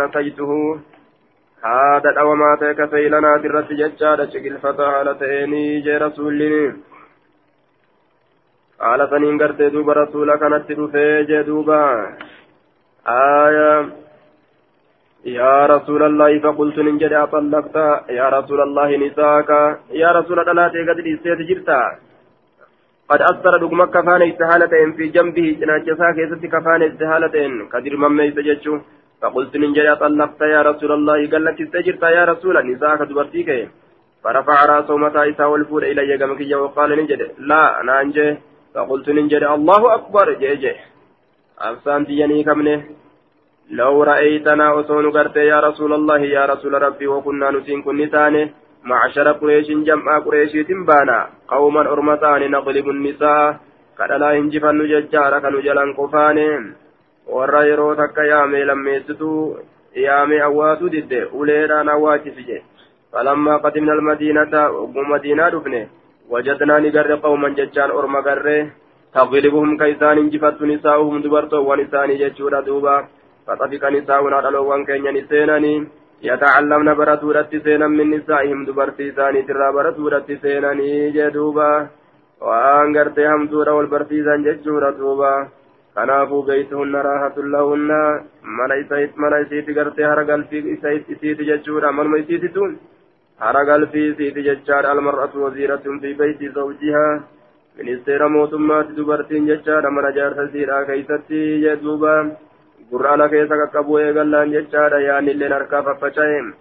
هذا 1.66 2.10
الأومات 2.10 2.64
كسيلنا 2.80 3.38
ترت 3.44 3.70
ججارة 3.74 4.26
شكل 4.34 4.58
فتاة 4.58 5.04
لتيني 5.04 5.82
جي 5.86 5.98
رسولني 5.98 6.74
قال 8.82 9.10
سنين 9.10 9.42
قرت 9.42 9.62
دوب 9.62 9.90
رسولك 9.90 10.42
نتدفي 10.54 11.24
جي 11.30 11.44
دوبا 11.44 11.84
آية 13.08 13.72
يا 15.26 15.66
رسول 15.66 16.02
الله 16.04 16.40
فقلت 16.40 16.78
ننجد 16.80 17.14
أطلقت 17.14 17.76
يا 18.20 18.28
رسول 18.38 18.60
الله 18.68 18.90
نساك 19.04 19.50
يا 20.04 20.10
رسول 20.18 20.40
الله 20.40 20.68
قد 20.90 21.00
لسيت 21.06 21.40
جرتا 21.50 21.82
قد 23.10 23.22
أثر 23.22 23.54
دقمك 23.64 23.90
كفان 23.96 24.22
استهالة 24.32 24.74
في 24.98 25.06
جنبه 25.16 25.48
جناجسا 25.62 26.08
كيست 26.18 26.44
كفان 26.54 26.82
استهالة 26.90 27.36
كدر 27.72 27.94
مما 28.04 28.24
يسججو 28.24 28.76
فقلت 29.26 29.54
ننجد 29.58 29.86
أطلقت 29.86 30.42
يا 30.56 30.62
رسول 30.70 30.92
الله 30.98 31.20
قال 31.32 31.46
لك 31.46 31.62
استجرت 31.62 32.04
يا 32.18 32.24
رسول 32.32 32.56
نساك 32.70 33.02
دبرتيك 33.10 33.50
فرفع 34.24 34.58
رأسه 34.66 34.98
متى 34.98 35.22
إسا 35.30 35.46
والفور 35.46 35.84
إلي 35.84 36.16
قمك 36.22 36.42
وقال 36.62 36.90
ننجد 37.00 37.22
لا 37.50 37.82
أنا 37.82 38.02
أنجي. 38.02 38.28
فقلت 38.74 39.08
ننجد 39.10 39.44
الله 39.58 39.82
أكبر 39.98 40.34
جي 40.42 40.56
جي. 40.64 40.74
أفسان 41.60 42.06
تيني 42.08 42.44
كمنه. 42.44 42.80
لو 43.80 44.04
رأيتنا 44.04 44.80
أصون 44.80 45.06
قرت 45.16 45.36
يا 45.52 45.60
رسول 45.68 45.92
الله 45.94 46.20
يا 46.38 46.46
رسول 46.46 46.74
ربي 46.82 47.08
وكنا 47.08 47.52
نسين 47.52 47.82
كن 47.82 48.10
تاني 48.14 48.44
معشر 48.90 49.28
قريش 49.32 49.68
جمع 49.88 50.20
قريش 50.26 50.52
تنبانا. 50.70 51.20
قوما 51.48 51.82
أرمتان 51.94 52.42
نغلب 52.52 52.88
النساء. 52.96 53.58
كدلا 53.98 54.30
هنجفن 54.38 54.80
ججارا 54.92 55.40
كانوا 55.40 55.62
جلان 55.62 55.94
قفاني 55.98 56.48
warra 57.34 57.66
yeroo 57.70 57.96
takka 57.96 58.26
yaame 58.32 58.66
lammeessituu 58.70 59.58
yaame 60.06 60.42
awwaasuu 60.48 60.90
didde 60.96 61.26
uleedhaan 61.42 61.90
awwaachifije 61.90 62.64
falammaa 63.12 63.60
qadimna 63.68 63.94
almadiinata 63.98 64.70
ogguu 64.82 65.06
madiinaa 65.12 65.52
dhufne 65.54 65.82
wajadnaa 66.30 66.80
ni 66.80 66.92
garre 66.98 67.18
qawman 67.28 67.56
jechaan 67.62 67.92
orma 68.00 68.22
garree 68.22 68.62
taglibuhum 69.16 69.78
ka 69.80 69.88
isaan 69.88 70.20
injifattu 70.20 70.68
nisaa'uhum 70.68 71.24
dubartoowwan 71.24 71.80
isaanii 71.80 72.20
jechuudha 72.20 72.60
duuba. 72.68 73.08
Faxafika 73.48 73.92
nisaa'unaa 73.96 74.42
dhaloowwan 74.44 74.84
keenyan 74.86 75.20
iseenanii 75.22 75.88
yatacallamna 76.28 76.96
baratuudhatti 77.00 77.62
seenan 77.68 77.96
min 78.00 78.12
nisaa'ihim 78.14 78.66
dubartii 78.68 79.08
isaaniitirraa 79.12 79.72
baratuudhatti 79.78 80.38
seenanii 80.42 81.12
jee 81.16 81.30
duuba. 81.38 81.68
Waan 82.48 82.92
gartee 82.98 83.28
hamtuudha 83.32 83.78
wal 83.78 83.88
barsiisan 83.94 84.44
jechuudha 84.48 84.92
duuba. 85.00 85.32
Kanaafuu 85.96 86.42
beeytuhunna 86.50 87.04
raahatun 87.08 87.52
lahunna 87.56 88.00
mana 89.24 89.40
isiiti 89.46 89.78
gartee 89.80 90.08
hara 90.12 90.24
galfii 90.32 90.64
isiiti 90.76 91.50
jechuudha 91.52 91.92
manuma 91.92 92.22
isiititu 92.24 92.72
hara 93.46 93.66
galfii 93.72 94.08
isiiti 94.14 94.48
jechaadha 94.50 94.96
almar'atu 94.96 95.44
waziiratun 95.46 96.02
fi 96.02 96.14
beeyti 96.24 96.56
zawjihaa 96.58 97.14
ministeera 97.78 98.30
mootummaatti 98.38 98.98
dubartiin 98.98 99.48
jechaadha 99.52 99.96
mana 100.00 100.16
jaarsa 100.18 100.50
isiidhaa 100.50 100.84
keeysatti 100.90 101.46
jedhuuba 101.68 102.18
كيسا 102.92 103.56
كقبو 103.56 103.98
إيغالان 103.98 104.52
جتشارا 104.52 105.00
يعني 105.00 105.32
اللي 105.32 105.48
نركا 105.48 105.82
ففشاهم 105.82 106.54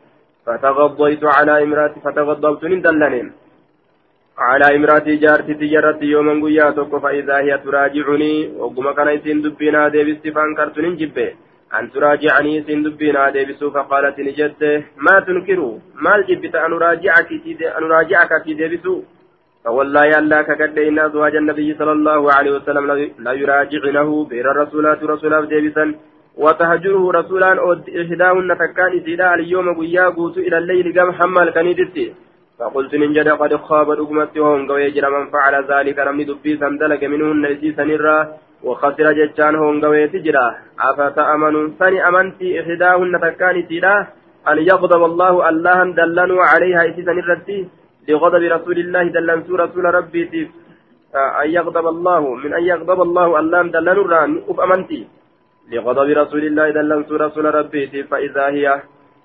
فتغضيت 0.47 1.25
على 1.25 1.63
امراتي 1.63 2.01
فتغضبت 2.01 2.65
ندلنين 2.65 3.33
على 4.39 4.77
امراتي 4.77 5.17
جارتي 5.17 5.55
تجرت 5.55 6.03
يوما 6.03 6.35
قيا 6.45 6.71
توكو 6.71 6.99
فإذا 7.01 7.37
هي 7.39 7.59
تراجعني. 7.65 8.53
وقم 8.59 8.91
كان 8.93 9.09
يسين 9.09 9.43
دبنا 9.43 9.89
ديبستي 9.89 10.31
فانكرت 10.33 10.79
جبه 10.79 11.29
أن 11.79 11.91
تراجعني 11.93 12.63
سين 12.67 12.83
دبنا 12.83 13.31
ديبسو 13.31 13.71
فقالت 13.71 14.19
نجد. 14.21 14.63
ما 14.97 15.21
تنكروا 15.27 15.79
ما 15.95 16.17
الجبت 16.17 16.55
أن 16.55 16.73
أراجعك 16.73 17.31
أن 17.79 17.85
أراجعك 17.85 18.43
في 18.45 18.55
ديبسو؟ 18.55 19.03
فوالله 19.65 20.19
ألا 20.19 20.43
كقد 20.43 20.79
إن 20.79 20.99
أزواج 20.99 21.37
النبي 21.37 21.75
صلى 21.75 21.93
الله 21.93 22.33
عليه 22.33 22.51
وسلم 22.57 22.85
لا 23.19 23.33
يراجعنه 23.33 24.25
بير 24.25 24.51
الرسولات 24.51 25.03
رسولات 25.03 25.49
ديبسا 25.49 25.95
وتهجره 26.37 27.11
رسولان 27.13 27.59
إحداهن 28.01 28.51
تكان 28.63 28.99
إسيدا 28.99 29.35
اليوم 29.35 29.67
قيا 29.81 30.05
قوت 30.17 30.37
إلى 30.39 30.59
الليل 30.59 30.87
قام 30.99 31.13
حمال 31.13 31.51
كنيدتي 31.51 32.15
فقلت 32.59 32.95
ننجد 32.95 33.29
قد 33.29 33.53
خاب 33.57 33.91
رقمت 33.91 34.39
وهم 34.39 34.61
قوي 34.69 34.91
جرى 34.91 35.09
من 35.11 35.25
فعل 35.35 35.55
ذلك. 35.71 35.99
نمني 35.99 36.25
دبي 36.25 36.53
سندلك 36.63 37.03
منهن 37.05 37.45
إسيسا 37.55 37.85
نرى 37.85 38.19
وخسر 38.67 39.07
جتان 39.19 39.55
هم 39.55 39.75
قوي 39.85 40.09
تجرى. 40.09 40.47
أفتأمنوا؟ 40.89 41.69
ثاني 41.79 41.99
أمنتي 42.09 42.49
إحداهن 42.61 43.13
تكان 43.25 43.57
إسيدا 43.63 43.95
أن 44.51 44.59
يغضب 44.71 45.03
الله 45.11 45.49
الله 45.49 45.79
دلنوا 45.99 46.43
عليها 46.53 46.83
إسيسا 46.91 47.13
نرتي 47.19 47.59
لغضب 48.09 48.43
رسول 48.57 48.79
الله 48.85 49.05
دلنسو 49.17 49.53
رسول 49.57 49.85
ربي 49.99 50.23
أن 51.43 51.49
يغضب 51.57 51.87
الله 51.95 52.23
من 52.43 52.51
أن 52.59 52.63
يغضب 52.73 52.99
الله 53.03 53.29
الله 53.41 53.63
دلنوا 53.77 54.07
ران 54.13 54.31
أف 54.49 54.59
أمنتي 54.67 55.01
لغضب 55.73 56.09
رسول 56.23 56.45
الله 56.51 56.67
دلنت 56.71 57.11
رسول 57.25 57.45
ربي 57.55 58.03
فإذا 58.11 58.45
هي 58.57 58.67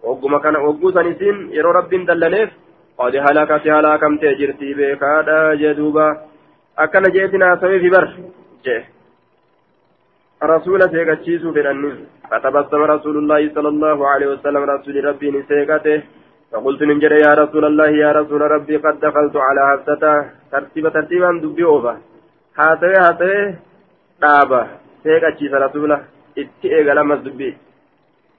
وقم 0.04 0.34
كان 0.44 0.56
وقوسا 0.56 1.02
نسين 1.08 1.36
يرو 1.58 1.72
رب 1.72 1.90
دلنيف. 1.90 2.50
قد 3.00 3.16
هلكت 3.16 3.68
هلاكم 3.68 4.18
تجرتي 4.18 4.74
بكادا 4.74 5.56
جدوبا. 5.62 6.08
أكن 6.80 7.04
جيتنا 7.16 7.56
سوي 7.62 7.80
في 7.80 7.90
بر 7.90 8.08
جه 8.66 8.84
رسول 10.44 10.82
سيكتشيسو 10.92 11.54
فرنين 11.56 11.98
فتبسم 12.32 12.82
رسول 12.94 13.16
الله 13.18 13.42
صلى 13.56 13.70
الله 13.74 13.98
عليه 14.12 14.28
وسلم 14.28 14.64
رسول 14.74 14.96
ربي 15.06 15.28
نسيكته 15.32 16.02
فقلت 16.52 16.82
من 16.84 17.00
جري 17.00 17.20
يا 17.28 17.34
رسول 17.42 17.66
الله 17.66 17.90
يا 18.04 18.12
رسول 18.20 18.42
ربي 18.42 18.76
قد 18.78 19.00
دخلت 19.00 19.36
على 19.48 19.62
حفصة 19.70 20.04
ترتيب 20.52 20.86
ترتيبا 20.96 21.30
دبي 21.44 21.64
أوفا 21.64 21.94
هاتي 22.60 22.94
هاتي 23.04 23.56
دابا. 24.22 24.62
سيكتشيس 25.04 25.54
رسولة. 25.54 26.00
itti 26.42 26.68
eegalamas 26.78 27.20
dubbii 27.26 27.54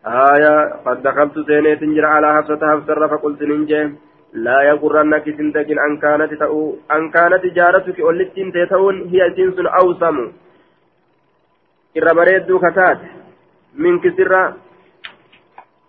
آية. 0.07 0.55
قد 0.87 1.03
دخلت 1.03 1.35
سينيت 1.47 2.05
على 2.05 2.29
حفصة 2.37 2.63
حفصة 2.73 3.07
فقلت 3.07 3.43
ننجي 3.43 3.93
لا 4.33 4.63
يغرنك 4.63 5.25
سنتك 5.25 5.69
أن 5.87 5.97
كانت 5.99 6.35
تأو 6.35 6.77
أن 6.95 7.11
كانت 7.11 7.47
جارتك 7.47 7.99
ولتين 7.99 8.53
تتون 8.53 8.97
هي 9.11 9.31
جنس 9.31 9.59
أوسم. 9.59 10.17
إربريد 11.99 12.49
كتات 12.65 13.01
منك 13.75 14.05
سرا 14.17 14.55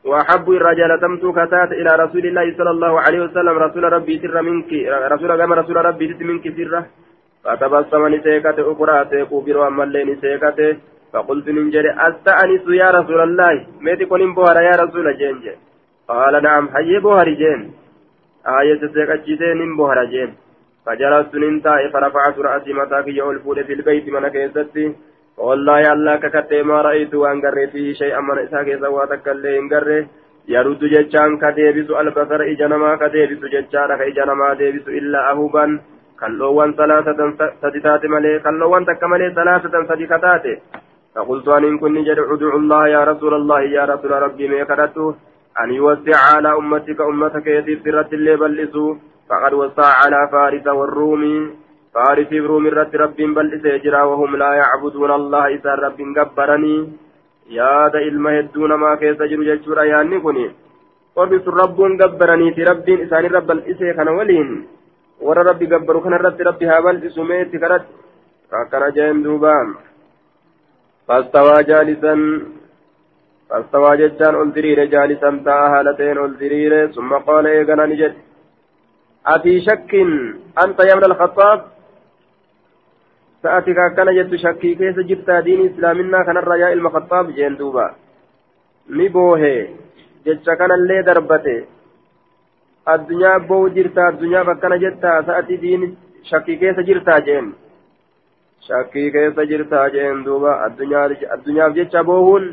وأحب 0.05 0.51
الرجال 0.51 0.99
تمت 1.01 1.23
كتات 1.37 1.71
إلى 1.71 1.91
رسول 2.03 2.25
الله 2.25 2.57
صلى 2.57 2.69
الله 2.69 2.93
عليه 3.01 3.19
وسلم. 3.25 3.55
رسول 3.57 3.83
ربي 3.93 4.19
سر 4.19 4.41
منك. 4.41 4.71
رسول 5.13 5.29
كما 5.37 5.55
رسول 5.55 5.77
ربي 5.85 6.07
منك 6.29 6.45
سرا 6.57 6.85
فتبسم 7.43 8.07
نسيكت 8.07 8.59
أخرى. 8.59 9.05
تيكو 9.05 9.41
بروا 9.41 9.69
ملين 9.69 10.09
نسيكته 10.09 10.77
فقلت 11.13 11.47
ننجر 11.49 11.85
أستأنس 12.07 12.65
يا 12.81 12.89
رسول 12.97 13.21
الله. 13.21 13.65
ميتي 13.81 14.05
كون 14.05 14.33
بوهر 14.33 14.57
يا 14.61 14.75
رسول 14.81 15.17
جين 15.17 15.37
قال 16.07 16.43
نعم 16.43 16.69
حي 16.73 16.99
بوهر 16.99 17.29
جين. 17.29 17.80
آية 18.47 18.81
سيكتشيتين 18.93 19.77
بوهر 19.77 20.05
جين 20.05 20.29
فجلست 20.85 21.35
ننتهي 21.35 21.89
فرفعت 21.93 22.39
رأسي 22.39 22.73
متاك 22.73 23.07
يقول 23.07 23.39
فود 23.39 23.61
في 23.61 23.73
البيت 23.73 24.09
من 24.09 24.27
كيستي 24.27 24.95
والله 25.37 25.93
الله 25.93 26.15
ككتي 26.15 26.63
ما 26.63 26.81
رأيت 26.81 27.13
وأن 27.15 27.41
قري 27.41 27.67
فيه 27.67 27.93
شيئا 27.93 28.19
من 28.19 28.37
إساك 28.39 28.69
زواتك 28.69 29.27
اللي 29.27 29.59
إن 29.59 30.07
يرد 30.47 30.79
ججان 30.93 31.37
كديبس 31.37 31.89
البصر 32.01 32.41
إجنما 32.51 32.95
كديبس 32.95 33.41
ججان 33.53 33.89
كإجنما 33.99 34.53
ديبس 34.53 34.87
إلا 34.87 35.31
أهوبا 35.31 35.79
taate 37.81 38.07
malee 38.13 38.39
kalloowwan 38.45 38.85
takka 38.85 39.07
malee 39.07 39.33
salaasatan 39.33 39.87
sadi 39.89 40.07
kataate 40.07 40.53
فقلت 41.15 41.47
أن 41.47 41.63
إن 41.63 41.77
كن 41.77 42.03
جد 42.03 42.19
ادعو 42.19 42.57
الله 42.57 42.87
يا 42.87 43.03
رسول 43.03 43.33
الله 43.33 43.61
يا 43.61 43.83
رسول 43.85 44.11
ربي 44.11 44.47
ميكرته 44.47 45.15
أن 45.59 45.71
يوسع 45.71 46.17
على 46.35 46.49
أمتك 46.57 47.01
أمتك 47.01 47.47
يتي 47.47 47.79
سرة 47.83 48.09
اللي 48.13 48.35
بلسوا 48.35 48.95
فقد 49.29 49.53
وسع 49.53 49.87
على 50.03 50.29
فارس 50.31 50.67
والروم. 50.67 51.23
فارس 51.93 52.31
بروم 52.31 52.67
رت 52.67 52.95
رب 52.95 53.19
بلس 53.35 53.65
يجرى 53.65 54.01
وهم 54.01 54.35
لا 54.35 54.51
يعبدون 54.53 55.11
الله 55.11 55.47
إذا 55.55 55.73
رب 55.75 55.99
جبرني 56.17 56.75
يا 57.49 57.89
ذا 57.91 57.99
إلما 57.99 58.75
ما 58.83 58.95
كيس 58.95 59.19
جرو 59.31 59.43
جرى 59.43 59.87
يعني 59.87 60.19
كني 60.19 60.45
قربت 61.15 61.47
رب 61.47 61.79
جبرني 62.01 62.47
في 62.55 62.63
رب 62.63 62.87
إسان 62.89 63.25
رب 63.25 63.51
الإسي 63.51 63.93
كان 63.93 64.07
ولين. 64.07 64.67
ورى 65.21 65.41
ربي 65.49 65.65
جبروا 65.65 66.03
كان 66.03 66.13
رب 66.13 66.39
ربي 66.41 66.65
هابل 66.65 66.95
إسميت 67.07 67.51
كرت 67.61 67.85
فكان 68.49 68.83
جاين 68.95 69.23
دوبان 69.23 69.67
فاستوى 71.07 71.63
جالسا. 71.63 72.13
فاستوى 73.51 73.97
ججان 73.97 74.35
ألدرير 74.41 74.79
جالسا 74.85 75.29
تاء 75.45 75.61
هالتين 75.73 76.17
ألدرير 76.25 76.91
ثم 76.95 77.11
قال 77.27 77.47
إيقنا 77.47 77.85
نجد. 77.85 78.13
أفي 79.27 79.61
شك 79.61 79.91
أنت 80.63 80.79
يا 80.79 80.93
ابن 80.93 81.05
الخطاب؟ 81.11 81.59
سأتك 83.43 83.79
كان 83.95 84.15
جد 84.17 84.35
شكي 84.35 84.75
كيس 84.75 84.99
جبت 85.09 85.29
دين 85.31 85.59
إسلامنا 85.69 86.23
كان 86.25 86.37
الرجاء 86.37 86.73
المخطاب 86.73 87.25
جين 87.35 87.55
دوبا. 87.55 87.95
نبوه 88.89 89.43
جج 90.25 90.47
كان 90.59 90.71
اللي 90.71 91.01
دربته. 91.01 91.65
الدنيا 92.89 93.37
بو 93.37 93.67
جرتا 93.67 94.09
الدنيا 94.09 94.43
فكان 94.43 94.79
جتا 94.79 95.21
سأتي 95.27 95.55
دين 95.55 95.97
شكي 96.23 96.55
كيس 96.55 96.79
جرتا 96.87 97.19
جين. 97.19 97.53
shakkii 98.67 99.11
keessa 99.11 99.45
jirtaa 99.49 99.89
jeen 99.93 100.19
duuba 100.25 100.51
addunyaaf 100.65 101.73
jecha 101.77 102.03
boohuun 102.09 102.43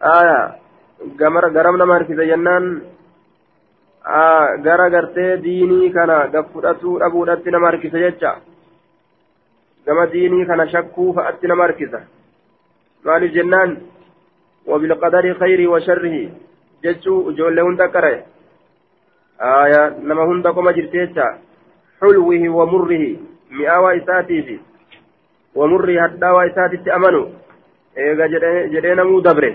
aya 0.00 0.54
garam 1.16 1.76
nama 1.76 1.94
harkise 1.94 2.26
jennaan 2.26 2.82
gara 4.62 4.90
gartee 4.90 5.42
diinii 5.42 5.90
kana 5.90 6.28
gaffudhatuu 6.28 6.98
dhabuudhatti 6.98 7.50
nama 7.50 7.66
harkise 7.66 7.98
jecha 7.98 8.36
gama 9.86 10.06
diinii 10.12 10.46
kana 10.46 10.68
shakkuu 10.68 11.12
fa'atti 11.14 11.46
nama 11.48 11.62
harkisa 11.62 12.00
maaliif 13.04 13.32
jennaan 13.32 13.76
wabilqadari 14.66 15.34
khayrii 15.34 15.66
wa 15.74 15.80
sharrihi 15.80 16.30
jechuu 16.82 17.30
ijoollee 17.30 17.66
hunda 17.68 17.88
qare 17.88 18.14
aya 19.38 19.82
nama 20.02 20.24
hunda 20.30 20.52
qoma 20.52 20.72
jirti 20.72 20.98
jecha 20.98 21.28
xulwihi 22.00 22.48
wa 22.48 22.66
murrihi 22.66 23.18
mi'aawaa 23.50 23.94
isaatiifi 24.00 24.60
ومري 25.58 26.02
حتى 26.02 26.26
وإساتت 26.26 26.88
أمنوا 26.88 27.26
إيغا 27.98 28.26
جدين 28.72 29.00
مو 29.02 29.20
دبره 29.20 29.54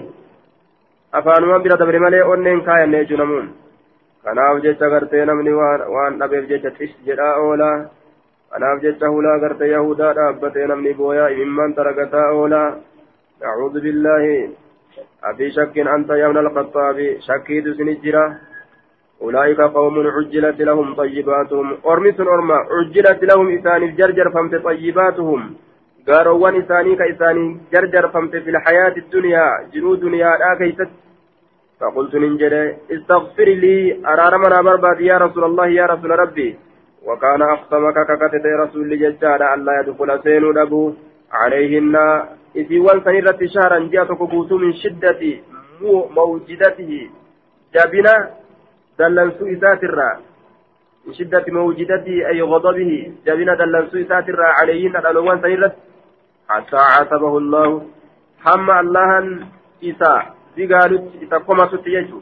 أفانuma 1.13 1.59
bira 1.63 1.77
dabre 1.77 1.99
malee 1.99 2.23
onneen 2.31 2.61
kaayanne 2.67 2.97
jechu 3.01 3.17
namuun 3.17 3.47
kanaaf 4.23 4.61
jecha 4.63 4.89
gartee 4.93 5.25
namni 5.25 5.53
waan 5.95 6.17
dhabeef 6.19 6.47
jecha 6.51 6.71
xis 6.77 6.93
jedhaa 7.07 7.35
oolaa 7.43 7.75
kanaaf 8.51 8.81
jecha 8.85 9.11
hulaa 9.13 9.37
gartee 9.43 9.69
yahudaa 9.75 10.13
dhaabbatee 10.17 10.67
namni 10.71 10.93
booyaa 10.99 11.29
imimmaan 11.35 11.75
taragataa 11.77 12.27
oolaa 12.39 12.67
nacuudu 13.41 13.81
billaahi 13.85 14.35
أبي 15.23 15.51
شك 15.51 15.77
أنت 15.77 16.09
يا 16.09 16.25
ابن 16.27 16.37
الخطاب 16.37 16.97
شكيد 17.27 17.65
سنجرة 17.77 18.25
أولئك 19.21 19.61
قوم 19.61 19.95
عجلت 20.15 20.59
لهم 20.61 20.87
طيباتهم 20.95 21.67
أرمس 21.85 22.19
أرما 22.19 22.57
عجلت 22.75 23.21
لهم 23.29 23.47
إسان 23.57 23.83
الجرجر 23.83 24.27
فهمت 24.33 24.55
طيباتهم 24.55 25.41
gaaroowwan 26.07 26.55
isaanii 26.61 26.95
ka 26.99 27.05
isaanii 27.13 27.57
jarjarfamte 27.71 28.41
fi 28.45 28.51
lxayaati 28.51 29.03
duniyaa 29.11 29.63
jiruu 29.71 29.95
duniyaadhaa 30.01 30.55
keeysatti 30.61 31.02
فقلت 31.83 32.15
ننجد 32.15 32.53
استغفر 32.91 33.49
لي 33.63 33.75
أرار 34.07 34.37
من 34.37 34.63
برباد 34.65 35.01
يا 35.01 35.17
رسول 35.17 35.43
الله 35.43 35.67
يا 35.67 35.85
رسول 35.85 36.11
ربي. 36.19 36.49
وكان 37.07 37.41
أقسمك 37.41 37.97
ككتت 38.09 38.45
رسول 38.63 38.89
ججال 38.99 39.41
ألا 39.53 39.73
يدخل 39.79 40.09
سين 40.23 40.57
أبو 40.57 40.93
عليهن 41.31 41.95
إذ 42.55 42.69
وانسان 42.79 43.15
رت 43.27 43.41
شهرا 43.43 43.79
جاءتك 43.91 44.21
قوت 44.31 44.51
من 44.51 44.73
شدة 44.73 45.21
موجدته. 46.17 47.09
جابنا 47.73 48.15
دلنسو 48.99 49.43
إسات 49.53 49.83
الرا. 49.83 50.11
من 51.05 51.13
شدة 51.13 51.45
موجدته 51.47 52.17
أي 52.29 52.41
غضبه. 52.41 53.11
جابنا 53.25 53.53
دلنسو 53.55 53.97
إسات 54.03 54.29
الرا. 54.29 54.47
عليهن 54.59 54.95
الألوان 54.95 55.41
سنرت 55.41 55.75
حتى 56.49 56.77
عاتبه 56.77 57.37
الله. 57.37 57.69
هم 58.47 58.71
الله 58.71 59.09
إساء. 59.83 60.42
بقالت 60.57 61.03
إسا 61.23 61.37
قمت 61.37 61.87
يجو 61.87 62.19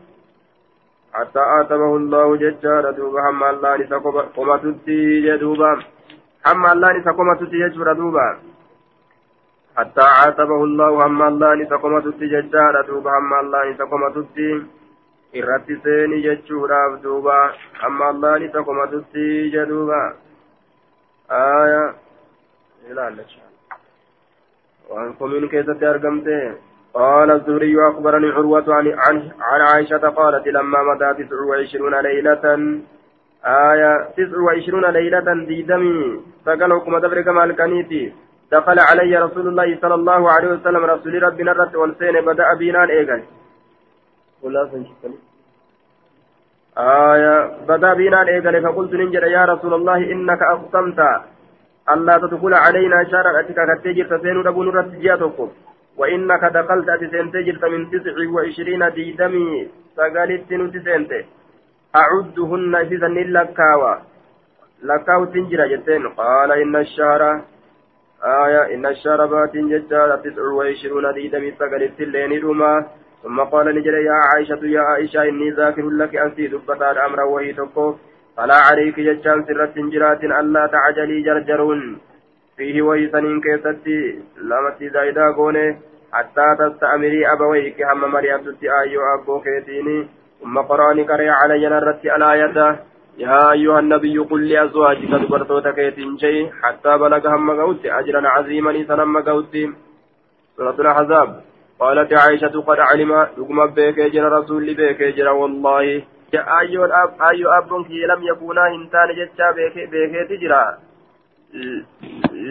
حتى 1.13 1.39
عاتبه 1.39 1.91
الله 2.01 2.27
ججار 2.43 2.91
دوبا 2.91 3.29
هم 3.29 3.43
الله 3.43 3.75
إسا 3.83 3.97
قمت 3.97 4.87
يجوبا 5.29 5.71
هم 6.47 6.65
الله 6.71 6.89
إسا 6.99 7.11
قمت 7.11 7.41
يجو 7.63 7.83
دوبا 7.99 8.27
حتى 9.77 10.01
عاتبه 10.19 10.63
الله 10.63 10.89
هم 11.05 11.21
الله 11.21 11.63
إسا 11.63 11.75
قمت 11.83 12.05
ججار 12.33 12.75
دوبا 12.87 13.11
هم 13.17 13.33
الله 13.41 13.61
إسا 13.71 13.83
قمت 13.91 14.37
irratti 15.33 15.75
seeni 15.83 16.21
jechuudhaaf 16.23 17.01
duuba. 17.03 17.37
Amma 17.87 18.09
allaan 18.11 18.43
isa 18.43 18.63
komatutti 18.63 19.51
jedhuuba 19.51 20.01
aya 21.29 21.95
ilaalla 22.89 23.23
وعن 24.91 25.13
قومين 25.13 25.47
كيست 25.47 25.83
أرقمته 25.83 26.55
قال 26.93 27.31
الزهري 27.31 27.75
أخبرني 27.89 28.29
عروة 28.29 28.63
عن, 28.67 28.87
عن, 28.87 29.31
عن 29.41 29.61
عائشة 29.61 29.97
قالت 29.97 30.47
لما 30.47 30.79
مضى 30.83 31.23
تسع 31.23 31.35
وعشرون 31.49 31.95
ليلة 32.01 32.43
آية 33.45 33.91
تسع 34.17 34.39
وعشرون 34.39 34.85
ليلة 34.85 35.45
ديدمي 35.47 36.19
فقال 36.45 36.73
حكم 36.73 36.97
دبر 36.97 37.21
كما 37.21 37.43
الكنيتي 37.43 38.13
دخل 38.51 38.79
علي 38.79 39.17
رسول 39.17 39.47
الله 39.47 39.77
صلى 39.81 39.93
الله 39.93 40.31
عليه 40.31 40.47
وسلم 40.47 40.85
رسول 40.85 41.23
ربنا 41.23 41.51
الرت 41.51 41.75
والسين 41.75 42.21
بدأ 42.25 42.53
بينان 42.53 42.89
إيقل 42.89 43.21
آية 46.77 47.35
بدأ 47.67 47.93
بينان 47.93 48.27
إيقل 48.27 48.63
فقلت 48.63 48.93
ننجل 48.93 49.23
يا 49.23 49.45
رسول 49.45 49.73
الله 49.73 49.97
إنك 49.97 50.41
أقسمت. 50.41 50.99
ألا 51.89 52.17
تدخل 52.17 52.53
علينا 52.53 53.03
شارع 53.11 53.39
أتك 53.39 53.59
كتجر 53.81 54.05
تسين 54.17 54.37
ربون 54.47 54.67
رتجاتكم 54.69 55.49
وإنك 56.01 56.43
دخلت 56.57 56.89
أتسين 56.89 57.31
تجرت 57.31 57.63
من 57.73 57.81
تسع 57.91 58.15
وعشرين 58.35 58.83
ديدمي 58.95 59.67
سقالت 59.97 60.51
نتسينت 60.51 61.11
أعدهن 62.01 62.75
إذا 62.75 63.07
لكاوى. 63.35 63.93
لكاو 64.83 65.25
تنجر 65.25 65.61
جتين. 65.71 66.07
قال 66.07 66.51
إن 66.51 66.75
الشهر 66.75 67.21
آية 68.23 68.73
إن 68.73 68.85
الشهر 68.85 69.25
بات 69.25 69.53
ججار 69.71 70.09
تسع 70.23 70.43
وعشرون 70.57 71.13
ديدمي 71.13 71.51
سقالت 71.59 72.01
اللين 72.01 72.31
رما 72.43 72.73
ثم 73.23 73.39
قال 73.39 73.65
نجري 73.75 74.05
يا 74.05 74.17
عائشة 74.29 74.61
يا 74.75 74.81
عائشة 74.81 75.23
إني 75.29 75.49
ذاكر 75.49 75.85
لك 75.89 76.15
أنسي 76.15 76.47
دبتا 76.47 76.91
الأمر 76.91 77.19
وهي 77.33 77.53
تقف 77.53 77.95
فلا 78.37 78.57
عليك 78.67 78.99
جتان 78.99 79.45
سرة 79.47 79.75
جرات 79.93 80.23
ألا 80.23 80.63
تعجلي 80.73 81.21
جرجرون. 81.21 81.81
فيه 82.57 82.81
ويسنين 82.81 83.41
كيستي 83.41 84.19
لمتي 84.49 84.89
زايدا 84.89 85.25
قونه 85.37 85.90
حتى 86.13 86.47
تستأمري 86.59 87.21
أبويك 87.33 87.81
هم 87.81 88.11
مريم 88.11 88.41
تتي 88.45 88.67
آيو 88.81 89.01
أبو 89.13 89.39
كيتيني 89.39 90.07
ثم 90.41 90.57
قراني 90.57 91.03
كري 91.03 91.29
علي 91.29 91.69
نرتي 91.69 92.15
الآية 92.15 92.79
يا 93.17 93.51
أيها 93.51 93.79
النبي 93.79 94.17
قل 94.17 94.49
لأزواجك 94.49 95.11
دبرتوتك 95.23 95.77
يتنجي 95.77 96.51
حتى 96.61 96.97
بلغ 96.97 97.27
هم 97.35 97.61
قوتي 97.61 97.91
أجرا 97.99 98.27
عظيما 98.27 98.71
سنم 98.87 99.17
قوتي 99.17 99.73
سورة 100.57 100.77
الأحزاب. 100.79 101.41
قالت 101.79 102.13
عائشة 102.13 102.61
قد 102.67 102.79
علم 102.79 103.11
لقم 103.37 103.65
بك 103.65 103.99
جرى 104.13 104.27
رسول 104.37 104.73
بك 104.73 105.01
جرى 105.17 105.29
والله. 105.29 106.03
ayyoon 106.39 106.91
ayyoo 107.19 107.51
abboon 107.53 107.85
kiyya 107.85 108.07
lam 108.07 108.23
yakuunaa 108.23 108.69
hin 108.69 108.89
taane 108.89 109.15
jechaa 109.15 109.53
beekeeti 109.53 110.37
jira 110.37 110.77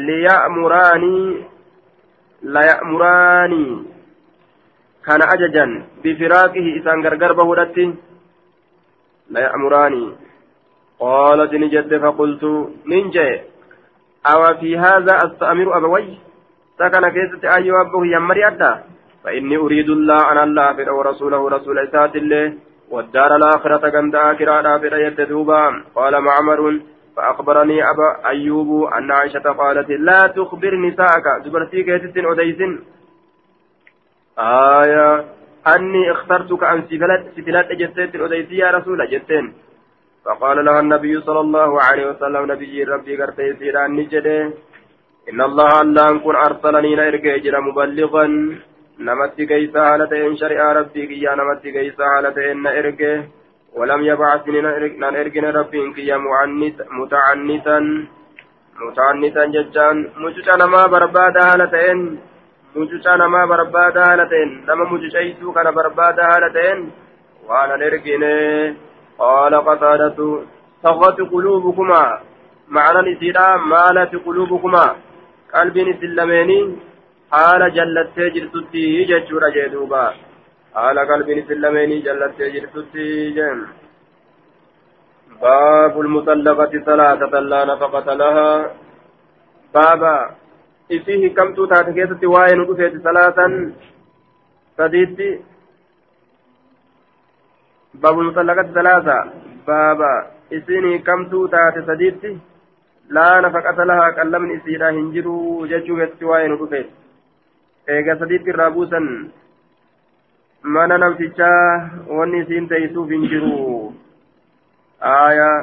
liya'muraanii 0.09 1.45
laya'muraanii 2.43 3.85
kana 5.03 5.25
ajajan 5.35 5.71
bifiraaqihi 6.03 6.77
isaan 6.81 7.03
gargar 7.03 7.35
bahuudhatti 7.35 7.93
laya'muraanii 9.31 10.29
قالت 11.01 11.53
نجد 11.55 11.93
فقلت 11.97 12.45
ننجي 12.87 13.31
أو 14.27 14.41
في 14.61 14.79
هذا 14.79 15.13
أستأمر 15.25 15.77
أبوي؟ 15.77 16.19
سكن 16.79 17.09
كيسة 17.09 17.57
أيها 17.57 17.81
أبوه 17.81 18.07
يمري 18.07 18.47
أدى. 18.47 18.73
فإني 19.25 19.57
أريد 19.57 19.89
الله 19.91 20.33
أن 20.33 20.39
الله 20.39 20.93
ورسوله 20.93 21.41
رسول 21.49 21.79
إسات 21.79 22.17
الله. 22.17 22.53
والدار 22.91 23.37
الآخرة 23.37 23.89
كم 23.89 24.17
آخرة 24.17 24.79
في 24.79 24.87
يد 25.05 25.21
دوبا 25.21 25.85
قال 25.95 26.21
معمر 26.21 26.81
فأخبرني 27.17 27.83
أبا 27.91 28.29
أيوب 28.29 28.85
أن 28.93 29.11
عائشة 29.11 29.47
قالت 29.59 29.91
لا 29.91 30.27
تخبر 30.37 30.75
نساءك. 30.75 31.27
دبرتي 31.45 31.83
كيست 31.83 32.17
أديس 32.17 32.61
آية 34.39 35.25
أني 35.77 36.13
اخترتك 36.13 36.65
أن 36.65 36.83
سفلات 37.37 37.73
جتت 37.73 38.15
أديس 38.15 38.51
يا 38.51 38.71
رسول 38.71 39.11
جتين 39.11 39.55
فقال 40.25 40.65
لها 40.65 40.81
النبي 40.81 41.21
صلى 41.21 41.41
الله 41.41 41.83
عليه 41.83 42.07
وسلم 42.11 42.53
نبي 42.53 42.85
ربي 42.85 43.23
قرتي 43.23 43.55
سيران 43.59 43.97
نجده. 43.97 44.53
إن 45.31 45.41
الله 45.41 45.81
أن 45.81 46.19
كن 46.25 46.37
أرسلني 46.37 46.95
نرجع 46.97 47.61
مبلغا. 47.61 48.27
نمت 49.07 49.37
كيسا 49.51 49.81
هالتين 49.81 50.37
شريعة 50.37 50.73
ربي 50.73 51.07
كيا 51.07 51.35
نمت 51.35 51.63
كيسا 51.63 52.05
هالتين 52.05 52.63
نرجع 52.63 53.23
ولم 53.78 54.02
يبعثني 54.04 54.62
نرجع 54.62 55.50
ربي 55.60 55.94
كيا 55.96 56.18
متعنتا 57.00 57.78
متعنتا 58.82 59.46
ججان 59.46 59.98
مجوشا 60.18 60.56
نما 60.62 60.82
بربادا 60.94 61.42
هالتين 61.50 62.00
مجوشا 62.76 63.16
نما 63.22 63.46
بربادا 63.46 64.04
هالتين 64.12 64.50
نما 64.68 64.86
مجوشيسو 64.92 65.54
كان 65.56 65.68
بربادا 65.78 66.24
هالتين 66.32 66.80
وانا 67.48 67.76
نرجع 67.82 68.22
قال 69.20 69.54
قتادة 69.68 70.20
صغت 70.84 71.18
قلوبكما 71.34 72.04
معنى 72.68 73.00
نسيرا 73.12 73.58
مالت 73.58 74.16
قلوبكما 74.26 74.86
qalbiin 75.56 75.90
isin 75.92 76.16
lameenii 76.16 76.64
haala 77.34 77.68
jallattee 77.76 78.30
jirtutti 78.36 78.82
jechuudha 79.12 79.50
haala 80.75 81.07
qalbiin 81.11 81.43
isin 81.43 81.63
lameenii 81.63 82.03
jallattee 82.09 82.51
jirtutti 82.57 83.07
jeen 83.39 83.61
باب 85.41 86.01
المطلقة 86.01 86.73
ثلاثة 86.89 87.41
لا 87.41 87.65
نفقة 87.65 88.15
لها 88.15 88.71
بابا 89.75 90.17
إسيه 90.93 91.35
كم 91.35 91.55
توتات 91.55 91.91
كيست 91.91 92.25
واين 92.25 92.61
ودفت 92.61 92.97
ثلاثا 93.07 93.47
سديت 94.79 95.19
باب 97.95 98.21
المطلقة 98.21 98.63
ثلاثة 98.63 99.19
بابا 99.67 100.13
إسيني 100.53 100.99
كم 100.99 101.21
توتات 101.31 101.75
سديت 101.89 102.23
laa 103.17 103.41
nafaqata 103.43 103.85
lahaa 103.91 104.11
qallamni 104.17 104.57
isiidha 104.57 104.89
hin 104.97 105.07
jiru 105.15 105.37
jechuu 105.71 105.97
keessatti 106.01 106.29
waa'ee 106.31 106.51
nu 106.51 106.59
dhufe 106.61 106.81
eega 107.95 108.15
sadiitti 108.21 108.53
irraa 108.53 108.69
buusan 108.77 109.09
mana 110.63 110.99
namtichaa 110.99 111.91
wanni 112.19 112.41
isiin 112.43 112.69
teeysuuf 112.69 113.09
hin 113.11 113.23
jiru 113.33 113.95
aayaa 115.13 115.55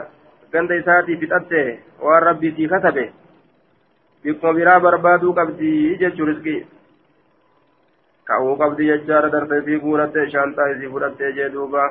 ganda 0.52 0.80
isaatii 0.82 1.18
fixatte 1.24 1.62
waan 2.08 2.24
rabbiitii 2.24 2.68
katabe 2.74 3.06
bikkuma 4.24 4.54
biraa 4.60 4.80
barbaaduu 4.80 5.34
qabdi 5.40 5.72
jechuu 6.02 6.30
riskii 6.32 6.60
ka'uu 8.32 8.58
qabdi 8.64 8.90
jechaadha 8.92 9.32
darbee 9.38 9.62
fi 9.70 9.80
guuratte 9.86 10.28
shaantaa 10.36 10.70
isii 10.76 10.94
fudhattee 10.98 11.32
jee 11.40 11.54
duuba 11.56 11.88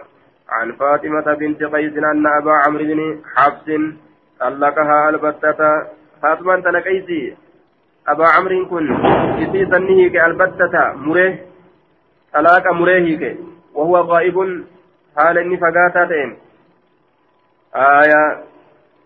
عن 0.49 0.73
فاطمة 0.73 1.35
بنت 1.35 1.63
قيس 1.63 1.97
أن 1.97 2.27
أبا 2.27 2.53
عمرو 2.53 2.85
بن 2.85 3.21
حفص 3.35 3.67
طلقها 4.41 5.09
البتة 5.09 5.61
فاطمة 6.23 6.61
تنكيسي 6.61 7.37
أبا 8.09 8.27
عمرو 8.29 8.67
كن 8.71 8.87
إسي 9.43 9.67
سنه 9.67 10.09
كالبتة 10.09 10.93
مريه 11.07 11.56
طلاق 12.36 12.66
مريه 12.72 13.38
وهو 13.74 13.96
غائب 13.98 14.66
حال 15.16 15.38
إني 15.38 15.58
فقاتاتين 15.58 16.38
آية 17.76 18.52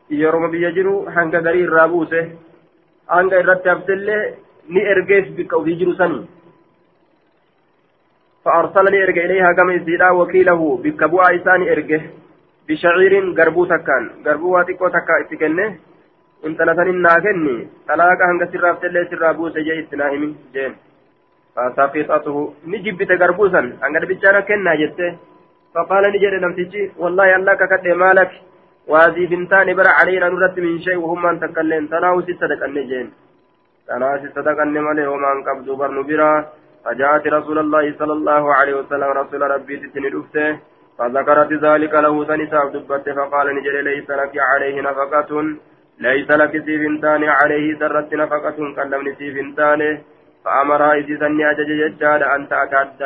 yeroo 0.10 0.48
biyya 0.54 0.70
jiru 0.72 1.06
hanga 1.16 1.42
garii 1.42 1.66
irraa 1.68 1.88
buuse 1.88 2.20
hanga 3.08 3.40
irratti 3.42 3.70
haftellee 3.70 4.38
ni 4.70 4.82
ergeef 4.94 5.30
bikka 5.38 5.58
ofii 5.58 5.80
jiru 5.82 5.96
sanii 6.02 6.28
فأرسلني 8.46 9.04
إرجع 9.04 9.26
إليها 9.26 9.54
كما 9.54 9.74
يزيدا 9.74 10.10
وكيله 10.10 10.78
بكبوع 10.84 11.36
إساني 11.36 11.72
إرجع 11.72 12.02
بشعير 12.70 13.14
غربو 13.38 13.66
تكان 13.66 14.04
غربو 14.26 14.54
واتيكو 14.54 14.88
تكا 14.88 15.14
اتكنه 15.22 15.76
انت 16.46 16.62
لسنين 16.62 17.02
ناكني 17.02 17.68
طلاقا 17.88 18.26
هنگ 18.30 18.44
سراف 18.52 18.80
تلي 18.82 19.08
سرابو 19.10 19.50
سجي 19.50 19.80
اتناهمي 19.80 20.36
جين 20.54 20.76
فسقطته 21.61 22.37
نجبت 22.73 23.11
غربوسا 23.21 23.61
هنگ 23.83 24.05
بيچانا 24.11 24.41
كنا 24.49 24.75
جته 24.81 25.11
فقال 25.75 26.05
نجد 26.15 26.35
نمتجي 26.45 26.83
والله 27.03 27.37
الله 27.37 27.55
ككد 27.55 27.87
مالك 28.05 28.31
وهذه 28.91 29.27
بنتان 29.33 29.69
برا 29.77 29.91
علينا 29.99 30.29
نرد 30.29 30.57
من 30.61 30.79
شيء 30.87 30.99
وهم 31.05 31.23
من 31.23 31.41
تكلم. 31.41 31.87
تناو 31.93 32.21
ستة 32.23 32.67
جين 32.91 33.07
تناو 33.89 34.19
ستة 34.25 34.65
مالي 34.87 35.07
وما 35.07 35.33
انقبض 35.33 35.69
برن 35.81 35.99
برا 36.09 36.31
فجاءت 36.85 37.25
رسول 37.27 37.59
الله 37.65 37.85
صلى 38.01 38.13
الله 38.19 38.43
عليه 38.59 38.75
وسلم 38.81 39.11
رسول 39.21 39.43
ربي 39.55 39.77
تتني 39.83 40.11
فذكرت 40.99 41.53
ذلك 41.53 41.95
له 42.05 42.15
سنساف 42.29 42.67
دبت 42.75 43.07
فقال 43.19 43.47
نجل 43.57 43.77
ليس 43.85 44.09
لك 44.21 44.35
عليه 44.51 44.77
نفقة. 44.89 45.31
ليس 46.07 46.31
لك 46.41 46.53
سيفنتان 46.67 47.23
عليه 47.39 47.67
سرت 47.81 48.15
نفقة 48.23 48.59
كلم 48.77 49.05
سيفنتان 49.19 49.81
فأمرها 50.45 50.95
إذن 50.95 51.41
أجج 51.51 51.71
ججال 51.83 52.23
أن 52.23 52.49
تأكد. 52.49 53.03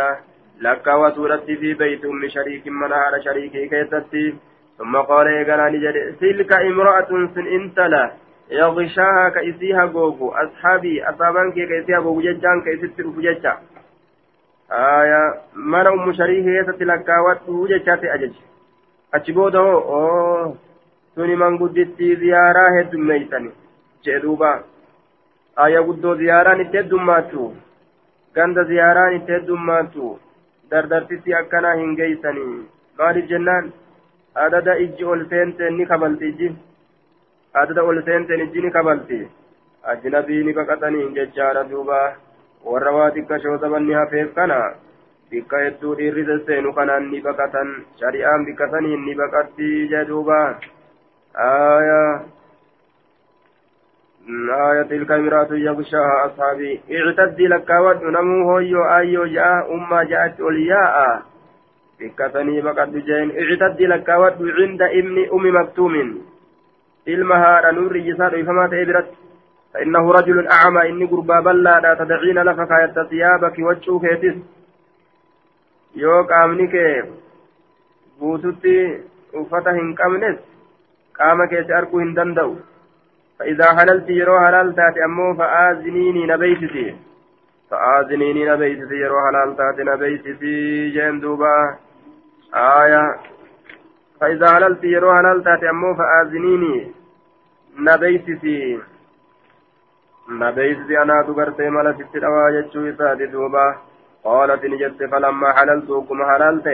لك 0.61 0.87
وسورت 0.87 1.45
في 1.45 1.74
بيت 1.74 2.05
أم 2.05 2.28
شريك 2.28 2.66
من 2.66 2.93
على 2.93 3.22
شريكي 3.24 3.68
كيستي. 3.68 4.35
ثم 4.78 4.97
قال 4.97 5.26
إيقنا 5.26 5.68
نجل 5.68 6.16
تلك 6.20 6.53
امرأة 6.53 7.11
سن 7.35 7.47
إنت 7.47 7.78
له 7.78 8.11
يغشاها 8.51 9.28
كإسيها 9.28 9.85
غوغو 9.85 10.30
أصحابي 10.30 11.05
أصابان 11.05 11.53
كي 11.53 11.66
كإسيها 11.66 11.99
غوغو 11.99 12.20
ججان 12.20 12.61
كإسيتر 12.64 13.11
فججا 13.11 13.59
aya 14.68 15.43
mana 15.55 15.93
ummu 15.93 16.14
sharii 16.18 16.43
keessatti 16.45 16.85
lakkaawwadhu 16.85 17.68
jechaatti 17.68 18.09
ajaje 18.09 18.41
achi 19.12 19.32
booda 19.32 19.59
hoo 19.59 20.57
suni 21.14 21.37
manguddittii 21.37 22.16
ziyaaraa 22.22 22.70
heddummeeysani 22.76 23.51
jee 24.05 24.20
duuba 24.22 24.51
aya 25.57 25.82
guddoo 25.86 26.14
ziyaaraan 26.20 26.61
itti 26.64 26.76
heddummaattu 26.80 27.44
ganda 28.34 28.64
ziyaaraan 28.70 29.16
itti 29.16 29.32
heddummaattu 29.36 30.18
dardartitti 30.70 31.34
akkanaa 31.40 31.74
hin 31.80 31.96
geeysanii 31.96 32.66
maaliif 32.98 33.28
jennaan? 33.32 33.72
Adada 34.34 34.74
ijji 34.84 35.05
ol 35.05 35.20
seenteen 35.30 35.76
ni 35.78 35.86
kabalti 35.86 36.28
ijji. 36.28 36.48
Adada 37.61 37.82
ol 37.82 38.00
seenteen 38.07 38.40
ijji 38.46 38.62
ni 38.62 38.70
kabalti. 38.70 39.18
Ajnabii 39.92 40.44
ni 40.44 40.52
baqatanii 40.59 41.11
jechaadha 41.14 41.62
duubaa 41.70 42.16
warra 42.64 42.92
waa 42.96 43.11
xiqqashoo 43.16 43.59
sabanni 43.64 43.94
hafeef 43.94 44.34
kana 44.34 44.59
bikka 45.30 45.59
hedduu 45.64 45.94
dhiirri 45.98 46.24
sesseenu 46.30 46.72
kanaan 46.72 47.11
ni 47.11 47.20
baqatan. 47.20 47.70
Shari'aan 48.00 48.44
bikka 48.46 48.68
saniin 48.70 49.05
ni 49.07 49.14
baqatti 49.14 49.70
jedhuuba 49.92 50.38
aayaa 51.46 52.22
آية 54.29 54.83
تلك 54.83 55.11
امرأة 55.11 55.49
يغشاها 55.53 56.27
أصحابي. 56.27 56.81
اعتدي 56.91 57.47
لك 57.47 57.70
ونمو 57.70 58.51
هويو 58.51 58.85
آيو 58.85 59.25
جاء 59.25 59.75
أما 59.75 60.05
جاءت 60.05 60.41
أولياء. 60.41 61.22
بكتني 62.01 62.61
بقد 62.61 62.93
جين. 63.09 63.29
اعتدي 63.41 63.87
لك 63.87 64.11
عند 64.11 64.83
ابن 64.83 65.16
أم 65.33 65.45
مكتوم. 65.61 65.95
ilma 67.07 67.72
نور 67.75 67.99
جسار 67.99 68.45
فما 68.45 68.66
تهبرت 68.66 69.09
فإنه 69.75 70.12
رجل 70.12 70.49
أعمى. 70.49 70.89
إني 70.89 71.05
قربا 71.05 71.41
بلا 71.41 71.81
لا 71.81 71.95
تدعين 71.95 72.39
لك 72.39 72.68
كايت 72.68 72.99
وجهك 73.59 74.05
يتس 74.05 74.37
yoo 75.97 76.25
qaamni 76.31 76.64
kee 76.68 77.03
guututti 78.20 78.72
uffata 79.41 79.75
hin 79.77 79.93
qabnes 80.01 80.39
qaama 81.18 81.47
danda'u 82.16 82.57
فإذا 83.39 83.66
حللت 83.76 84.11
يرو 84.11 84.41
حلال 84.41 84.74
تاتي 84.74 85.05
أمو 85.05 85.35
فآذنيني 85.35 86.26
نبيتتي. 86.26 86.97
فآذنيني 87.70 88.45
نبيتتي 88.51 88.95
يرو 88.95 89.18
حلال 89.26 89.57
تاتي 89.57 89.82
نبيتتي 89.82 90.91
جين 90.91 91.20
دوبا. 91.20 91.78
آية. 92.55 93.16
فإذا 94.20 94.55
حللت 94.55 94.85
يرو 94.85 95.14
حلال 95.14 95.45
تاتي 95.45 95.70
أمو 95.70 95.95
فآذنيني 95.95 96.93
نبيتتي. 97.78 98.80
نبيتتي 100.28 101.03
أنا 101.03 101.22
تقرتي 101.22 101.70
ملتي 101.70 102.05
الأوا 102.14 102.49
يجو 102.49 102.89
إساتي 102.89 103.26
دوبا. 103.26 103.76
قالت 104.24 104.64
نجت 104.64 105.03
فلما 105.11 105.53
حللت 105.53 105.91
كما 106.09 106.24
حللت. 106.32 106.68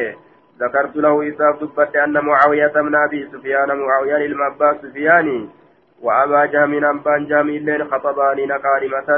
ذكرت 0.60 0.96
له 0.96 1.28
إساف 1.28 1.60
دبت 1.60 1.96
أن 1.96 2.24
معاوية 2.24 2.72
بن 2.86 2.94
أبي 2.94 3.28
سفيان 3.32 3.78
معاوية 3.78 4.26
المبا 4.26 4.78
سفياني. 4.82 5.59
وأبا 6.02 6.44
جهم 6.52 6.84
أبان 6.84 7.26
جهم 7.26 7.48
اللين 7.48 7.84
خطباني 7.90 8.46
نكارمة 8.46 9.08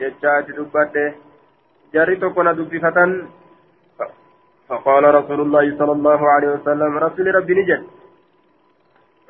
ججات 0.00 0.46
دبت 0.50 0.96
جريت 1.94 2.24
كنا 2.24 2.52
دبفة 2.52 2.98
فقال 4.68 5.14
رسول 5.14 5.40
الله 5.40 5.78
صلى 5.78 5.92
الله 5.92 6.30
عليه 6.30 6.48
وسلم 6.48 6.98
رسول 6.98 7.34
ربي 7.34 7.54
نجت 7.54 7.82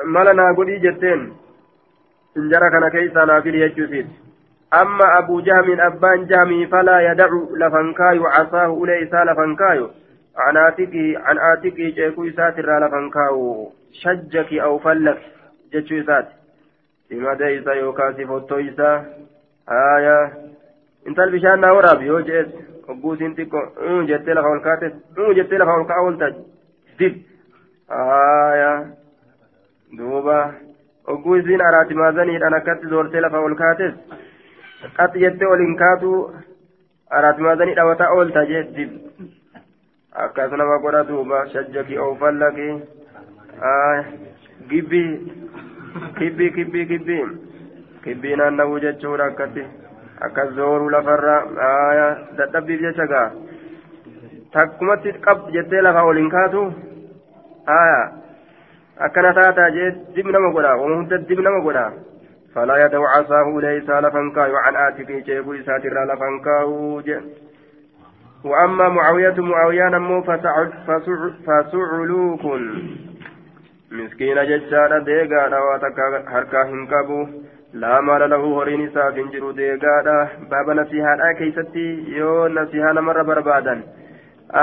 ما 0.05 0.25
لنا 0.25 0.55
قولي 0.57 0.79
جتين. 0.79 1.21
انجرى 2.37 2.71
كان 2.71 2.89
كيسا 2.89 3.25
نافل 3.25 3.55
يجوسيت 3.55 4.07
أما 4.75 5.19
أبو 5.19 5.41
جهم 5.41 5.81
أبان 5.81 6.27
جهمي 6.27 6.67
فلا 6.67 7.13
يدع 7.13 7.31
لفنكايو 7.61 8.27
عصاه 8.27 8.85
أليسا 8.85 9.25
لفنكايو. 9.25 9.91
عن 10.37 10.57
آتكي 10.57 11.17
عن 11.17 11.39
آتكي 11.39 11.91
جيكو 11.91 12.31
ساتر 12.31 12.69
لفنكايو 12.83 13.73
شجك 13.93 14.53
أو 14.53 14.79
فلك 14.79 15.19
جتشو 15.73 16.03
سات 17.09 17.19
إما 17.19 17.35
ديسا 17.35 17.73
يوكاسي 17.73 18.27
فوتويسا 18.27 19.05
آية 19.69 20.33
انت 21.09 21.19
البشان 21.19 21.61
نوراب 21.61 22.03
يو 22.03 22.21
جيت 22.21 22.49
وبوسين 22.89 23.35
تيكو 23.35 23.59
أم 23.59 24.07
جتي 24.07 24.31
لفا 24.33 24.49
والكاتس 24.49 24.93
أم 25.19 25.33
جتي 25.33 25.57
لفا 25.59 25.73
والكاولتا 25.73 26.29
دب 27.01 27.23
آية 27.91 28.87
دوبا 29.93 30.53
ogguu 31.09 31.35
isiin 31.35 31.61
araati 31.61 31.95
maazaniidhaan 31.95 32.55
akkatti 32.55 32.89
zoortee 32.89 33.21
lafa 33.21 33.41
ol 33.41 33.55
kaates 33.55 33.95
qatti 34.97 35.21
jettee 35.23 35.49
ol 35.49 35.63
hin 35.65 35.77
kaatu 35.83 36.11
araati 37.11 37.43
maazanii 37.47 37.77
dhawataa 37.79 38.11
oolta 38.17 38.43
jeetti 38.51 38.85
akkas 40.25 40.53
nama 40.53 40.79
godha 40.79 41.01
duuba 41.09 41.39
shajjaki 41.53 41.99
oofallaki 41.99 42.69
gibbii 44.69 45.13
kibbii 46.19 46.51
kibbii 46.57 46.87
kibbii 46.87 47.25
kibbii 48.05 48.37
naanna'uu 48.41 48.79
jechuudha 48.85 49.25
akkatti 49.31 49.65
akkas 50.27 50.51
zooruu 50.59 50.91
lafarra 50.91 51.37
dadhabbiif 52.39 52.81
jecha 52.81 53.07
gaa 53.13 53.31
takkumatti 54.53 55.13
qab 55.27 55.49
jettee 55.57 55.83
lafa 55.87 56.05
ol 56.11 56.21
hin 56.23 56.31
kaatu 56.37 56.67
aayaa 57.79 58.05
akkana 59.09 59.33
taataa 59.41 59.71
jee 59.79 59.91
dib 60.15 60.31
nama 60.37 60.53
godha 60.59 60.77
wama 60.83 61.01
hunda 61.01 61.25
dib 61.33 61.41
nama 61.49 61.65
godha 61.71 61.89
فلا 62.55 62.77
يدع 62.85 62.99
عصاه 63.09 63.61
ليس 63.61 63.91
لفنكاو 63.91 64.57
عن 64.57 64.77
آتك 64.77 65.11
جيبو 65.27 65.55
إساتر 65.55 66.05
لفنكاو 66.05 67.03
وأما 68.45 68.89
معاوية 68.89 69.35
معاوية 69.41 69.89
نمو 69.89 70.23
فسعلوك 71.47 72.45
miskiina 73.91 74.45
jechaadha 74.51 75.01
deegaadha 75.11 75.61
waa 75.67 75.79
takka 75.85 76.23
harkaa 76.33 76.65
hin 76.73 76.87
qabu. 76.93 77.21
Laa 77.83 78.01
maala 78.03 78.29
lahu 78.33 78.53
horiin 78.57 78.83
isaaf 78.89 79.15
hin 79.21 79.31
jiru 79.33 79.53
deegaadha. 79.61 80.17
Baaba 80.51 80.75
nasihaadhaa 80.81 81.35
keeysatti 81.41 81.87
yoo 82.19 82.49
nasihaa 82.49 82.93
namarra 82.99 83.25
barbaadan 83.31 83.83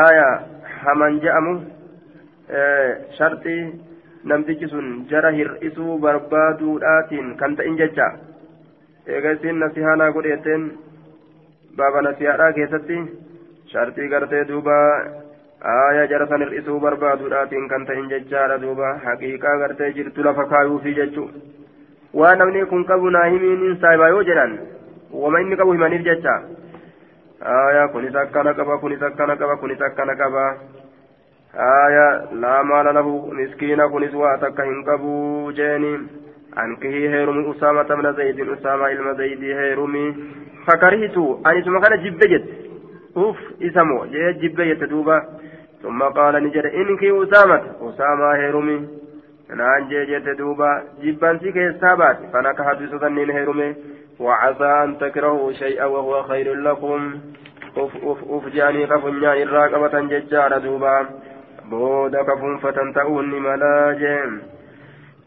aya 0.04 0.28
haman 0.84 1.20
je'amu 1.26 1.54
sharxii 3.18 3.62
namtichi 4.32 4.68
sun 4.70 4.88
jara 5.12 5.32
hir'isuu 5.40 6.00
barbaaduudhaatiin 6.08 7.36
kan 7.42 7.56
ta'in 7.56 7.78
jecha. 7.84 8.08
Eega 9.08 9.32
isin 9.38 9.60
nasihaa 9.66 9.96
naa 10.02 10.12
godheeteen 10.18 10.72
baaba 11.78 12.02
nasihaadhaa 12.10 12.54
keessatti 12.60 12.98
sharxii 13.74 14.10
gartee 14.10 14.48
duubaa 14.48 14.90
jara 16.10 16.28
san 16.28 16.42
hir'isuu 16.46 16.80
barbaaduudhaatiin 16.80 17.68
kan 17.70 17.86
ta'in 17.86 18.10
jechaadha 18.10 18.58
duuba 18.62 19.00
haqiiqaa 19.06 19.58
gartee 19.60 19.92
jirtu 19.94 20.24
lafa 20.24 20.46
kaayuufi 20.54 20.94
jechuu 21.00 21.30
waan 22.14 22.38
namni 22.38 22.66
kun 22.66 22.86
qabu 22.86 23.10
naa 23.10 23.26
himiin 23.26 23.78
saayibaa 23.82 24.10
yoo 24.10 24.24
jedhan 24.30 24.58
wama 25.12 25.42
inni 25.42 25.58
qabu 25.58 25.74
himaniif 25.74 26.04
jecha 26.10 26.36
aaya 27.56 27.88
kunis 27.88 28.16
akkana 28.24 28.54
qaba 28.54 28.78
kunis 28.78 29.02
akkana 29.10 29.36
qaba 29.36 29.58
kunis 29.58 29.82
akkana 29.82 30.16
qaba 30.24 30.46
آية 31.56 32.36
لا 32.44 32.64
مال 32.64 32.88
له 32.96 33.08
مسكين 33.32 33.88
كنس 33.88 34.14
واتك 34.16 34.60
هنقبو 34.60 35.52
جيني 35.52 35.94
أنكه 36.64 36.96
هيرمي 37.14 37.52
أسامة 37.52 37.90
بن 37.96 38.14
زيد 38.14 38.40
أسامة 38.50 38.88
إلما 38.92 39.14
زيد 39.14 39.44
هيرمي 39.44 40.16
فكرهت 40.68 41.18
أن 41.48 41.58
اسمه 41.58 41.80
كان 41.82 42.04
جبجت 42.04 42.46
أوف 43.18 43.38
اسمه 43.62 44.06
جيت 44.06 44.36
جبجت 44.44 44.84
دوبا 44.84 45.18
ثم 45.86 46.04
قال 46.04 46.44
نجد 46.44 46.66
إنك 46.66 47.04
أسامة 47.04 47.62
أسامة 47.82 48.36
هيرمي 48.36 48.88
نان 49.50 49.88
جيت 49.90 50.30
دوبا 50.38 50.84
جبان 51.02 51.40
سيك 51.40 51.58
السابات 51.58 52.18
فنكحت 52.34 52.78
بسطنين 52.82 53.30
هيرمي 53.30 53.76
وعسى 54.20 54.84
أن 54.84 54.98
تكرهوا 54.98 55.52
شيئا 55.52 55.86
وهو 55.86 56.24
خير 56.24 56.54
لكم. 56.54 57.20
أف 57.78 57.92
أف 58.04 58.18
أف 58.30 58.48
جاني 58.56 58.86
قفنيان 58.86 59.48
الراقبة 59.48 60.00
ججار 60.00 60.58
دوبا. 60.58 61.06
بودا 61.70 62.24
كفنفة 62.24 62.92
تؤون 62.96 63.30
ملا 63.30 63.96
جيم 64.00 64.42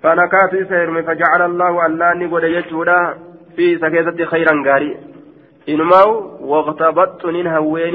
فنكات 0.03 0.69
سيرم 0.69 1.03
فجعل 1.03 1.43
الله 1.43 1.87
ألاني 1.87 2.27
قد 2.27 2.45
يجودا 2.45 3.15
في 3.57 3.79
سكيتة 3.79 4.25
خيرا 4.25 4.63
غاري 4.67 4.97
إنماو 5.69 6.11
واغتبطت 6.41 7.27
ننهوي 7.27 7.91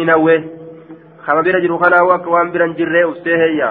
ننهوي 1.23 1.27
خما 1.27 1.41
بيرا 1.41 1.59
جرو 1.59 1.77
خنا 1.77 2.01
وك 2.01 2.27
وان 2.27 2.51
بيرا 2.51 2.67
جري 2.67 3.05
أفتهيا 3.05 3.69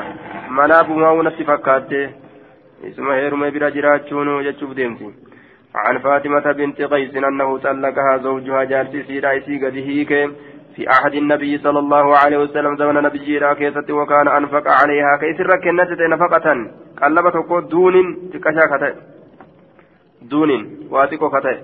مناب 0.50 0.90
ما 0.90 1.22
نفسي 1.22 1.44
فكاتي 1.44 2.10
اسمه 2.88 3.14
هيرم 3.14 3.50
بيرا 3.50 3.68
جراچونو 3.70 4.40
يجوب 4.40 4.74
ديمتي 4.74 5.10
عن 5.74 5.98
فاطمة 5.98 6.52
بنت 6.52 6.82
قيس 6.82 7.14
أنه 7.16 7.58
طلقها 7.58 8.18
زوجها 8.22 8.64
جارتي 8.64 9.02
سيدا 9.02 9.36
إسي 9.38 9.54
قد 9.64 9.76
هيك 9.88 10.12
في 10.74 10.82
عهد 10.88 11.14
النبي 11.14 11.58
صلى 11.58 11.78
الله 11.78 12.06
عليه 12.22 12.38
وسلم 12.38 12.76
زمن 12.76 12.96
نبي 13.02 13.38
راكيسة 13.38 13.88
وكان 13.98 14.28
أنفق 14.28 14.66
عليها 14.80 15.16
كيسر 15.20 15.50
كنت 15.64 16.00
نفقة 16.14 16.46
قلبت 17.02 17.36
دون 17.72 17.94
تكشا 18.32 18.94
دون 20.30 20.50
واتكو 20.90 21.28
كتئ 21.34 21.56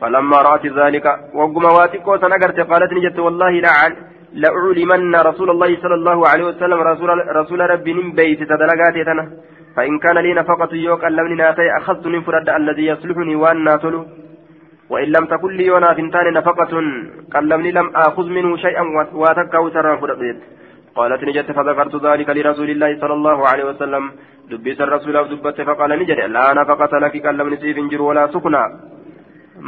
فلما 0.00 0.38
رأت 0.48 0.66
ذلك 0.66 1.06
وقم 1.34 1.64
واتكو 1.64 2.16
سنقرت 2.22 2.60
قالت 2.70 2.92
نجت 2.92 3.18
والله 3.18 3.50
لا 3.50 4.09
لأعلمن 4.32 5.14
رسول 5.16 5.50
الله 5.50 5.76
صلى 5.82 5.94
الله 5.94 6.28
عليه 6.28 6.44
وسلم 6.44 6.78
رسول, 6.80 7.36
رسول 7.36 7.60
ربي 7.70 7.92
من 7.94 8.12
بيت 8.12 8.40
تدلقاتي 8.42 9.04
فإن 9.76 9.98
كان 9.98 10.18
لي 10.18 10.34
نفقة 10.34 10.72
يوك 10.74 11.04
ألمني 11.04 11.34
ناتي 11.34 11.76
أخذت 11.78 12.06
من 12.06 12.20
فرد 12.22 12.48
الذي 12.48 12.86
يصلحني 12.86 13.34
وأن 13.36 13.64
ناتلو. 13.64 14.06
وإن 14.90 15.08
لم 15.16 15.24
تكن 15.32 15.52
لي 15.58 15.70
ونا 15.70 15.94
فنتان 15.94 16.32
نفقة 16.32 16.72
قلمني 17.34 17.70
لم 17.78 17.86
آخذ 18.06 18.26
منه 18.36 18.56
شيئا 18.56 18.82
واتكا 19.22 19.58
وسرا 19.58 19.96
فرقيت 19.96 20.38
قالت 20.98 21.20
نجت 21.24 21.48
فذكرت 21.56 21.94
ذلك 22.06 22.28
لرسول 22.36 22.70
الله 22.70 22.90
صلى 23.02 23.14
الله 23.18 23.38
عليه 23.48 23.64
وسلم. 23.70 24.04
دبيت 24.50 24.80
الرسول 24.80 25.14
دبت 25.30 25.58
فقال 25.68 25.90
نجد 26.00 26.20
لا 26.36 26.46
نفقة 26.60 26.92
لك 26.98 27.14
قلمني 27.26 27.56
سيف 27.62 28.00
ولا 28.00 28.26
سكنا 28.34 28.62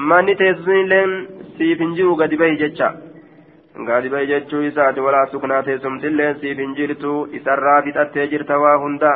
ما 0.08 0.18
نتيسن 0.26 0.78
لين 0.92 1.10
سيف 1.58 1.80
قد 2.20 2.32
جتشا 2.60 2.88
قد 3.76 4.06
بي 4.12 4.26
جتشو 4.26 4.58
إسات 4.68 4.98
ولا 4.98 5.26
سكنا 5.32 5.60
تيسمت 5.60 6.04
لين 6.04 6.34
سيف 6.40 6.58
انجرتو 6.58 7.26
إسرا 7.36 7.80
فتأتي 7.84 8.26
جرت 8.26 8.50
واهندا 8.50 9.14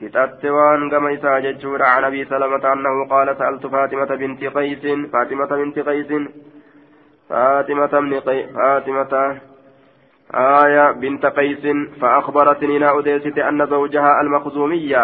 فتات 0.00 0.44
وان 0.44 0.90
كما 0.90 1.14
إساء 1.14 1.40
ججور 1.40 1.82
عن 1.82 2.04
أبي 2.04 2.24
سلمة 2.24 2.72
أنه 2.72 3.08
قال 3.10 3.36
سألت 3.38 3.66
فاطمة 3.66 4.10
بنت 4.22 4.44
قيس 4.56 4.84
فاطمة 5.12 5.50
بنت 5.60 5.78
قيس 5.78 6.10
فاطمة 7.28 7.92
بن 8.00 8.14
قي... 8.26 8.46
فاطمة 8.54 9.12
آية 10.34 10.90
بنت 10.90 11.26
قيس 11.26 11.64
فأخبرتني 12.00 12.78
نا 12.78 12.98
أديست 12.98 13.38
أن 13.38 13.66
زوجها 13.66 14.20
المخزومية 14.22 15.02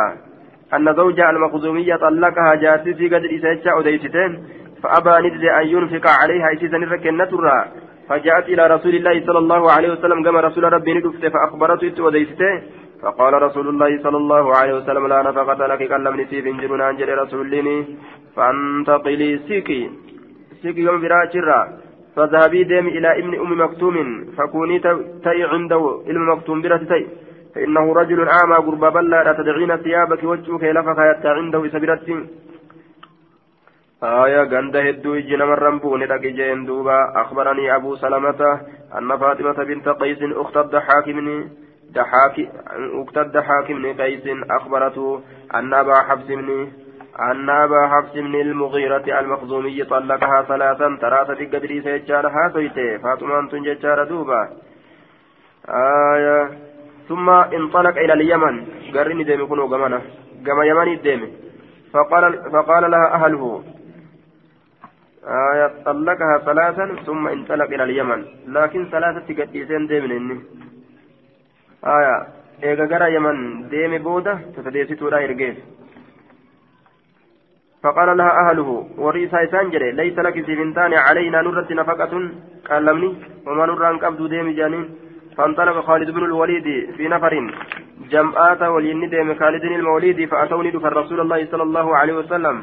أن 0.74 0.94
زوجها 0.96 1.30
المخزومية 1.30 1.96
طلقها 1.96 2.54
جاتي 2.54 2.94
في 2.94 3.08
قدر 3.08 3.28
إساء 3.36 3.80
أديستين 3.80 4.30
فأبى 4.82 5.28
ندل 5.28 5.44
أن 5.48 5.66
ينفق 5.66 6.10
عليها 6.20 6.52
إسيسا 6.52 6.76
ركنة 6.76 7.32
فجاءت 8.08 8.46
إلى 8.48 8.66
رسول 8.66 8.94
الله 8.94 9.26
صلى 9.26 9.38
الله 9.38 9.62
عليه 9.72 9.90
وسلم 9.92 10.18
كما 10.24 10.40
رسول 10.40 10.64
ربي 10.72 10.94
ندفت 10.94 11.26
فأخبرته 11.26 12.08
أديسته 12.08 12.62
فقال 13.02 13.32
رسول 13.42 13.66
الله 13.68 14.02
صلى 14.02 14.16
الله 14.16 14.44
عليه 14.56 14.74
وسلم 14.78 15.06
لا 15.06 15.22
نفقة 15.22 15.66
لك 15.66 15.88
كلم 15.88 16.20
نسيب 16.20 16.44
جنون 16.60 16.80
أنجل 16.80 17.18
رسولني 17.18 17.76
فانتقلي 18.36 19.30
سيكي. 19.48 19.80
سيكي 20.62 20.80
يوم 20.80 21.00
براجرة 21.00 21.60
فذهبي 22.16 22.64
ديم 22.64 22.86
إلى 22.96 23.18
ابن 23.20 23.32
أم 23.44 23.50
مكتوم. 23.64 23.96
فكوني 24.36 24.78
تي 25.24 25.40
عنده 25.52 25.82
علم 26.08 26.22
مكتوم 26.32 26.62
برة 26.62 26.76
تي. 26.90 27.02
فإنه 27.54 27.84
رجل 28.00 28.28
أعمى 28.28 28.56
قرب 28.66 28.84
بلا 28.94 29.24
لا 29.26 29.32
تدعين 29.32 29.76
ثيابك 29.76 30.22
وجهك 30.24 30.64
لفك 30.76 30.98
يتى 31.10 31.28
عنده 31.38 31.62
سبرت 31.74 32.08
آية 34.04 34.42
غند 34.42 34.76
هدو 34.76 35.16
جنا 35.16 35.44
مرم 35.44 35.78
بوني 35.78 36.18
جين 36.18 36.64
دوبا 36.66 36.98
أخبرني 37.22 37.76
أبو 37.76 37.96
سلمة 37.96 38.60
أن 38.98 39.18
فاطمة 39.18 39.64
بنت 39.64 39.88
قيس 39.88 40.18
أخت 40.22 40.56
الضحاك 40.56 41.08
مني 41.08 41.64
دحاك 41.94 42.36
اقتد 43.00 43.38
حاكم 43.38 43.82
بن 43.82 44.02
قيس 44.02 44.26
أخبرته 44.50 45.20
أن 45.54 45.74
أبا 45.74 45.94
حفص 45.94 46.26
بن 46.26 46.68
أن 47.30 47.50
أبا 47.50 47.88
حفص 47.88 48.12
بن 48.12 48.34
المغيرة 48.34 49.20
المخزومي 49.20 49.84
طلقها 49.84 50.42
ثلاثا 50.42 50.98
ثلاثة 51.00 51.34
في 51.34 51.46
قدر 51.46 51.80
سيجارها 51.84 52.52
سيته 52.54 52.96
فاطمة 52.96 53.48
تنججار 53.50 54.04
دوبا 54.04 54.48
آية 55.68 56.50
ثم 57.08 57.30
انطلق 57.30 57.96
إلى 57.98 58.12
اليمن 58.12 58.66
قرني 58.94 59.24
ديمي 59.24 59.46
كنو 59.46 59.66
قمنا 59.66 60.00
قم 60.46 60.62
يمن 60.62 60.88
الديمي 60.92 61.28
فقال 61.92 62.50
فقال 62.52 62.90
لها 62.90 63.14
أهله 63.14 63.62
آية 65.26 65.82
طلقها 65.84 66.38
ثلاثا 66.38 66.86
ثم 67.06 67.28
انطلق 67.28 67.64
إلى 67.64 67.82
اليمن. 67.82 68.24
لكن 68.48 68.84
ثلاثة 68.84 69.42
قديسين 69.42 69.86
ديمن 69.86 70.38
آية 71.84 72.26
إيغا 72.64 72.84
غرا 72.84 73.06
يمن 73.06 73.68
ديم 73.68 73.98
بودة 73.98 74.38
تتديسي 74.56 74.94
تورا 74.94 75.18
إرقيس. 75.24 75.56
فقال 77.82 78.16
لها 78.16 78.50
أهله 78.50 78.88
وريسا 78.98 79.46
سانجري 79.46 79.92
ليس 79.92 80.18
لك 80.18 80.46
سيفنتان 80.46 80.94
علينا 80.94 81.42
نرة 81.42 81.68
نفقة. 81.70 82.30
قال 82.68 82.84
لمني 82.84 83.10
وما 83.46 83.90
أن 83.90 83.98
قبض 83.98 84.28
ديم 84.28 84.50
جانين 84.50 84.84
فانطلق 85.36 85.80
خالد 85.80 86.10
بن 86.10 86.24
الوليد 86.24 86.66
في 86.96 87.08
نفر. 87.08 87.34
جمعات 88.10 88.62
ولين 88.62 89.08
ديم 89.10 89.34
خالد 89.34 89.64
الموليد 89.64 90.28
فأتوني 90.28 90.70
دفر 90.70 90.92
رسول 90.96 91.20
الله 91.20 91.46
صلى 91.46 91.62
الله 91.62 91.96
عليه 91.96 92.14
وسلم. 92.14 92.62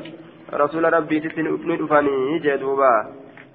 رسول 0.53 0.93
ربي 0.93 1.19
تتني 1.19 1.77
دفني 1.77 2.39
جدوبا 2.39 2.93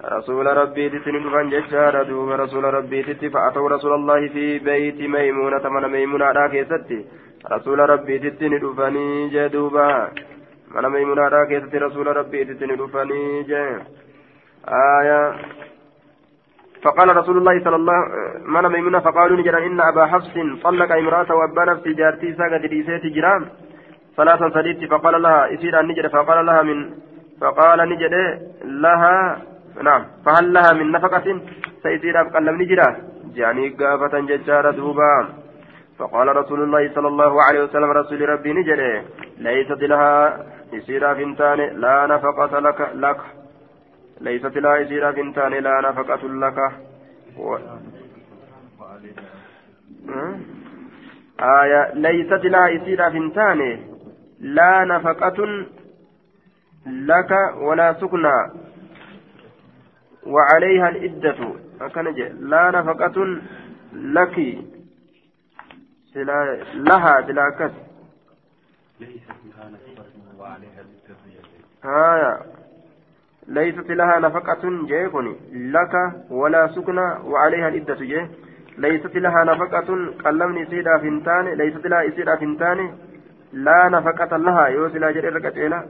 رسول 0.05 0.47
ربي 0.47 0.89
تتني 0.91 1.19
دفن 1.25 1.51
ججار 1.51 2.03
دوبا. 2.03 2.37
رسول 2.37 2.65
ربي 2.65 3.03
فأتوا 3.03 3.69
رسول 3.69 3.93
الله 3.95 4.29
في 4.29 4.59
بيت 4.59 5.01
ميمونة 5.01 5.69
من 5.69 5.89
ميمونة 5.93 6.33
راكيستي 6.33 7.05
رسول 7.53 7.79
ربي 7.79 8.19
تتني 8.19 8.59
دفني 8.59 9.29
جدوبا 9.29 10.09
من 10.75 10.89
ميمونة 10.89 11.29
راكيستي 11.29 11.79
رسول 11.79 12.07
ربي 12.17 12.45
تتني 12.45 12.77
دفني 12.77 13.43
جدوبا 13.43 13.83
آية. 14.69 15.21
فقال 16.83 17.17
رسول 17.17 17.37
الله 17.39 17.65
صلى 17.65 17.77
الله 17.77 17.99
من 18.55 18.69
ميمونة 18.73 19.01
فقالوا 19.01 19.37
نجرا 19.37 19.59
إن 19.67 19.81
أبا 19.81 20.07
حفص 20.07 20.35
طلق 20.63 20.93
امرأته 20.93 21.35
وأبا 21.35 21.65
نفسي 21.65 21.93
جارتي 21.93 22.35
ساقت 22.35 22.61
ريسيتي 22.61 23.09
جرام 23.09 23.43
ثلاثا 24.17 24.51
سديت 24.51 24.91
فقال 24.91 25.23
لها 25.23 25.47
يصير 25.47 25.81
أن 25.81 25.87
نجد 25.87 26.07
فقال 26.07 26.47
لها 26.47 26.63
من 26.63 26.91
فقال 27.41 27.89
نجد 27.89 28.15
لها 28.65 29.43
نعم 29.83 30.05
فهل 30.27 30.53
لها 30.53 30.73
من 30.73 30.93
نفقة؟ 30.93 31.41
سيصير 31.83 32.21
أبقى 32.21 32.41
لم 32.41 32.63
نجرا 32.63 32.97
جاني 33.35 33.69
قافة 33.69 34.21
ججارة 34.21 34.71
دوبا. 34.71 35.29
فقال 35.99 36.37
رسول 36.37 36.63
الله 36.63 36.95
صلى 36.95 37.09
الله 37.09 37.43
عليه 37.43 37.65
وسلم 37.65 37.91
رسول 37.91 38.29
ربي 38.29 38.53
نجد. 38.53 39.05
ليست 39.39 39.83
لها 39.83 40.47
يصير 40.73 41.15
فنتان 41.15 41.59
لا 41.59 42.07
نفقة 42.07 42.59
لك 42.59 42.81
لك. 42.95 43.21
ليست 44.21 44.57
لها 44.57 44.77
يصير 44.77 45.13
فنتان 45.13 45.53
لا 45.53 45.81
نفقة 45.81 46.23
لك. 46.29 46.59
و... 47.39 47.57
آية 51.41 51.95
ليست 51.95 52.45
لها 52.45 52.69
يصير 52.69 53.11
فنتان 53.11 53.61
لا 54.47 54.85
نفقة 54.85 55.39
لك 56.87 57.31
ولا 57.57 57.93
سكنى. 57.93 58.39
وعليها 60.27 60.89
العدة. 60.89 61.41
لا 62.53 62.71
نفقة 62.71 63.17
لك. 63.93 64.37
لها 66.75 67.21
بلا 67.21 67.51
كس 67.59 67.75
ليست 73.49 73.91
لها 73.91 74.19
نفقة 74.19 74.63
جيكني 74.87 75.37
لك 75.53 75.95
ولا 76.31 76.67
سكنى 76.67 77.07
وعليها 77.31 77.69
العدة 77.69 77.95
جيه 77.95 78.31
ليست 78.79 79.17
لها 79.17 79.45
نفقة. 79.45 79.89
قلمني 80.25 80.67
سيدا 80.67 80.99
فنتان 80.99 81.45
ليست 81.49 81.87
لها 81.87 82.11
سيدا 82.11 82.37
فنتان 82.37 82.99
irra 85.31 85.41
qaceela 85.41 85.85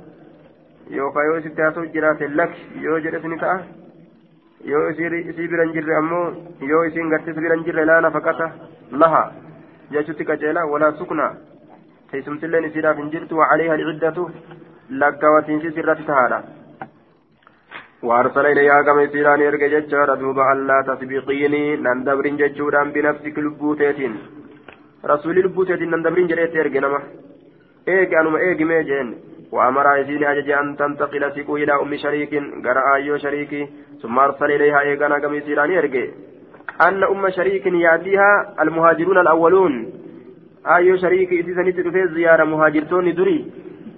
yookaan 0.90 1.26
yoo 1.26 1.38
isitti 1.38 1.62
haasa'u 1.62 1.86
jiraate 1.94 2.28
lakki 2.28 2.84
yoo 2.84 2.98
jedhe 3.07 3.20
sini 3.20 3.38
ta'a 3.38 3.59
yoo 4.72 4.88
isii 4.90 5.48
bira 5.48 5.64
hin 5.64 5.72
jirre 5.72 5.96
ammoo 5.96 6.26
yoo 6.70 6.84
isiin 6.90 7.11
gartis 7.14 7.36
bira 7.36 7.54
hin 7.59 7.64
jirre 7.64 7.84
laa 7.84 8.00
nafaqata 8.00 8.50
lahaa 9.02 9.26
jechuutti 9.90 10.24
qaceela 10.24 10.66
walaa 10.74 10.92
sukna 11.00 11.30
teessumtilleen 12.11 12.68
isiidhaaf 12.70 12.96
hin 13.02 13.11
jirtu 13.14 13.36
وعليها 13.36 13.74
العدة 13.74 14.28
لقواتين 14.90 15.59
في 15.61 15.70
سرة 15.70 15.98
تهادا 16.09 16.44
وأرسل 18.02 18.46
إليها 18.46 18.82
كما 18.82 19.07
سيران 19.12 19.40
يرجع 19.40 19.66
جتشارا 19.66 20.14
دوبا 20.14 20.52
ألا 20.52 20.78
تسبقيني 20.88 21.76
نندبرين 21.76 22.36
جتشوران 22.36 22.88
بنفسك 22.94 23.38
لبوتيتين 23.38 24.14
رسول 25.12 25.36
لبوتيتين 25.44 25.90
نندبرين 25.90 26.26
جريت 26.30 26.54
يرجع 26.54 26.80
نما 26.80 27.00
eegi 27.87 28.16
anuma 28.16 28.43
eegimee 28.49 28.84
jeen. 28.91 29.16
وأمر 29.53 29.97
يزيد 29.99 30.22
أجج 30.22 30.51
أن 30.51 30.76
تنتقل 30.76 31.32
سيكو 31.34 31.57
إلى 31.57 31.72
أم 31.82 31.97
شريك 31.97 32.32
قرأ 32.64 32.95
أيو 32.95 33.16
شريك 33.16 33.68
ثم 34.03 34.18
أرسل 34.18 34.51
إليها 34.57 34.80
إيقانا 34.80 35.18
كم 35.18 35.34
يسيران 35.34 35.70
يرقي 35.70 36.09
أن 36.89 37.03
أم 37.05 37.30
شريك 37.30 37.66
يأتيها 37.66 38.55
المهاجرون 38.62 39.18
الأولون 39.18 39.74
أيو 40.66 40.97
شريك 40.97 41.32
إذا 41.32 41.62
نتلفي 41.62 42.09
زيارة 42.14 42.45
مهاجرتون 42.45 43.14
دري 43.14 43.39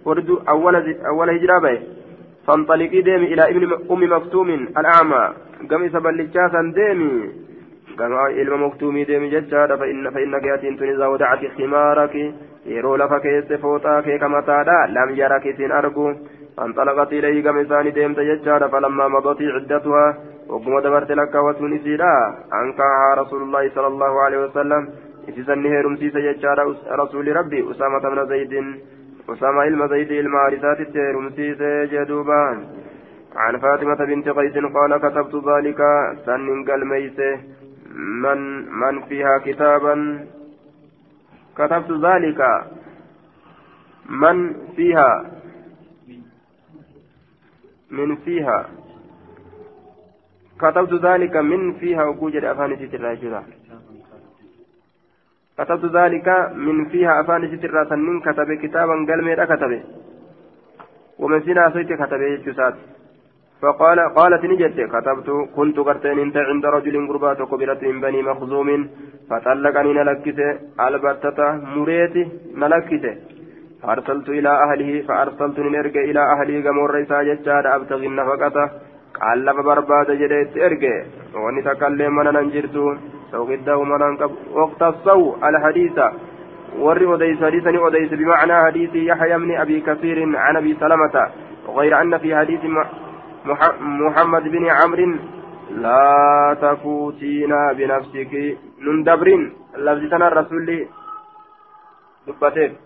وردو 0.04 0.34
أول 0.48 0.74
أول 1.06 1.30
هجرة 1.30 1.58
به 1.58 1.78
فانطلقي 2.46 3.00
ديمي 3.00 3.26
إلى 3.32 3.42
ابن 3.50 3.62
أم 3.90 4.02
مكتوم 4.12 4.50
الأعمى 4.80 5.24
قم 5.70 5.88
سبلتشاسا 5.88 6.62
ديمي 6.78 7.12
قال 7.98 8.12
إلما 8.40 8.56
مكتومي 8.56 9.04
ديمي 9.04 9.28
ججارة 9.34 9.76
فإن 9.76 10.10
فإنك 10.10 10.44
يأتين 10.44 10.76
تنزا 10.78 11.06
ودعت 11.06 11.42
حمارك 11.56 12.14
yeroo 12.74 12.96
lafa 12.96 13.20
keesse 13.20 13.62
fooxaa 13.62 14.02
kee 14.02 14.18
kamataadha? 14.18 14.76
Lam 14.96 15.16
yarak 15.22 15.46
isin 15.52 15.72
argu. 15.82 16.08
فانطلقت 16.58 17.12
إليه 17.12 17.42
كم 17.44 17.58
إساني 17.58 17.90
ديمت 17.90 18.18
يجار 18.18 18.68
فلما 18.68 19.08
مضت 19.08 19.42
عدتها 19.42 20.06
وقم 20.48 20.78
دبرت 20.80 21.10
لك 21.12 21.34
وسن 21.34 21.78
سيدا 21.84 22.14
أنكاها 22.60 23.14
رسول 23.20 23.42
الله 23.42 23.70
صلى 23.74 23.86
الله 23.86 24.22
عليه 24.24 24.38
وسلم 24.44 24.82
إسسن 25.28 25.66
هيرم 25.66 25.96
سيس 25.96 26.14
يجار 26.14 26.58
رسول 27.02 27.36
ربي 27.36 27.70
أسامة 27.70 28.04
بن 28.12 28.26
زيد 28.26 28.52
أسامة 29.32 29.62
إلما 29.68 29.86
زيد 29.86 30.10
سيس 31.36 31.60
جدوبان 31.92 32.56
عن 33.36 33.58
فاطمة 33.58 34.00
بنت 34.10 34.28
قيس 34.28 34.56
قال 34.76 34.92
كتبت 35.04 35.34
ذلك 35.50 35.80
سن 36.26 36.64
قال 36.68 36.86
ميسه 36.90 37.32
من 38.22 38.38
من 38.80 38.94
فيها 39.08 39.38
كتابا 39.38 39.94
كتبت 41.58 41.90
ذلك 41.90 42.40
من 44.08 44.54
فيها؟ 44.76 45.30
من 47.90 48.16
فيها. 48.16 48.70
كتبت 50.60 50.92
ذلك 51.04 51.36
من 51.36 51.72
فيها 51.72 52.04
وكوجد 52.04 52.44
أفاني 52.44 52.76
ستر 52.76 53.14
كتبت 55.58 55.84
ذلك 55.84 56.28
من 56.54 56.88
فيها 56.88 57.20
أفاني 57.20 57.56
ستر 57.56 57.88
سنين 57.88 58.20
كتب 58.20 58.52
كتابا 58.62 58.94
قال 59.08 59.24
ميرا 59.24 59.44
كتبه. 59.44 59.82
ومن 61.18 61.40
سنا 61.42 61.70
سيت 61.70 61.92
كتبه 61.92 62.36
جسات؟ 62.46 62.74
فقال 63.62 63.98
قالت 64.18 64.44
نجت 64.44 64.78
كتبت 64.92 65.28
كنت 65.56 65.76
قرتين 65.86 66.18
انت 66.18 66.36
عند 66.36 66.66
رجل 66.66 67.08
قربات 67.08 67.42
كبيرة 67.50 67.82
من 67.82 68.00
بني 68.00 68.22
مخزوم 68.22 68.88
فطلقني 69.30 69.92
نلكت 69.98 70.40
البتة 70.86 71.38
مريتي 71.74 72.24
نلكت 72.62 73.04
فأرسلت 73.82 74.28
إلى 74.28 74.48
أهله 74.48 75.02
فأرسلت 75.08 75.58
نرجع 75.58 76.00
إلى 76.00 76.20
أهلي 76.20 76.68
قمر 76.68 76.90
ريسا 76.90 77.22
ججاد 77.22 77.66
أبتغي 77.66 78.06
النفقة. 78.06 78.70
قال 79.20 79.44
لما 79.44 79.62
برباد 79.62 80.10
جديت 80.10 80.56
إرجع. 80.56 80.94
وني 81.34 81.62
تكلم 81.62 82.16
من 82.16 82.24
ننجرت 82.24 82.76
سوغده 83.32 83.82
من 83.82 84.02
واقتصوا 84.56 85.48
الحديث. 85.48 85.98
ور 86.78 87.14
أديس 87.14 87.44
حديثني 87.44 87.78
أديس 87.86 88.10
بمعنى 88.20 88.54
حديث 88.66 88.94
يحيى 88.94 89.38
بن 89.38 89.50
أبي 89.56 89.80
كثير 89.80 90.18
عن 90.36 90.56
أبي 90.56 90.76
سلمة. 90.80 91.16
وغير 91.68 92.00
أن 92.02 92.18
في 92.18 92.36
حديث 92.36 92.60
محمد 93.44 94.42
بن 94.42 94.64
عمرو 94.70 95.16
لا 95.70 96.56
تفوتينا 96.62 97.72
بنفسك 97.72 98.32
نندبرين 98.84 99.42
لفظتنا 99.76 100.28
الرسول 100.28 100.86
دبتين. 102.26 102.76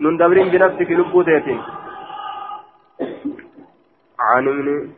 نندبرين 0.00 0.48
بنفسك 0.48 0.90
لبوتين 0.90 1.62
عن 4.20 4.48
ابن 4.48 4.90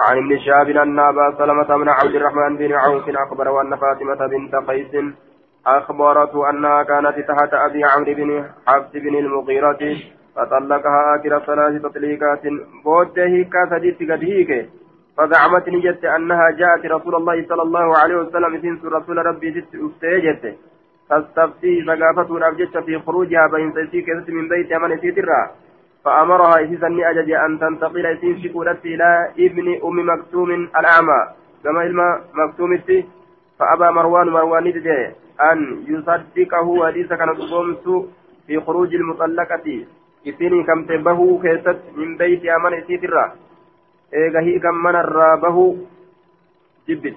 عن 0.00 0.16
ابن 0.16 0.38
شهاب 0.38 0.68
أن 0.68 0.98
أبا 0.98 1.34
سلمة 1.38 1.76
بن 1.76 1.88
عبد 1.88 2.14
الرحمن 2.14 2.56
بن 2.56 2.72
عوف 2.72 3.08
أخبر 3.08 3.60
أن 3.60 3.76
فاطمة 3.76 4.26
بنت 4.26 4.54
قيس 4.54 4.94
أخبرته 5.66 6.50
أنها 6.50 6.82
كانت 6.82 7.16
تحت 7.28 7.52
أبي 7.54 7.84
عمرو 7.84 8.14
بن 8.14 8.50
حفص 8.66 8.92
بن 8.94 9.14
المغيرة 9.14 9.96
فطلقها 10.36 11.16
آخر 11.16 11.32
ثلاث 11.46 11.82
تطليقات. 11.82 12.42
بوده 12.84 13.32
كاسديت 13.52 13.98
قد 14.10 14.24
هيك 14.24 14.68
فزعمت 15.16 15.68
نجت 15.68 16.04
أنها 16.04 16.50
جاءت 16.50 16.86
رسول 16.86 17.14
الله 17.14 17.46
صلى 17.48 17.62
الله 17.62 17.98
عليه 17.98 18.16
وسلم 18.16 18.52
سنس 18.62 18.84
رسول 18.84 19.26
ربي 19.26 19.48
ست 19.60 19.74
أفتيجت 19.74 20.44
تستفتي 21.10 21.82
فقافته 21.86 22.36
الأبجدة 22.36 22.80
في 22.80 22.98
خروجها 22.98 23.46
بين 23.52 23.72
سيسيك 23.72 24.08
من 24.28 24.48
بيت 24.48 24.72
من 24.72 24.98
سيترا 25.00 25.50
فأمرها 26.04 26.64
إسيسني 26.64 27.10
أجج 27.10 27.30
أن 27.30 27.58
تنتقل 27.58 28.06
إسين 28.06 28.42
شكولت 28.42 28.84
إلى 28.84 29.32
ابن 29.38 29.66
أم 29.84 29.96
مكتوم 30.10 30.50
الأعمى. 30.50 31.20
كما 31.64 31.82
إلما 31.82 32.20
مكتوم 32.34 32.78
فأبى 33.58 33.90
مروان 33.90 34.28
مروان 34.28 34.66
أن 35.52 35.58
يصدقه 35.88 36.86
حديث 36.86 37.08
كان 37.12 37.28
في 38.46 38.60
خروج 38.60 38.94
المطلقة. 38.94 39.84
كم 40.66 40.84
تبه 40.84 41.42
كيست 41.42 41.80
من 41.96 42.16
بيت 42.16 42.44
أمن 42.46 42.74
إسيترا 42.74 43.32
إيغا 44.14 44.40
هي 44.40 44.58
كم 44.58 44.74
من 44.74 44.96
الرابه 44.96 45.76
جبت 46.88 47.16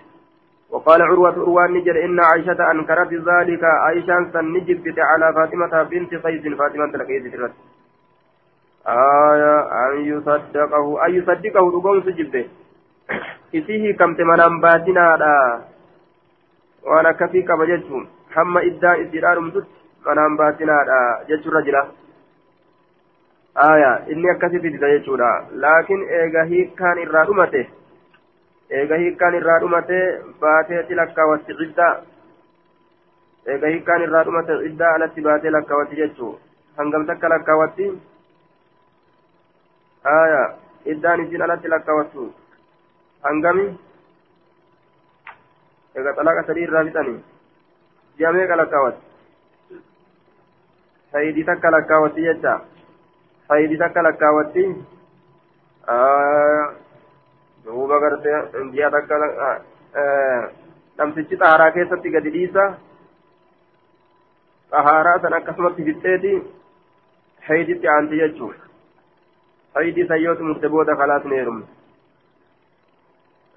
وقال 0.70 1.02
عروة 1.02 1.32
عروان 1.32 1.74
نجر 1.74 2.06
إن 2.06 2.20
عائشة 2.20 2.72
أنكرت 2.72 3.14
ذلك 3.14 3.64
عائشة 3.64 4.32
سنجبت 4.34 5.00
على 5.00 5.34
فاطمة 5.34 5.84
بنت 5.84 6.16
قيس 6.16 6.44
فاطمة 6.58 6.86
لقيت 6.86 7.34
الرد 7.34 7.54
آية 8.88 9.56
أن 9.84 9.94
يصدقه 10.12 11.06
أن 11.06 11.12
يصدقه 11.16 11.64
رقم 11.76 12.02
سجبه 12.02 12.46
إسيه 13.56 13.96
كم 13.98 14.16
تمنام 14.16 14.62
باتنا 14.62 15.06
وأنا 16.84 17.12
كفي 17.12 17.42
كبجتهم 17.42 18.08
حما 18.32 18.62
إدى 18.62 18.92
إسرار 19.04 19.40
مدت 19.40 19.68
منام 20.08 20.38
باتنا 20.38 20.76
جت 21.30 21.48
الرجل 23.58 23.74
آية 23.74 24.14
إني 24.14 24.32
أكسي 24.32 24.60
في 24.60 24.70
لكن 25.52 26.10
إيغا 26.10 26.44
هي 26.44 26.64
كان 26.66 27.08
إرادمته 27.08 27.68
eega 28.70 28.98
hiikkaan 29.00 29.36
irraa 29.36 29.60
dhumate 29.64 29.98
baateeti 30.40 30.96
lakkaawatti 31.00 31.54
ciddaa 31.60 31.92
eega 33.54 33.68
hiikkaan 33.74 34.04
irraa 34.06 34.24
dhumate 34.28 34.58
ciddaa 34.64 34.90
alatti 34.96 35.24
baatee 35.28 35.54
lakkaawatti 35.56 36.00
jechuu 36.00 36.32
hangam 36.80 37.06
takka 37.10 37.30
lakkaawatti 37.34 37.88
aya 40.16 40.42
iddaan 40.96 41.24
isin 41.26 41.46
alatti 41.48 41.72
lakkaawattu 41.76 42.28
hangami 43.28 43.66
eega 45.96 46.16
xalaqa 46.18 46.48
sadii 46.50 46.68
irraa 46.70 46.86
fixanii 46.90 47.20
ji'a 48.18 48.34
meeqa 48.40 48.58
lakkaawatti 48.64 49.82
sayidii 51.12 51.48
takka 51.52 51.76
lakkaawatti 51.78 52.28
jecha 52.28 52.60
sayidii 53.48 53.78
takka 53.84 54.04
lakkaawatti 54.08 54.64
duuba 57.66 58.00
gartee 58.00 58.40
ji'a 58.74 58.92
takka 58.96 59.16
namtichi 60.98 61.40
xaharaa 61.42 61.72
keessatti 61.78 62.14
gadi 62.18 62.36
dhiisa 62.36 62.68
xaharaa 64.72 65.18
san 65.22 65.40
akkasumatti 65.40 65.88
fixxeeti 65.90 66.34
hayditti 67.50 67.94
aanti 67.96 68.22
jechuun 68.22 68.56
haydii 69.76 70.08
san 70.12 70.24
yoo 70.26 70.36
xumurte 70.36 70.70
booda 70.76 71.00
kalaas 71.02 71.26
ni 71.26 71.42
heerumte 71.42 71.78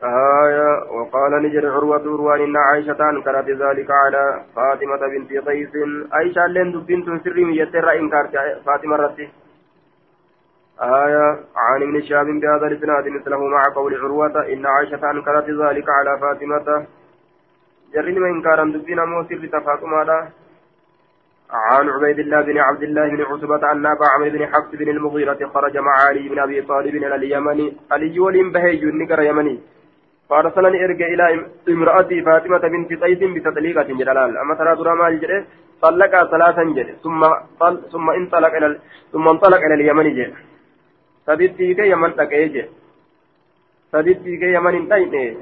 آية 0.02 0.90
وقال 0.90 1.32
نجر 1.42 1.70
عروة 1.70 2.00
عروان 2.00 2.40
إن 2.40 2.56
عائشة 2.56 3.10
أنكرت 3.10 3.48
ذلك 3.50 3.90
على 3.90 4.44
فاطمة 4.56 4.96
بنت 4.96 5.30
قيس 5.48 5.74
عائشة 6.12 6.46
لين 6.46 6.80
بنت 6.80 7.24
سري 7.24 7.44
من 7.44 7.54
يترى 7.54 7.98
إنكار 7.98 8.24
فاطمة 8.66 8.96
رتي 8.96 9.28
آية 10.82 11.38
عن 11.56 11.82
ابن 11.82 12.02
شهاب 12.02 12.26
بهذا 12.26 12.66
الإسناد 12.66 13.08
مثله 13.08 13.46
مع 13.46 13.62
قول 13.74 13.94
عروة 13.94 14.52
إن 14.52 14.66
عائشة 14.66 15.10
أنكرت 15.10 15.50
ذلك 15.50 15.84
على 15.88 16.18
فاطمة. 16.20 16.86
جرين 17.94 18.18
من 18.20 18.30
إنكارا 18.30 18.64
دبنا 18.64 19.04
موسر 19.04 19.46
تفاطمة 19.46 20.28
عن 21.50 21.88
عبيد 21.88 22.18
الله 22.18 22.40
بن 22.40 22.58
عبد 22.58 22.82
الله 22.82 23.08
بن 23.08 23.22
عتبة 23.22 23.72
أن 23.72 23.86
أبا 23.86 24.06
عمرو 24.14 24.30
بن 24.30 24.46
حفص 24.46 24.70
بن 24.72 24.88
المغيرة 24.88 25.46
خرج 25.54 25.76
مع 25.78 25.92
علي 26.08 26.28
بن 26.28 26.38
أبي 26.38 26.62
طالب 26.62 26.94
إلى 26.94 27.14
اليمن. 27.14 27.72
علي 27.92 28.20
ولم 28.20 28.52
بهيج 28.52 28.84
النكر 28.84 29.22
يمني. 29.22 29.60
فأرسلني 30.30 30.84
إرجع 30.84 31.06
إلى 31.06 31.46
امرأتي 31.68 32.22
فاطمة 32.22 32.58
بنت 32.58 32.92
قيس 33.02 33.18
بتطليقة 33.18 33.82
جلال. 33.82 34.38
أما 34.38 34.54
ترى 34.54 34.76
ترى 34.76 34.94
ما 34.94 35.08
الجري 35.08 35.44
طلقها 35.82 36.24
ثلاثا 36.24 36.62
جري. 36.62 36.94
ثم 37.04 37.20
ثم 37.92 38.10
انطلق 38.10 38.54
إلى 38.54 38.78
ثم 39.12 39.28
انطلق 39.28 39.60
إلى 39.66 39.74
اليمن 39.74 40.14
جري. 40.14 40.49
Yaman 41.88 42.16
dhaqee 42.16 42.48
je 42.48 42.68
saditti 43.92 44.30
hiikee 44.30 44.52
yaman 44.52 44.74
hin 44.74 44.88
dhayne 44.88 45.36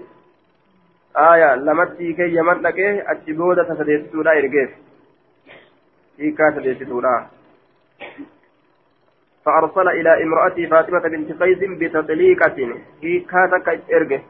aya 1.15 1.57
lamatti 1.57 2.05
hiikee 2.05 2.31
yaman 2.35 2.63
dhaqee 2.63 2.93
achi 3.07 3.33
booda 3.33 3.65
ta 3.65 3.77
sadeessituudha 3.77 4.33
ergeef 4.35 4.71
hiikaa 6.19 6.53
sadeessituudha 6.53 7.17
فأرسل 9.47 9.89
إلى 9.89 10.23
امرأته 10.23 10.67
فاطمة 10.67 11.01
بنت 11.01 11.43
قيس 11.43 11.59
بتطليقة 11.59 12.59
هيكا 13.03 13.47
تكا 13.47 13.73
إرجه 13.97 14.21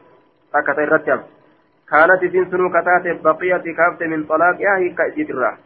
تكا 0.53 0.73
ترتب 0.73 1.21
كانت 1.89 2.21
سنسن 2.33 2.69
كتات 2.69 3.05
بقية 3.23 3.65
كافت 3.77 4.03
من 4.03 4.23
طلاقها 4.23 4.77
هيكا 4.77 5.07
إجترا 5.07 5.57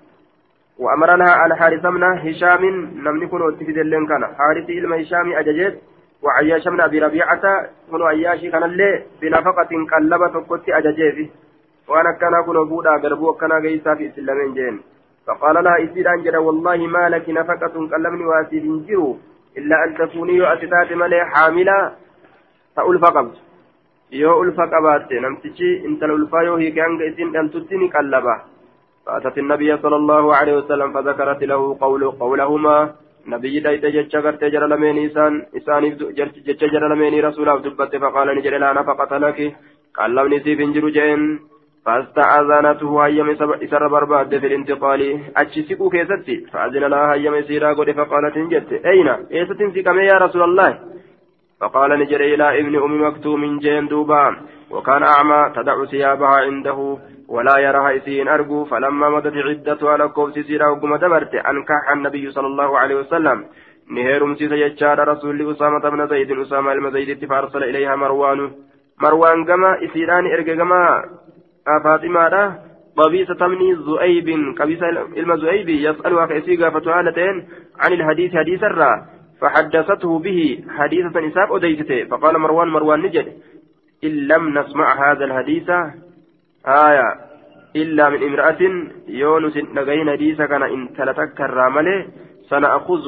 وأمرنا 0.79 1.29
على 1.31 1.55
حارث 1.55 1.85
من 1.85 2.03
هشام 2.03 2.63
نمني 3.05 3.27
كنو 3.27 3.49
اتفد 3.49 3.77
اللين 3.77 4.07
كان. 4.07 4.23
حارث 4.25 4.69
إلما 4.69 5.01
هشام 5.01 5.33
أججت 5.33 5.75
وعياش 6.23 6.67
من 6.67 6.81
أبي 6.81 6.99
ربيعة 6.99 7.45
كنو 7.91 8.05
عياشي 8.05 8.51
كان 8.51 8.63
اللي 8.63 9.03
بنفقة 9.21 9.71
قلبة 9.91 10.39
كنت 10.49 10.69
أججيفي 10.69 11.29
وأنا 11.87 12.11
كان 12.21 12.35
كنو 12.45 12.65
بودا 12.65 12.91
قربو 12.91 13.33
كان 13.33 13.51
قيسا 13.51 13.95
في 13.95 14.11
سلمين 14.15 14.53
جين. 14.53 14.81
فقال 15.27 15.63
لها 15.63 15.83
إسير 15.83 16.09
أنجل 16.13 16.37
والله 16.37 16.77
ما 16.87 17.09
لك 17.09 17.29
نفقة 17.29 17.75
قلبني 17.93 18.25
واسير 18.25 18.65
جرو 18.87 19.17
إلا 19.57 19.75
أن 19.85 19.97
تكوني 19.97 20.33
يؤتتات 20.33 20.93
ملي 20.93 21.25
حاملة 21.25 21.91
فألفا 22.75 23.09
قبت 23.09 23.37
yoo 24.13 24.39
ulfa 24.39 24.67
qabaatte 24.67 25.19
namtichi 25.19 25.67
intala 25.89 26.13
ulfaa 26.13 26.43
yoo 26.47 26.57
hiike 26.57 26.81
hanga 26.81 27.05
isin 27.05 27.31
dhaltutti 27.33 27.89
فأتت 29.05 29.37
النبي 29.37 29.77
صلى 29.77 29.95
الله 29.95 30.35
عليه 30.35 30.53
وسلم 30.57 30.93
فذكرت 30.93 31.43
له 31.43 31.77
قول 31.81 32.11
قولهما. 32.11 32.77
نبي 33.27 33.59
دايت 33.59 33.85
جتشا 33.85 34.19
قرت 34.19 34.43
جرى 34.43 34.67
لمين 34.67 34.97
إسان 35.05 35.33
إسان 35.57 35.83
جتشا 36.47 36.67
جرى 36.73 36.87
لمين 36.91 37.25
رسول 37.25 37.61
دبت 37.61 37.95
فقال 37.95 38.27
نجري 38.37 38.57
لا 38.57 38.73
نفقة 38.73 39.17
لك. 39.17 39.39
قال 39.97 40.15
لم 40.15 40.33
نسيب 40.33 40.59
انجر 40.61 40.89
جين 40.89 41.39
فاستأذنته 41.85 42.91
هيم 43.05 43.29
إسر 43.65 43.87
برباد 43.87 44.37
في 44.41 44.47
الانتقال. 44.47 45.01
أتشسكو 45.37 45.89
كيستي. 45.89 46.37
فأذن 46.51 46.83
لها 46.93 47.13
هيم 47.13 47.33
إسيرا 47.33 47.73
قد 47.73 47.91
فقالت 47.91 48.35
انجت 48.37 48.71
أين؟ 48.85 49.07
إيست 49.31 49.59
انسكمي 49.61 50.03
يا 50.11 50.17
رسول 50.25 50.43
الله. 50.49 50.69
فقال 51.63 51.99
نجري 51.99 52.33
إلى 52.33 52.59
ابن 52.59 52.75
أم 52.75 53.07
مكتوم 53.07 53.59
جين 53.59 53.87
دوبا 53.87 54.35
وكان 54.71 55.03
أعمى 55.03 55.51
تدع 55.55 55.85
ثيابها 55.85 56.27
عنده 56.27 56.97
ولا 57.27 57.57
يراها 57.57 57.97
إسين 57.97 58.27
أرجو 58.27 58.65
فلما 58.65 59.09
مضت 59.09 59.37
عدتها 59.37 59.97
لكم 59.97 60.31
سيسيرا 60.31 60.67
وقم 60.67 60.95
دبرت 60.95 61.33
أنكح 61.35 61.91
النبي 61.93 62.31
صلى 62.31 62.47
الله 62.47 62.79
عليه 62.79 62.95
وسلم. 62.95 63.45
نهير 63.91 64.25
مسيس 64.25 64.51
يجار 64.51 65.07
رسول 65.07 65.51
أسامة 65.51 65.89
بن 65.89 66.07
زيد 66.07 66.31
أسامة 66.31 66.71
المزيد 66.71 67.25
فأرسل 67.25 67.63
إليها 67.63 67.95
مروان. 67.95 68.51
مروان 69.01 69.45
كما 69.45 69.77
إسيران 69.85 70.25
إرجع 70.25 70.55
كما 70.55 71.03
فاطمة 71.83 72.59
قبيسة 72.97 73.33
تمني 73.33 73.75
زؤيب 73.75 74.27
قبيسة 74.59 74.89
إلما 74.89 75.35
زؤيب 75.35 75.69
يسألها 75.69 76.25
كأسيقا 76.25 76.69
فتعالتين 76.69 77.47
عن 77.79 77.93
الحديث 77.93 78.35
حديث 78.35 78.63
الرا. 78.63 79.12
فحدثته 79.43 80.19
به 80.19 80.63
حديثة 80.69 81.19
نساب 81.19 81.53
أديته 81.53 82.03
فقال 82.03 82.37
مروان 82.39 82.67
مروان 82.67 82.99
نجد 83.01 83.27
إن 84.03 84.09
لم 84.09 84.59
نسمع 84.59 85.11
هذا 85.11 85.25
الحديث 85.25 85.69
آية 86.65 87.07
إلا 87.75 88.09
من 88.09 88.23
امرأة 88.23 88.61
يونس 89.07 89.57
نغين 89.57 90.17
ديسا 90.17 90.45
كان 90.45 90.63
إن 90.63 90.93
تلتك 90.97 91.41
الرامل 91.41 92.07
سنأخذ 92.49 93.05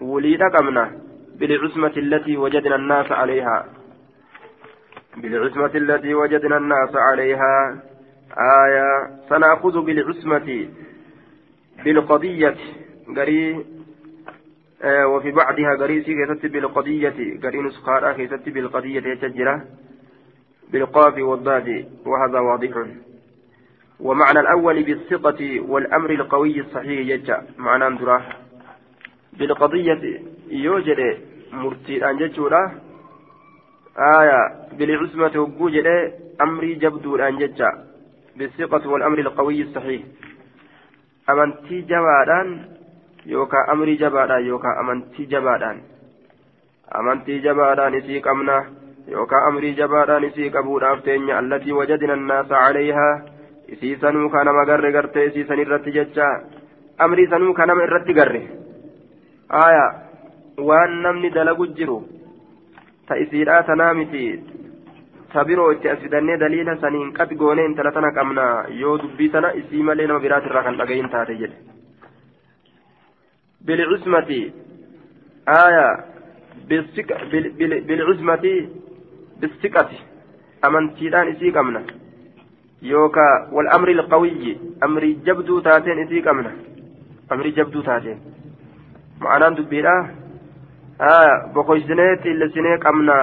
وليد 0.00 0.42
قمنا 0.42 0.84
بالعصمة 1.38 1.94
التي 1.96 2.36
وجدنا 2.36 2.76
الناس 2.76 3.12
عليها. 3.12 3.66
بالعصمة 5.16 5.74
التي 5.74 6.14
وجدنا 6.14 6.56
الناس 6.56 6.96
عليها. 6.96 7.82
آية 8.64 8.88
سنأخذ 9.28 9.80
بالعصمة 9.80 10.68
بالقضية 11.84 12.56
قري 13.16 13.64
وفي 14.82 15.30
بعضها 15.30 15.76
قريسي 15.80 16.14
كيست 16.14 16.46
بالقضية 16.46 17.38
قري 17.42 17.62
نسخارا 17.62 18.12
كيست 18.12 18.48
بالقضية 18.48 19.00
يتجرى 19.00 19.60
بالقاف 20.70 21.18
والضاد 21.18 21.88
وهذا 22.06 22.38
واضح. 22.38 22.86
ومعنى 24.00 24.40
الأول 24.40 24.82
بالثقة 24.82 25.60
والأمر 25.60 26.10
القوي 26.10 26.60
الصحيح 26.60 27.06
يجا 27.08 27.42
معنى 27.58 27.86
اندراه 27.86 28.22
بالقضية 29.32 30.22
يوجد 30.50 31.18
مرتي 31.52 32.10
أنججورا 32.10 32.72
آية 33.98 34.40
بالعصمة 34.78 35.38
وجود 35.40 35.86
أمري 36.40 36.74
جبدو 36.74 37.16
أنججا 37.16 37.70
بالثقة 38.36 38.88
والأمر 38.88 39.18
القوي 39.18 39.62
الصحيح. 39.62 40.02
amantii 41.26 41.82
jabaadhaan 41.88 42.73
yookaan 43.26 43.70
amrii 43.74 43.96
jabaadhaan 43.98 44.46
yookaan 44.46 44.78
amantii 44.82 45.26
jabaadhaan. 45.26 45.78
Amantii 47.00 47.40
jabaadhaan 47.44 47.94
isii 48.00 48.20
qabna 48.20 48.56
yookaan 49.10 49.46
amrii 49.48 49.74
jabaadhaan 49.76 50.24
isii 50.30 50.50
qabuudhaaf 50.56 51.02
teenya 51.04 51.38
allatii 51.38 51.72
wajadina 51.78 52.12
annaasa 52.18 52.54
calayhaa 52.64 53.14
isii 53.76 53.96
sanuu 54.00 54.28
ka 54.30 54.44
nama 54.44 54.64
garre 54.70 54.92
gartee 54.92 55.24
isii 55.30 55.44
san 55.48 55.58
irratti 55.64 55.92
jecha 55.96 56.28
amrii 56.98 57.26
sanuu 57.32 57.54
ka 57.54 57.66
nama 57.66 57.82
irratti 57.88 58.12
garre. 58.20 58.42
Aayaa 59.50 59.90
waan 60.68 61.00
namni 61.02 61.30
dalagu 61.30 61.66
jiru 61.78 61.98
ta 63.08 63.16
isiidhaa 63.24 63.62
tanaa 63.62 63.94
miti. 63.94 64.26
Ta 65.32 65.44
biroo 65.44 65.70
itti 65.72 65.88
as 65.90 65.98
fidannee 65.98 66.36
daliila 66.38 66.76
saniin 66.80 67.12
qad 67.12 67.32
goonee 67.36 67.64
intala 67.66 67.90
tana 67.92 68.12
qabna. 68.12 68.44
Yoo 68.80 68.98
dubbii 69.02 69.28
tana 69.30 69.50
isii 69.60 69.82
malee 69.82 70.06
nama 70.06 70.20
biraatirraa 70.20 70.62
kan 70.62 70.76
dhagayin 70.78 71.08
taate 71.10 71.34
jedhe 71.40 71.56
bilcusmati 73.66 74.40
aayaa 75.58 75.92
bilcusmati 77.88 78.52
bisiqati 79.40 79.98
amantiidhaan 80.68 81.32
isii 81.34 81.52
qabna 81.58 81.80
yookaa 82.92 83.34
wal 83.56 83.68
amri 83.76 83.92
ilqawiyyi 83.96 84.52
amrii 84.86 85.14
jabduu 85.26 85.60
taateen 85.68 86.02
isii 86.04 86.22
qabna 86.28 86.52
amrii 87.36 87.56
jabduu 87.58 87.82
taateen 87.88 88.18
ma'anaan 89.26 89.56
dubbiidha 89.60 89.94
aayaa 91.10 91.38
bokoysinee 91.54 92.10
xiillesinee 92.24 92.78
qabna 92.86 93.16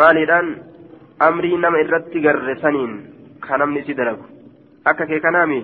maaliidhaan 0.00 0.48
amrii 1.28 1.56
nama 1.64 1.82
irratti 1.84 2.20
garre 2.26 2.54
saniin 2.62 2.92
ka 3.46 3.58
namni 3.58 3.82
si 3.86 3.94
dalagu 4.00 4.24
akka 4.92 5.06
kee 5.06 5.20
kanaami 5.26 5.60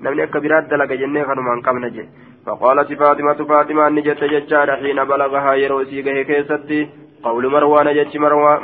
namni 0.00 0.22
akka 0.22 0.40
biraat 0.40 0.68
dalaga 0.70 0.96
jennee 0.96 1.24
kanumaan 1.24 1.62
qabna 1.62 1.90
je 1.96 2.06
فقالت 2.46 2.92
فاطمة 2.92 3.40
فاطمة 3.50 3.86
أني 3.86 4.00
جت 4.00 4.24
ججار 4.24 4.76
حين 4.76 5.04
بلغها 5.04 5.54
يروسي 5.54 6.02
جه 6.02 6.22
كيستي 6.22 6.88
قول 7.22 7.44
مروان 7.54 7.88
جت 7.98 8.16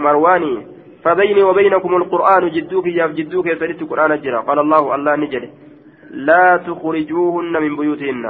مرواني 0.06 0.66
فبيني 1.04 1.42
وبينكم 1.42 1.92
القرآن 1.96 2.44
جدوك 2.56 2.86
يا 2.86 3.06
جدوك 3.06 3.46
يا 3.46 3.54
سريت 3.60 3.82
القرآن 3.82 4.20
جرى 4.22 4.38
قال 4.48 4.58
الله 4.58 4.94
الله 4.94 5.14
نجري 5.16 5.50
لا 6.28 6.46
تخرجوهن 6.66 7.54
من 7.62 7.72
بيوتهن 7.76 8.24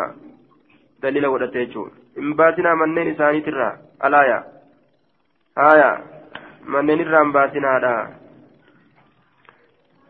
دليل 1.02 1.26
ودتيجون 1.26 1.90
إن 2.18 2.32
باتنا 2.38 2.74
منين 2.80 3.08
إساني 3.12 3.40
ترى 3.46 3.68
الآية 4.04 4.38
آية 5.70 5.90
manneen 6.72 7.00
irraan 7.00 7.32
baasinaadha 7.34 7.92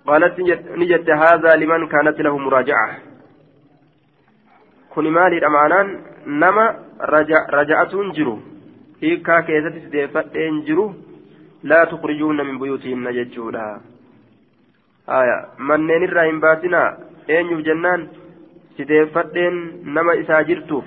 قالت 0.07 0.39
نجت 0.81 1.09
هذا 1.09 1.55
لمن 1.55 1.87
كانت 1.87 2.17
له 2.21 2.37
مراجعة 2.37 2.89
كن 4.93 5.05
مالي 5.17 5.47
أمانان 5.47 5.87
نما 6.41 6.65
رجع 7.13 7.39
رجعت 7.59 7.93
جرو 8.17 8.35
هيكا 9.01 9.39
كيست 9.47 9.75
سديفتين 9.85 10.55
جرو 10.67 10.85
لا 11.69 11.79
تخرجون 11.91 12.37
من 12.47 12.55
بيوتهن 12.59 13.05
ججولا 13.17 13.65
آية 15.19 15.37
منين 15.67 16.03
الراهن 16.03 16.39
باسنا 16.43 16.83
أين 17.29 17.63
جنان 17.67 18.01
سديفتين 18.77 19.55
نما 19.93 20.13
إسا 20.21 20.41
جرتوف 20.49 20.85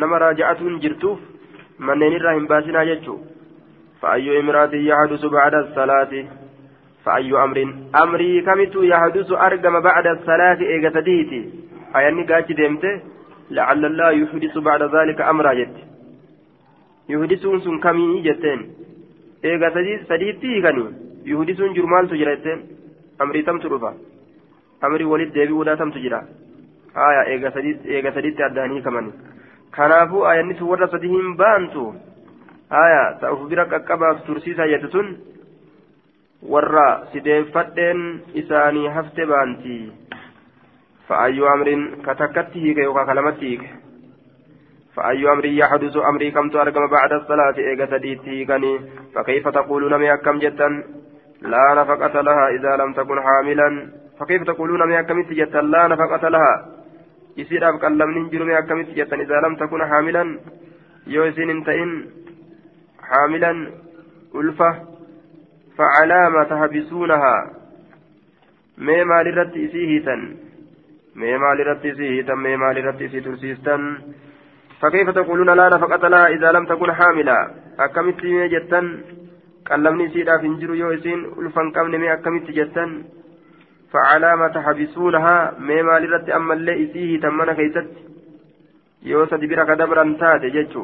نما 0.00 0.16
راجعت 0.24 0.60
جرتوف 0.82 1.18
منين 1.86 2.12
الراهن 2.16 2.46
باسنا 2.50 2.84
ججو 2.88 3.16
فأي 4.00 4.40
امرأة 4.40 4.74
يحدث 4.74 5.24
بعد 5.24 5.54
الصلاة 5.54 6.12
فأي 7.04 7.32
أمر 7.44 7.58
أمري 8.02 8.40
كمت 8.40 8.74
يحدث 8.92 9.32
أرقم 9.32 9.80
بعد 9.80 10.06
الصلاة 10.06 10.60
إيغا 10.60 10.90
سديتي 10.96 11.40
أياني 11.96 12.22
قاچ 12.30 12.48
ديمته 12.52 12.92
لعل 13.50 13.84
الله 13.84 14.10
يحدث 14.10 14.58
بعد 14.58 14.82
ذلك 14.82 15.20
أمرا 15.20 15.52
جت 15.58 15.76
يحدثون 17.08 17.60
سن 17.60 17.78
كمي 17.84 18.22
جتين 18.26 18.60
إيغا 19.44 19.68
سديتي 20.10 20.52
كني 20.64 20.84
يحدثون 21.30 21.70
جرمال 21.76 22.04
تجرتين 22.10 22.58
أمري 23.22 23.42
تم 23.42 23.58
ترفا 23.62 23.92
أمري 24.84 25.04
ولد 25.04 25.32
ديبي 25.32 25.52
ولا 25.52 25.74
تم 25.74 25.90
تجرا 25.90 26.20
آية 27.06 27.22
إيغا 27.30 27.50
سديت 27.56 27.86
إيغا 27.86 28.10
سديت 28.16 28.40
أداني 28.40 28.80
كمان 28.86 29.06
كنافو 29.76 30.18
أياني 30.30 30.54
سورة 30.60 30.86
سديهم 30.86 31.36
بانتو 31.40 31.84
haya 32.70 33.16
ta'uuf 33.20 33.48
bira 33.48 33.64
qaqqabaaf 33.64 34.24
tursiisa 34.26 34.68
jettu 34.68 34.90
sun 34.92 35.06
warra 36.49 37.07
sideeffadheen 37.11 38.01
isaanii 38.33 38.87
hafte 38.87 39.25
baanti. 39.25 39.77
Fa'ayyuu 41.07 41.47
amriin 41.47 41.87
ka 42.05 42.15
takkatti 42.15 42.59
hiike 42.59 42.81
yookaan 42.89 43.07
kalamatti 43.07 43.49
hiike. 43.49 43.69
فأي 44.95 45.31
أمر 45.31 45.45
يحدث 45.45 45.97
أمري 45.97 46.31
كم 46.31 46.49
ترجم 46.49 46.87
بعد 46.87 47.13
الصلاة 47.13 47.57
إيجا 47.57 47.85
سديتي 47.85 48.45
كني 48.45 48.79
فكيف 49.15 49.47
تقولون 49.47 49.97
مي 49.97 50.13
أكم 50.13 50.39
جتا 50.39 50.69
لا 51.41 51.65
نفقة 51.79 52.21
لها 52.21 52.45
إذا 52.55 52.83
لم 52.83 52.93
تكن 52.93 53.21
حاملا 53.21 53.69
فكيف 54.19 54.43
تقولون 54.43 54.87
مي 54.87 54.99
أكم 54.99 55.21
جتا 55.21 55.57
لا 55.57 55.87
نفقة 55.87 56.29
لها 56.29 56.53
يصير 57.37 57.69
أبقى 57.69 57.89
لم 57.89 58.09
ننجر 58.17 58.43
مي 58.43 58.57
أكم 58.57 58.81
جتا 58.81 59.15
إذا 59.15 59.37
لم 59.45 59.55
تكن 59.55 59.85
حاملا 59.85 60.39
يوسين 61.07 61.49
انتئن 61.49 62.05
حاملا 63.09 63.51
ألفة 64.35 64.92
فعلام 65.77 66.43
تحبسونها 66.43 67.35
مي 68.77 69.03
مال 69.03 69.37
رت 69.37 69.55
إسيهتا 69.65 70.15
مي 71.15 71.37
مال 71.37 71.67
رت 71.67 71.85
إسيهتا 71.85 72.35
مي 72.35 72.57
مال 72.57 72.85
رت 72.85 73.01
إسيترسيستا 73.01 73.77
فكيف 74.81 75.09
تقولون 75.09 75.49
لا 75.49 75.69
نفقة 75.69 76.07
لها 76.07 76.27
إذا 76.27 76.51
لم 76.51 76.65
تكن 76.65 76.91
حاملا؟ 76.93 77.51
أكمت 77.79 78.21
جتا 78.53 78.81
قلمني 79.71 80.09
سيدا 80.09 80.37
في 80.37 80.47
انجرو 80.47 80.73
يوسين 80.73 81.19
ألفا 81.39 81.71
كمن 81.75 81.93
مي 82.01 82.13
أكمت 82.13 82.47
جتا 82.51 82.85
فعلام 83.91 84.47
تحبسونها 84.47 85.53
مي 85.59 85.81
مال 85.87 86.03
رت 86.13 86.29
أما 86.29 86.53
اللي 86.53 86.73
إسيهتا 86.83 87.29
من 87.29 87.53
كيست. 87.53 87.89
يوسد 89.03 89.41
برك 89.49 89.69
دبرا 89.79 90.17
تاتي 90.19 90.49
جتشو. 90.55 90.83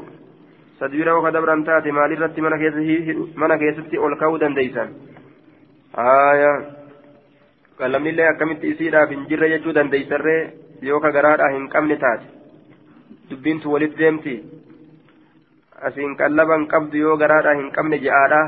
Sadbira 0.80 1.16
oo 1.16 1.22
kadabran 1.28 1.64
taate 1.70 1.92
maalirratti 2.00 2.42
mana 2.42 3.58
keessatti 3.64 3.98
ol 4.08 4.16
ka'uu 4.22 4.40
dandeeysan 4.44 4.90
aya 6.06 6.52
qallamnillee 7.82 8.28
akkamitti 8.32 8.72
isiidhaaf 8.76 9.10
hin 9.16 9.26
jirre 9.30 9.50
jechuu 9.56 9.74
dandeeysarree 9.80 10.42
yoo 10.90 11.00
ka 11.06 11.12
garaadhaa 11.18 11.52
hin 11.58 11.68
qabne 11.76 11.98
taate 12.06 12.26
dubbiintu 13.30 13.72
walit 13.74 13.98
deemti 14.00 14.36
asiin 15.90 16.16
qallaban 16.22 16.68
qabdu 16.74 16.98
yoo 17.06 17.18
garaadhaa 17.24 17.58
hin 17.60 17.70
qabne 17.78 18.00
je'aadha 18.06 18.42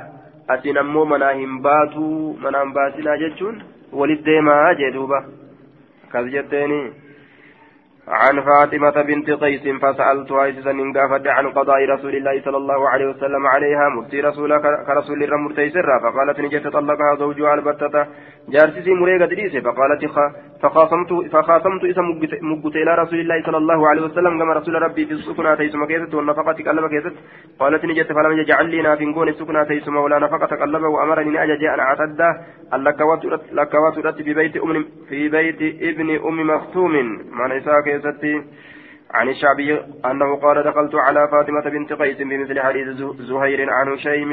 asiin 0.55 0.77
ammoo 0.83 1.05
manaa 1.13 1.33
hin 1.41 1.53
baatuu 1.67 2.37
manaan 2.45 2.73
baasinaa 2.77 3.17
jechuun 3.23 3.61
walit 4.01 4.25
deemaa 4.25 4.73
jee 4.81 4.91
duuba 4.97 5.19
akkas 6.05 6.31
jetteeni 6.35 6.79
عن 8.07 8.41
فاطمة 8.41 9.01
بنت 9.01 9.29
قيس 9.29 9.61
فسألتها 9.61 10.45
إذا 10.45 10.71
قافت 10.95 11.27
عن 11.27 11.47
قضاء 11.47 11.85
رسول 11.89 12.15
الله 12.15 12.41
صلى 12.41 12.57
الله 12.57 12.89
عليه 12.89 13.05
وسلم 13.05 13.47
عليها 13.47 13.89
مرتي 13.89 14.21
رسول 14.21 14.57
كرسول 14.87 15.23
الله 15.23 15.37
مرتي 15.37 15.69
سرا 15.69 15.99
فقالت 15.99 16.39
نجت 16.39 16.67
طلقها 16.67 17.15
زوجها 17.15 17.53
البتة. 17.53 18.07
جارسي 18.49 18.93
مريقة 18.93 19.25
دريسة 19.25 19.59
فقالت 19.61 20.01
فخاصمت 20.61 21.09
فخاصمت 21.31 21.83
إذا 21.83 22.01
مقت 22.41 22.75
إلى 22.75 22.95
رسول 22.95 23.19
الله 23.19 23.43
صلى 23.45 23.57
الله 23.57 23.87
عليه 23.89 24.01
وسلم 24.01 24.39
كما 24.39 24.53
رسول 24.53 24.81
ربي 24.81 25.05
في 25.05 25.13
السكنى 25.13 25.55
تيسم 25.55 25.85
كيست 25.85 26.13
والنفقة 26.13 26.53
قلب 26.53 26.87
كيست. 26.89 27.15
قالت 27.59 27.85
نجت 27.85 28.13
فلم 28.13 28.31
يجعل 28.31 28.69
لي 28.69 28.81
نافنقون 28.81 29.29
السكنى 29.29 29.65
تيسم 29.65 29.95
ولا 29.95 30.19
نفقة 30.19 30.55
قلب 30.55 30.83
وأمرني 30.83 31.43
أجج 31.43 31.63
أن 31.63 31.79
أعتد 31.79 32.21
اللكوات 32.73 33.21
في 34.17 34.33
بيت 34.33 34.57
أم 34.57 34.85
في 35.09 35.29
بيت 35.29 35.61
ابن 35.81 36.09
أم 36.27 36.47
مختوم. 36.47 36.91
من 37.31 37.51
إساء 37.51 37.90
كيستي 37.99 38.43
عن 39.13 39.29
الشعبي 39.29 39.81
أنه 40.05 40.35
قال 40.35 40.63
دخلت 40.63 40.95
على 40.95 41.27
فاطمة 41.31 41.61
بنت 41.61 41.93
قيس 41.93 42.17
بمثل 42.17 42.59
حديث 42.59 42.87
زهير 43.19 43.69
عن 43.69 43.93
هشيم. 43.93 44.31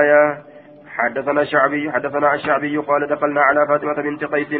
آية. 0.00 0.42
حدثنا 0.88 1.40
الشعبي 1.42 1.92
حدثنا 1.92 2.34
الشعبي 2.34 2.76
قال 2.76 3.08
دخلنا 3.08 3.40
على 3.40 3.66
فاطمة 3.66 4.02
بنت 4.02 4.24
قيس. 4.24 4.52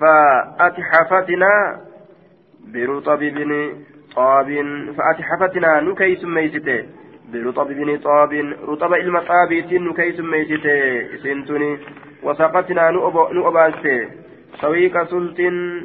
فأتحفتنا 0.00 1.80
برطب 2.74 3.18
بن 3.18 3.72
طاب. 4.16 4.48
فأتحفتنا 4.96 5.80
نكيس 5.80 6.24
ميسته 6.24 6.84
برطب 7.32 7.66
بن 7.66 7.98
طاب. 7.98 8.32
رطب 8.68 8.94
المطابيت 8.94 9.72
نكيس 9.72 10.20
ميسته. 10.20 11.06
سنتني. 11.22 11.78
وسقتنا 12.22 12.90
نؤباسته. 12.90 14.08
سويك 14.60 15.02
سلطن 15.02 15.82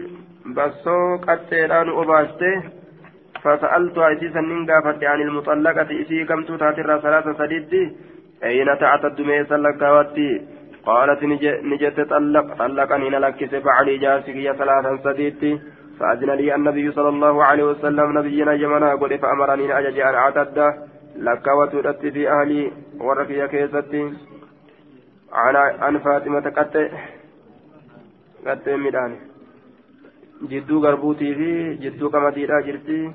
بسو 0.55 0.99
قتيرا 1.27 1.83
نؤباسته 1.83 2.55
فسألت 3.43 3.97
عزيزا 3.97 4.41
ننقافت 4.41 5.03
عن 5.03 5.21
المطلقة 5.21 5.89
إسي 6.01 6.25
كم 6.29 6.43
تتاتر 6.43 6.99
ثلاثة 7.05 7.33
سديد 7.39 7.73
أين 8.43 8.69
تعتد 8.79 9.21
ميسا 9.21 9.57
لكاوتي 9.65 10.29
قالت 10.85 11.23
نجت 11.71 11.99
طلق 12.11 12.47
طلقني 12.59 13.09
نلكس 13.09 13.53
بعلي 13.65 13.97
جارسك 14.03 14.35
يا 14.47 14.53
ثلاثا 14.53 14.91
سديتي 15.05 15.51
فأذن 15.99 16.31
لي 16.39 16.55
النبي 16.55 16.91
صلى 16.91 17.09
الله 17.09 17.43
عليه 17.43 17.63
وسلم 17.63 18.17
نبينا 18.17 18.55
جمنا 18.55 18.89
قل 19.01 19.17
فأمرني 19.17 19.77
أجج 19.79 19.99
أن 19.99 20.15
أعتد 20.15 20.57
لك 21.15 21.47
وتؤتت 21.47 22.05
في 22.13 22.31
أهلي 22.35 22.71
ورقي 22.99 23.47
كيستي 23.47 24.13
أن 25.87 25.99
فاطمة 26.05 26.45
قد 26.57 26.91
قد 28.47 28.69
مدان 28.69 29.28
جدو 30.41 30.79
غربوتي 30.83 31.35
في 31.35 31.49
جدو 31.83 32.09
قمديرا 32.09 32.61
جرتي 32.61 33.11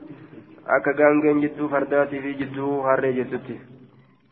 أكا 0.77 0.93
غانغين 0.99 1.41
جدو 1.41 1.69
فرداتي 1.69 2.21
في 2.21 2.33
جدو 2.41 2.81
هاري 2.81 3.13
جدتي 3.13 3.57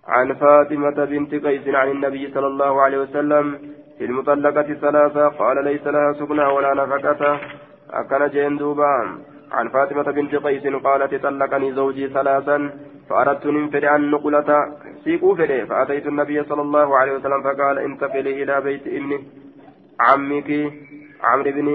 عن 0.08 0.34
فاطمة 0.34 1.04
بنت 1.04 1.32
قيس 1.44 1.66
عن 1.68 1.88
النبي 1.90 2.30
صلى 2.34 2.46
الله 2.46 2.82
عليه 2.82 2.98
وسلم 2.98 3.58
في 3.98 4.04
المطلقة 4.04 4.68
ثلاثة 4.84 5.28
قال 5.28 5.64
ليس 5.64 5.86
لها 5.86 6.12
سكنى 6.12 6.44
ولا 6.54 6.74
نفقة 6.74 7.40
أكن 7.90 8.22
جين 8.34 8.56
دوبا 8.56 8.92
عن 9.52 9.68
فاطمة 9.68 10.02
بنت 10.02 10.34
قيس 10.34 10.66
قالت 10.86 11.14
طلقني 11.22 11.72
زوجي 11.72 12.08
ثلاثا 12.08 12.58
فأردت 13.08 13.46
ننفر 13.46 13.84
أن 13.96 14.10
نقلة 14.10 14.50
سيقوا 15.04 15.36
فلي 15.36 15.66
فأتيت 15.66 16.06
النبي 16.06 16.44
صلى 16.44 16.62
الله 16.62 16.96
عليه 16.98 17.12
وسلم 17.12 17.42
فقال 17.42 17.78
انتقلي 17.78 18.42
إلى 18.42 18.60
بيت 18.60 18.86
ابن 18.86 19.10
عمك 20.00 20.50
عمرو 21.28 21.50
بن 21.56 21.68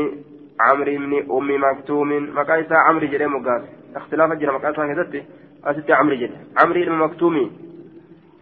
عمرو 0.59 0.91
بن 1.03 1.13
أم 1.31 1.49
مكتوم. 1.63 2.09
مقايسة 2.35 2.75
عمرو 2.75 3.07
جري 3.07 3.27
مقاس 3.27 3.61
اختلاف 3.95 4.31
جرى 4.33 4.51
مقايسة 4.51 4.87
كذبت 4.87 5.23
أستي 5.65 5.93
عمرو 5.93 6.15
جري 6.15 6.37
عمرو 6.57 6.85
بن 6.85 6.91
مكتوم. 6.91 7.35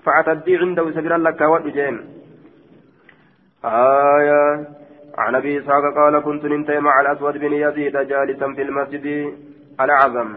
فأتدي 0.04 0.58
عنده 0.58 0.92
سبيل 0.92 1.24
لك 1.24 1.42
ودجين 1.42 1.96
آية. 3.66 4.68
عن 5.18 5.36
أبي 5.36 5.60
إسحاق 5.60 5.84
قال 5.96 6.20
كنت 6.20 6.46
ننتهي 6.46 6.80
مع 6.80 7.02
الأسود 7.02 7.38
بن 7.38 7.54
يزيد 7.54 7.98
جالسا 7.98 8.54
في 8.54 8.62
المسجد 8.62 9.34
العظم 9.82 10.30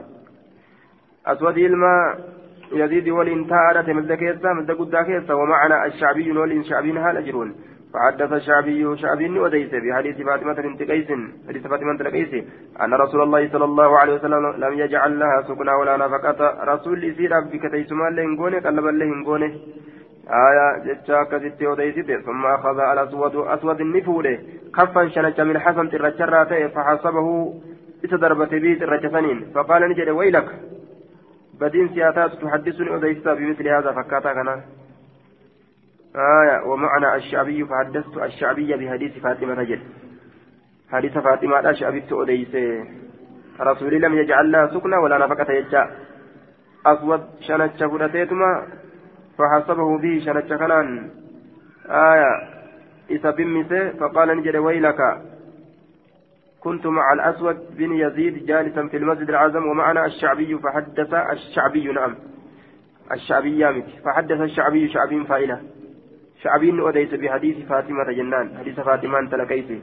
أسود 1.27 1.59
الماء 1.59 2.19
يزيد 2.73 3.09
كيسا 4.13 4.53
مد 4.53 4.71
قد 4.71 4.97
كيسا 4.97 5.35
ومعنا 5.35 5.87
الشعبي 5.87 6.33
والان 6.33 6.65
شعبي 6.65 6.93
هال 6.93 7.17
اجرون 7.17 7.55
فحدث 7.95 8.33
الشعبي 8.33 8.97
شعبي 8.97 9.39
وديس 9.39 9.71
بحديث 9.75 10.17
فاطمة 10.21 10.53
بنت 10.53 10.83
قيس 10.91 11.09
حديث 11.49 11.67
فاطمة 11.67 11.93
بنت 11.93 12.03
قيس 12.03 12.45
أن 12.83 12.95
رسول 12.95 13.23
الله 13.23 13.49
صلى 13.49 13.65
الله 13.65 13.99
عليه 13.99 14.15
وسلم 14.15 14.45
لم 14.65 14.79
يجعل 14.79 15.19
لها 15.19 15.43
سكنا 15.49 15.75
ولا 15.75 15.97
نفقة. 15.97 16.41
رسول 16.75 17.05
يسير 17.05 17.33
بك 17.41 17.71
تيسما 17.71 18.11
لهنغونه 18.11 18.61
قلب 18.61 18.85
لهنغونه 18.85 19.53
آية 20.29 20.67
جتشا 20.85 21.23
كزت 21.31 21.63
وديسته 21.63 22.21
ثم 22.21 22.47
أخذ 22.47 22.79
الأسود 22.93 23.37
أسود 23.37 23.81
النفولة. 23.81 24.39
كفا 24.77 25.09
شنج 25.09 25.41
من 25.41 25.59
حسن 25.59 25.91
ترجراته 25.91 26.67
فحسبه 26.75 27.29
إتدربت 28.05 28.55
به 28.55 28.77
ترجسنين 28.81 29.39
فقال 29.55 29.83
نجد 29.91 30.09
ويلك. 30.09 30.49
بدين 31.61 31.89
سياتات 31.89 32.33
تحدثني 32.43 32.91
وديستا 32.91 33.35
بمثل 33.35 33.69
هذا 33.69 33.93
فكاتا 33.93 34.33
كنا. 34.33 34.57
آية 36.17 36.67
ومعنى 36.67 37.17
الشعبي 37.17 37.65
فحدثت 37.65 38.17
الشعبي 38.17 38.77
بحديث 38.77 39.19
فاطمة 39.19 39.63
جد 39.63 39.81
حديث 40.91 41.19
فاطمة 41.19 41.71
الشعبي 41.71 42.01
تؤديسه 42.01 42.85
رسول 43.61 44.03
لم 44.03 44.19
يجعل 44.19 44.53
لها 44.53 44.67
سكنة 44.67 45.01
ولا 45.01 45.19
نفقة 45.19 45.53
يجا 45.53 45.91
أسود 46.87 47.27
شنج 47.41 47.85
فرتيتما 47.85 48.67
فحسبه 49.39 49.99
به 49.99 50.23
شنج 50.25 50.53
كنان. 50.53 51.11
آية 51.87 52.33
إذا 53.11 53.31
بمسه 53.31 53.91
فقال 53.91 54.29
نجد 54.37 54.57
ويلك. 54.57 55.01
كنت 56.61 56.87
مع 56.87 57.13
الأسود 57.13 57.77
بن 57.77 57.93
يزيد 57.93 58.47
جالسا 58.47 58.87
في 58.87 58.97
المسجد 58.97 59.29
العظم 59.29 59.67
ومعنا 59.67 60.07
الشعبي 60.07 60.59
فحدث 60.59 61.15
الشعبي 61.15 61.93
نعم. 61.93 62.15
الشعبي 63.13 63.59
يامك 63.59 63.87
فحدث 64.05 64.41
الشعبي 64.41 64.89
شعبي 64.89 65.25
فائلة 65.25 65.63
شعبي 66.43 66.89
أديس 66.89 67.15
بحديث 67.15 67.57
فاطمة 67.69 68.13
جنان 68.19 68.47
حديث 68.59 68.81
فاطمة 68.81 69.29
تلقيته 69.31 69.81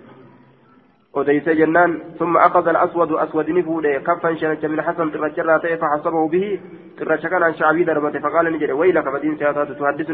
أديس 1.16 1.50
جنان 1.50 2.00
ثم 2.20 2.38
أخذ 2.38 2.68
الأسود 2.68 3.12
أسود 3.12 3.50
نفوله 3.50 3.98
كفا 3.98 4.36
شنج 4.36 4.66
من 4.66 4.82
حسن 4.82 5.12
ترجر 5.12 5.60
فحسبه 5.82 6.28
به 6.28 6.60
ترجع 6.98 7.30
كان 7.30 7.44
عن 7.44 7.54
شعبي 7.54 7.84
دربته 7.84 8.20
فقال 8.20 8.46
نجد 8.54 8.72
ويلك 8.72 9.08
بدين 9.08 9.38
سياسات 9.38 9.72
تحدث 9.72 10.10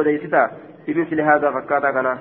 أديستا 0.00 0.50
في 0.86 0.94
مثل 0.94 1.20
هذا 1.20 1.50
فكاتا 1.50 1.90
كنا. 1.90 2.18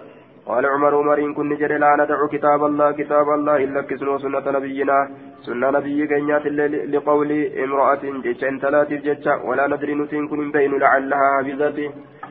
قال 0.48 0.66
عمر 0.66 0.96
عمر 0.96 1.18
إن 1.20 1.34
كن 1.34 1.50
نجد 1.50 1.72
لا 1.72 1.96
ندع 2.00 2.20
كتاب 2.32 2.66
الله 2.66 2.92
كتاب 2.92 3.28
الله 3.30 3.56
إلا 3.64 3.82
كسن 3.82 4.18
سنة 4.24 4.46
نبينا. 4.56 5.10
سنة 5.46 5.70
نبي 5.70 6.08
كينيات 6.08 6.46
لقول 6.94 7.32
امرأة 7.64 8.04
جيشا 8.24 8.50
ثلاثة 8.64 8.96
جيشا 9.06 9.34
ولا 9.48 9.68
ندري 9.68 9.94
نسين 9.96 10.28
كن 10.28 10.52
بين 10.52 10.72
لعلها 10.80 11.30
حفظته 11.44 11.90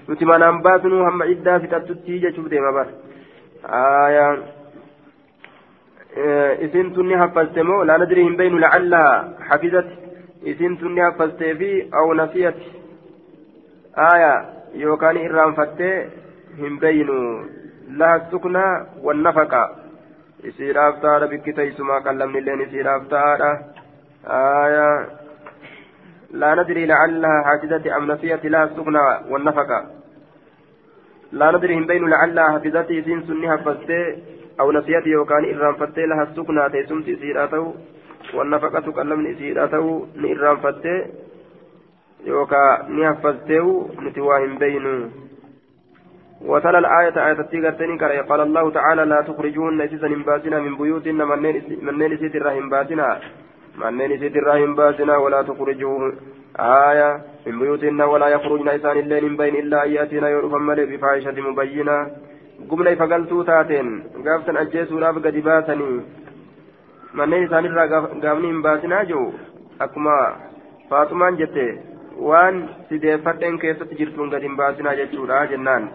nuti 0.09 0.25
manaan 0.25 0.63
baasinuu 0.63 1.05
hamma 1.05 1.27
iddaa 1.35 1.59
fixattutti 1.61 2.21
jechuuf 2.25 2.51
deema 2.51 2.73
bara. 2.73 2.93
Eh, 6.17 6.65
isin 6.65 6.93
tunni 6.95 7.15
haffaste 7.15 7.63
moo? 7.63 7.85
Laa 7.85 7.99
nadrii 7.99 8.25
hin 8.25 8.37
beynu 8.37 8.59
lacallaha 8.59 9.25
hafizati 9.49 9.97
isin 10.53 10.77
tunni 10.83 11.01
haffaste 11.01 11.55
fi 11.59 11.71
aw 11.93 12.07
nasiyati. 12.21 12.73
Aya 14.11 14.33
yookaan 14.85 15.17
irraanfattee 15.25 15.97
hin 16.61 16.79
beynu 16.81 17.19
laha 17.99 18.31
sukna 18.31 18.63
wannafaqa 19.09 19.63
isiidhaaf 20.51 21.01
ta'aadha 21.03 21.29
bikki 21.33 21.53
teessumaa 21.59 22.01
qallamnilleen 22.07 22.65
isiidhaaf 22.67 23.07
ta'aadha 23.13 23.51
aya 24.39 24.89
laa 26.43 26.55
nadrii 26.61 26.87
lacallaha 26.93 27.45
hafizati 27.51 27.95
am 27.99 28.09
nasiyati 28.13 28.53
laha 28.57 28.75
sukna 28.79 29.05
wannafaqa 29.35 29.79
لا 31.33 31.51
ندري 31.51 31.75
هم 31.79 31.87
بين 31.87 32.09
لعلها 32.09 32.51
حافظة 32.51 32.89
إذن 32.91 33.23
سنها 33.27 33.57
فستي 33.57 34.03
أو 34.61 34.73
نسيت 34.73 35.07
يوكان 35.07 35.45
إرام 35.55 35.75
فتي 35.75 36.07
لها 36.07 36.23
السكنى 36.23 36.71
تيسمت 36.71 37.09
إسيراته 37.09 37.75
والنفقة 38.35 38.93
كلمني 38.93 39.33
إسيراته 39.33 40.07
نإرام 40.17 40.57
فتي 40.57 40.97
يوكا 42.25 42.89
نحفظته 42.89 43.91
نتواهم 44.01 44.59
بينه 44.59 45.11
وتلا 46.45 46.79
الآية 46.79 47.17
آية 47.27 47.43
تيغرتني 47.43 47.99
كري 47.99 48.21
قال 48.21 48.41
الله 48.41 48.71
تعالى 48.71 49.05
لا 49.05 49.21
تخرجون 49.21 49.83
نسيسا 49.83 50.09
باسنا 50.09 50.61
من 50.61 50.77
بيوتنا 50.77 51.25
منين 51.83 52.17
سيت 52.17 52.37
الرحم 52.37 52.69
باسنا. 52.71 53.21
منين 53.79 54.19
سيت 54.19 54.37
الرحم 54.37 54.75
باسنا 54.75 55.17
ولا 55.17 55.43
تخرجوه 55.43 56.13
آية 56.61 57.11
من 57.47 57.59
بيوتنا 57.59 58.05
ولا 58.05 58.29
يخرجن 58.29 58.69
إسان 58.69 58.99
الليل 58.99 59.25
من 59.29 59.37
بين 59.37 59.55
إلا 59.57 59.85
أن 59.85 59.91
يأتينا 59.91 60.29
يعرف 60.29 60.53
ملئ 60.55 60.85
بفاحشة 60.87 61.41
مبينة 61.41 61.99
gumna 62.69 62.91
ifa 62.91 63.07
galtuu 63.07 63.43
taateen 63.49 63.89
gaafsan 64.27 64.57
ajjeesuudhaaf 64.61 65.19
gadi 65.25 65.43
baasanii 65.49 65.97
manneen 67.19 67.45
isaanirraa 67.47 67.87
gaafni 68.23 68.53
hin 68.53 68.63
baasinaa 68.67 69.03
jiru 69.11 69.27
akkuma 69.87 70.15
faaxumaan 70.93 71.37
jette 71.41 71.67
waan 72.31 72.63
sideeffadheen 72.89 73.59
keessatti 73.65 73.99
jirtuun 74.01 74.33
gadi 74.35 74.49
hin 74.49 74.57
baasinaa 74.63 74.95
jechuudha 75.03 75.43
jennaan. 75.53 75.91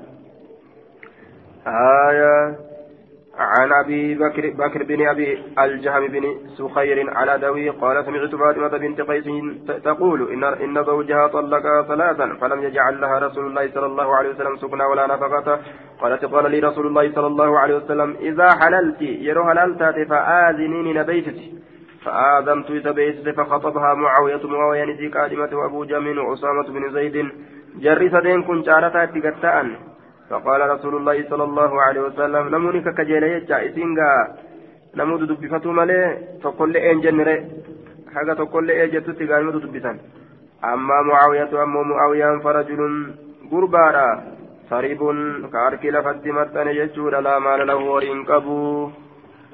عن 3.38 3.72
أبي 3.74 4.16
بكر 4.16 4.50
بكر 4.50 4.84
بن 4.84 5.08
أبي 5.08 5.44
الجهم 5.60 6.08
بن 6.08 6.24
سخير 6.58 7.10
على 7.18 7.38
دوي 7.38 7.70
قال 7.70 8.06
سمعت 8.06 8.36
فاطمة 8.36 8.78
بنت 8.78 9.02
قيس 9.02 9.26
تقول 9.84 10.32
ان 10.32 10.44
إن 10.44 10.84
زوجها 10.84 11.28
طلقها 11.28 11.82
ثلاثا 11.82 12.38
فلم 12.42 12.64
يجعل 12.64 13.02
لها 13.02 13.20
رسول 13.20 13.46
الله 13.46 13.72
صلى 13.74 13.86
الله 13.86 14.16
عليه 14.16 14.30
وسلم 14.30 14.58
سكنا 14.58 14.86
ولا 14.86 15.08
نفقة. 15.08 15.60
قالت 16.02 16.26
قال 16.26 16.52
لي 16.52 16.60
رسول 16.60 16.88
الله 16.88 17.12
صلى 17.12 17.28
الله 17.28 17.60
عليه 17.60 17.76
وسلم 17.76 18.16
إذا 18.20 18.50
حللت 18.60 19.02
يرو 19.02 19.44
حللت 19.50 19.80
فاذنيني 20.10 20.94
نبيتك 20.94 21.40
فآذنت 22.06 22.72
إذا 22.72 22.92
بيتت 22.92 23.30
فخطبها 23.30 23.94
معاوية 23.94 24.48
معاوية 24.48 24.86
نسي 24.86 25.08
قادمة 25.08 25.50
وأبو 25.58 25.84
جميل 25.84 26.20
وأسامة 26.20 26.68
بن 26.68 26.94
زيد. 26.94 27.32
جري 27.80 28.10
سدين 28.10 28.44
كن 28.44 28.64
شارتا 28.64 29.06
تقتأن 29.06 29.76
فقال 30.32 30.62
رسول 30.70 30.94
الله 30.96 31.18
صلى 31.32 31.44
الله 31.50 31.72
عليه 31.86 32.02
وسلم 32.08 32.44
نموني 32.56 32.80
ككجيل 32.86 33.24
يجا 33.24 33.58
إسينغا 33.66 34.12
نمود 34.98 35.22
دبفتو 35.30 35.72
مالي 35.78 36.00
تقول 36.44 36.78
إن 36.78 37.00
جنري. 37.04 37.38
حاجة 38.16 38.34
تقول 38.34 38.70
إيه 38.70 38.86
جتو 38.94 39.12
تقال 39.20 39.46
دبتان 39.64 39.98
أما 40.72 40.98
معاوية 41.10 41.54
أما 41.64 41.82
معاوية 41.92 42.40
فرجل 42.46 42.82
قربارا 43.52 44.08
صريب 44.70 45.02
كاركي 45.54 45.90
لفت 45.96 46.26
متن 46.38 46.68
يجور 46.80 47.14
لا 47.26 47.40
مال 47.46 47.60
له 47.68 47.80
ورين 47.92 48.20
قبو 48.30 48.90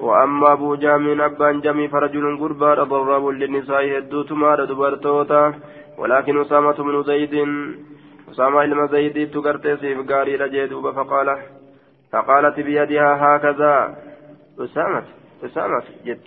وأما 0.06 0.52
أبو 0.52 0.74
جامين 0.82 1.20
أبان 1.20 1.60
جمي 1.64 1.86
فرجل 1.94 2.24
قربارا 2.42 2.84
ضرب 2.92 3.24
للنساء 3.40 3.84
هدو 3.98 4.22
تمار 4.28 4.58
دبرتوتا. 4.70 5.42
ولكن 5.98 6.40
أسامة 6.40 6.78
بن 6.86 7.02
زيد 7.02 7.34
أسامة 8.30 8.64
إلما 8.64 8.86
زيدي 8.86 9.26
تقرتي 9.26 9.76
سيف 9.76 9.98
قاري 10.10 10.36
رجي 10.36 10.66
دوبا 10.66 10.92
فقال 10.92 11.28
فقالت 12.12 12.60
بيدها 12.60 13.10
هكذا. 13.22 13.96
أسامة 14.60 15.04
أسامة 15.44 15.82
جت. 16.06 16.24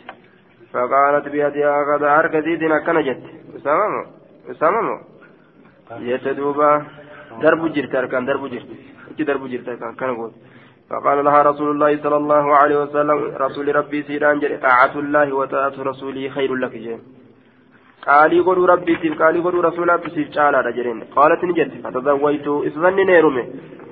فقالت 0.73 1.25
بيدها 1.27 1.71
هكذا. 1.79 2.07
هرك 2.17 2.35
زيدنا 2.45 2.79
كان 2.85 2.97
جت. 3.07 3.23
أسامة 3.55 4.05
أسامة 4.51 5.01
جت 5.91 6.27
دوبا 6.27 6.85
درب 7.41 7.73
جرت 7.73 7.95
أركان 7.95 8.25
درب 8.25 8.43
جرت. 8.53 8.69
درب 9.19 9.43
جرت 9.51 9.69
أركان 9.69 9.95
كان 9.95 10.15
قول 10.15 10.31
فقال 10.89 11.25
لها 11.25 11.41
رسول 11.41 11.69
الله 11.71 12.03
صلى 12.03 12.17
الله 12.17 12.55
عليه 12.55 12.77
وسلم 12.83 13.17
رسول 13.45 13.75
ربي 13.75 14.03
سيران 14.03 14.39
جري 14.39 14.57
طاعة 14.57 14.93
الله 14.99 15.33
وطاعة 15.33 15.75
رسوله 15.79 16.29
خير 16.29 16.55
لك 16.55 16.71
جين 16.71 16.99
قولوا 18.07 18.67
ربي 18.67 18.97
سيف 19.01 19.21
قالي 19.21 19.39
قولوا 19.39 19.63
رسولا 19.63 19.97
تسيف 19.97 20.29
تعالى 20.35 20.61
رجلين 20.61 20.99
قالت 21.15 21.43
نجد 21.43 21.71
فتزويت 21.83 22.47
إسفن 22.47 22.95
نيرمي 22.95 23.43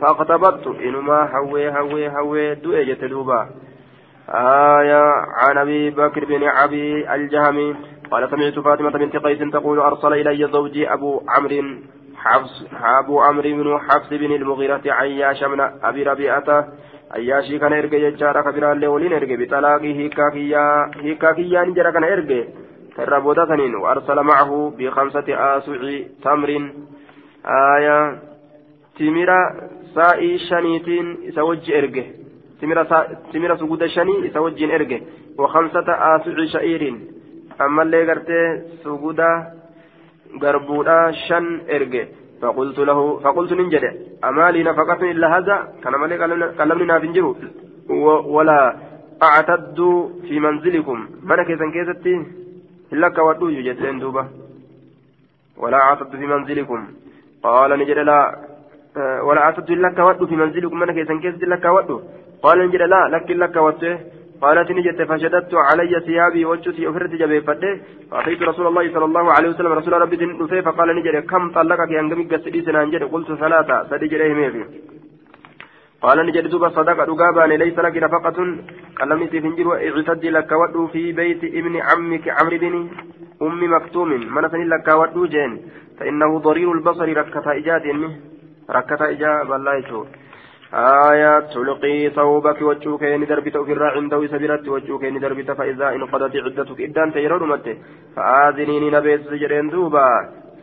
فاقتبضت 0.01 0.67
إنما 0.67 1.29
هوي 1.35 1.69
هوي 1.69 2.09
هوي 2.09 2.55
دوئي 2.55 2.85
جت 2.85 3.05
دوبا. 3.05 3.49
آية 4.29 5.03
عن 5.41 5.57
أبي 5.57 5.89
بكر 5.89 6.25
بن 6.25 6.43
أبي 6.43 7.15
الجهمي 7.15 7.75
قال 8.11 8.29
سمعت 8.29 8.59
فاطمة 8.59 8.89
بنت 8.89 9.15
قيس 9.17 9.39
تقول 9.51 9.79
أرسل 9.79 10.13
إلي 10.13 10.47
زوجي 10.47 10.93
أبو 10.93 11.21
عمرو 11.29 11.63
حفص 12.15 12.65
أبو 12.83 13.21
عمرو 13.21 13.49
بن 13.57 13.79
حفص 13.79 14.09
بن 14.09 14.31
المغيرة 14.35 14.81
عياش 14.85 15.43
من 15.43 15.59
أبي 15.83 16.03
ربيعة. 16.03 16.67
عياشي 17.11 17.59
كان 17.59 17.73
إرجع 17.73 17.97
يجارة 17.97 18.41
كبيرا 18.41 18.73
لولين 18.73 19.13
إرجع 19.13 19.35
بطلاقه 19.35 19.91
هيكاكيا 19.99 20.91
هيكاكيا 21.03 21.63
نجرا 21.63 21.91
كان 21.91 22.03
إرجع 22.03 22.43
تربوتا 22.95 23.45
سنين 23.45 23.75
وأرسل 23.75 24.19
معه 24.23 24.73
بخمسة 24.77 25.27
آسع 25.29 25.81
تمر. 26.23 26.71
آية. 27.45 28.19
تمرة 28.99 29.39
سائي 29.95 30.37
شنيتين 30.37 31.31
سوج 31.31 31.71
إرجع 31.71 32.03
تمرة 33.33 33.55
سجود 33.55 33.85
شني 33.85 34.29
سوج 34.33 34.63
إرجع 34.63 34.99
وخمسة 35.37 35.87
آسع 35.89 36.45
شعير 36.53 36.95
أما 37.61 37.81
اللي 37.83 38.11
قرتي 38.11 38.61
سجود 38.83 39.21
غربودا 40.43 41.11
شن 41.11 41.61
إرجع 41.69 42.05
فقلت 42.41 42.79
له 42.79 43.19
فقلت 43.19 43.53
ننجد. 43.53 43.83
أما 44.23 44.51
لي 44.51 44.63
نفقة 44.63 45.11
إلا 45.11 45.37
هذا؟ 45.37 45.73
كان 45.83 45.93
مالي 45.95 46.17
كلمني 46.57 46.85
نافنجرو 46.85 47.35
ولا 48.35 48.75
أعتد 49.23 49.79
في 50.27 50.39
منزلكم. 50.39 51.07
من 51.23 51.39
إلا 52.93 53.09
كودو 53.09 53.49
يجتين 53.49 53.99
دوبا. 53.99 54.23
ولا 55.57 55.77
أعتد 55.77 56.11
في 56.19 56.25
منزلكم. 56.33 56.87
قال 57.43 57.71
نجد 57.79 57.99
لا 58.09 58.19
ولا 59.27 59.41
أعتد 59.41 59.69
إلا 59.71 59.89
كودو 59.97 60.27
في 60.27 60.35
منزلكم. 60.35 60.79
من 60.79 60.91
كيسن 60.97 61.19
كيستي 61.23 61.45
إلا 61.45 61.55
كودو 61.55 62.01
قال 62.43 62.57
نجد 62.67 62.81
لا 62.93 62.99
لك 63.13 63.31
إلا 63.31 63.47
كودو 63.55 63.91
قالت 64.41 64.71
نجت 64.71 64.99
فشددت 65.09 65.53
علي 65.69 65.93
ثيابي 66.07 66.45
وجهتي 66.45 66.89
أفرت 66.89 67.13
جبي 67.21 67.41
فده. 67.47 67.71
فأتيت 68.11 68.41
رسول 68.41 68.67
الله 68.67 68.85
صلى 68.93 69.05
الله 69.05 69.25
عليه 69.35 69.49
وسلم. 69.49 69.71
رسول 69.79 69.93
ربي 70.01 70.17
فقال 70.67 70.89
نجد 70.97 71.15
كم 71.31 71.43
طلقك 71.51 71.91
ينقمي 71.91 72.23
قسدي 72.31 72.61
سنان 72.67 72.91
جد 72.91 73.03
قلت 73.13 73.29
ثلاثة. 73.43 73.75
سدي 73.89 74.07
جريه 74.07 74.33
ميفي 74.33 74.63
قال 76.01 76.17
نجد 76.25 76.47
دوبا 76.47 76.69
صدق 76.69 76.99
رقابان 76.99 77.49
ليس 77.49 77.79
لك 77.79 77.97
نفقة. 77.97 78.37
قلمي 78.99 79.27
سيفنجر 79.27 79.67
اعتد 79.73 80.25
لك 80.25 80.51
ودو 80.51 80.87
في 80.87 81.11
بيت 81.11 81.43
ابن 81.43 81.75
عمك 81.87 82.25
عمرو 82.37 82.57
بن 82.57 82.75
أم 83.41 83.73
مكتوم. 83.73 84.09
من 84.09 84.49
سن 84.49 84.61
لك 84.73 84.87
ودو 84.87 85.25
جين. 85.25 85.51
فإنه 85.99 86.39
ضرير 86.39 86.71
البصر 86.71 87.07
ركتا 87.17 87.51
إجاد 87.57 87.85
ركتا 88.69 89.09
إجاب 89.09 89.53
الله 89.53 89.75
يشوف 89.75 90.07
آية 90.73 91.39
تلقي 91.39 92.09
ثوبك 92.09 92.61
وجهك 92.61 93.03
ندربت 93.03 93.55
أفر 93.55 93.83
عنده 93.83 94.27
سبيرت 94.27 94.67
وجهك 94.67 95.03
ندربت 95.03 95.51
فإذا 95.51 95.89
انقضت 95.95 96.35
عدتك 96.35 96.81
إدان 96.81 97.13
تيرون 97.13 97.49
مت. 97.49 97.77
فآذنيني 98.15 98.89
نبيت 98.91 99.21
سجرين 99.29 99.69
دوبا. 99.69 100.09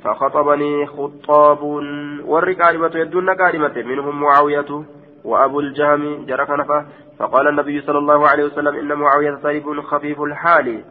فخطبني 0.04 0.86
خطاب 0.86 1.60
عالمة 2.60 2.94
يدون 2.94 3.34
كلمة 3.34 3.76
منهم 3.90 4.20
معاوية. 4.20 4.70
وأبو 5.26 5.60
الجهم 5.60 6.26
جرك 6.26 6.50
نفا 6.50 6.86
فقال 7.18 7.48
النبي 7.48 7.80
صلى 7.80 7.98
الله 7.98 8.28
عليه 8.28 8.44
وسلم 8.44 8.74
إن 8.76 8.98
معاوية 8.98 9.34
طيب 9.34 9.80
خفيف 9.80 10.20
الحال. 10.20 10.84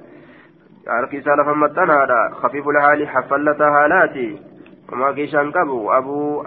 أركيسان 1.00 1.38
فمتنا 1.46 2.30
خفيف 2.42 2.68
الحال 2.68 3.08
حفلت 3.08 3.62
هالاتي 3.62 4.40
وما 4.92 5.12
كيشان 5.12 5.52
كبو 5.52 5.92
أبو 5.92 6.44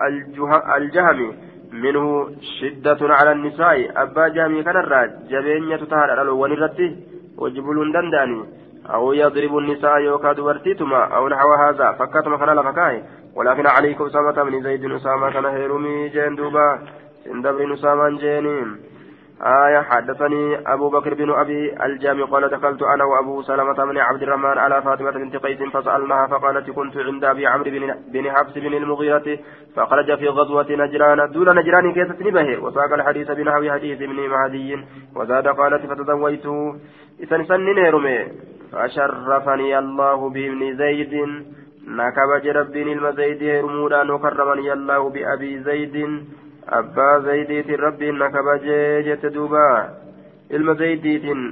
الجهم. 0.76 1.32
منه 1.72 2.30
شدة 2.60 2.98
على 3.00 3.32
النساء 3.32 4.02
أبا 4.02 4.28
جامي 4.28 4.62
كان 4.62 4.76
الراج 4.76 5.10
جبين 5.30 5.70
يتطهر 5.70 6.10
على 6.10 6.22
الرتي 6.22 6.96
وجبلون 7.38 7.92
دنداني 7.92 8.44
أو 8.94 9.12
يضرب 9.12 9.58
النساء 9.58 9.98
يوكا 9.98 10.32
دبرتيتما 10.32 11.04
أو 11.04 11.28
نحو 11.28 11.52
هذا 11.52 11.92
فكتما 11.92 12.36
كان 12.36 12.56
لفكاي 12.56 13.02
ولكن 13.34 13.66
عليك 13.66 14.00
أسامة 14.00 14.42
من 14.44 14.62
زيد 14.62 14.92
أسامة 14.92 15.30
كان 15.30 15.44
هيرومي 15.44 16.08
جين 16.08 16.34
دوبا 17.28 17.42
سندبر 17.42 17.74
أسامة 17.74 18.18
جينين 18.18 18.80
آية 19.42 19.80
حدثني 19.80 20.72
أبو 20.72 20.88
بكر 20.90 21.14
بن 21.14 21.30
أبي 21.30 21.84
الجامع 21.84 22.24
قال 22.24 22.48
دخلت 22.48 22.82
أنا 22.82 23.04
وأبو 23.04 23.42
سلمة 23.42 23.84
بن 23.84 23.98
عبد 23.98 24.22
الرحمن 24.22 24.58
على 24.58 24.82
فاطمة 24.82 25.10
بنت 25.10 25.36
قيس 25.36 25.58
فسألناها 25.62 26.26
فقالت 26.26 26.70
كنت 26.70 26.96
عند 26.96 27.24
أبي 27.24 27.46
عمرو 27.46 27.70
بن 28.12 28.30
حفص 28.30 28.54
بن 28.58 28.74
المغيرة 28.74 29.38
فخرج 29.76 30.18
في 30.18 30.28
غزوة 30.28 30.66
نجران 30.70 31.30
دون 31.30 31.48
نجران 31.58 31.92
كيست 31.92 32.22
به 32.22 32.58
وساق 32.64 32.92
الحديث 32.92 33.30
بنحو 33.30 33.70
حديث 33.70 34.02
ابن 34.02 34.28
مهدي. 34.28 34.84
وزاد 35.16 35.48
قالت 35.48 35.86
فتزوجت. 35.86 36.46
إذا 37.20 37.42
سنن 37.42 37.78
رمي 37.78 38.18
فشرفني 38.72 39.78
الله 39.78 40.30
بابن 40.30 40.76
زيد. 40.76 41.14
نكبج 41.88 42.48
ربي 42.48 42.92
المزيد 42.92 43.42
رمودا 43.64 44.12
وكرمني 44.12 44.72
الله 44.72 45.10
بأبي 45.10 45.58
زيد. 45.58 45.96
Rabbiin 46.70 48.18
na 48.18 48.30
kabajee 48.30 49.02
jette 49.02 49.30
duuba 49.34 49.64
ilma 50.50 50.74
zaydiitiin 50.74 51.42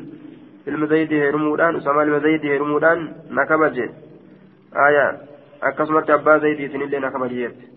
ilma 0.67 0.87
zaydii 0.87 1.21
heerumuudhaan 1.21 1.77
usamaa 1.77 2.03
ilma 2.03 2.19
zaydii 2.19 2.49
heerumuudhaan 2.49 3.09
na 3.31 3.47
kabaje 3.47 3.91
aya 4.89 5.07
akkasumatti 5.61 6.13
abbaa 6.13 6.39
zaydiitiin 6.39 6.83
illee 6.83 7.01
na 7.01 7.11
kabaje 7.11 7.41
jette 7.41 7.77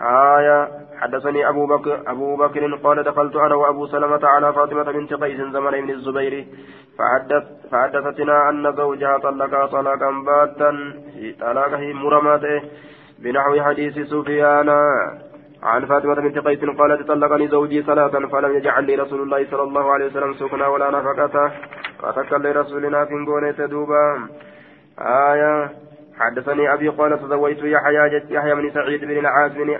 آية 0.00 0.68
حدثني 1.00 1.48
أبو 1.48 1.66
بكر 1.66 2.02
أبو 2.06 2.36
بكر 2.36 2.74
قال 2.74 3.02
دخلت 3.02 3.36
أنا 3.36 3.54
وأبو 3.54 3.86
سلمة 3.86 4.20
على 4.22 4.52
فاطمة 4.52 4.82
بنت 4.82 5.14
قيس 5.14 5.40
زمن 5.40 5.70
بن 5.70 5.90
الزبير 5.90 6.46
فحدث 6.98 7.44
فحدثتنا 7.70 8.48
أن 8.48 8.76
زوجها 8.76 9.18
طلقها 9.18 9.66
طلاقا 9.66 10.10
باتا 10.26 10.70
طلاقه 11.40 11.92
مرمته 11.92 12.62
بنحو 13.18 13.60
حديث 13.60 13.98
سفيان 13.98 14.68
عن 15.66 15.86
فاطمة 15.86 16.14
بنت 16.14 16.38
قيس 16.38 16.64
قالت 16.64 17.08
طلقني 17.08 17.48
زوجي 17.48 17.82
ثلاثا 17.82 18.26
فلم 18.26 18.56
يجعل 18.56 18.84
لي 18.84 18.94
رسول 18.94 19.22
الله 19.22 19.46
صلى 19.50 19.62
الله 19.62 19.92
عليه 19.92 20.06
وسلم 20.06 20.34
سكنا 20.34 20.66
ولا 20.66 20.90
نفقة. 20.90 21.52
فتكل 22.02 22.42
لرسولنا 22.42 23.04
في 23.04 23.14
قونة 23.14 23.66
دوبا. 23.66 24.28
آية 24.98 25.70
حدثني 26.18 26.72
أبي 26.74 26.88
قال 26.88 27.18
تزوجت 27.18 27.58
يحيى 27.62 28.22
يحيى 28.30 28.54
بن 28.54 28.70
سعيد 28.70 29.04
بن 29.04 29.18
العاص 29.18 29.52
بن 29.52 29.78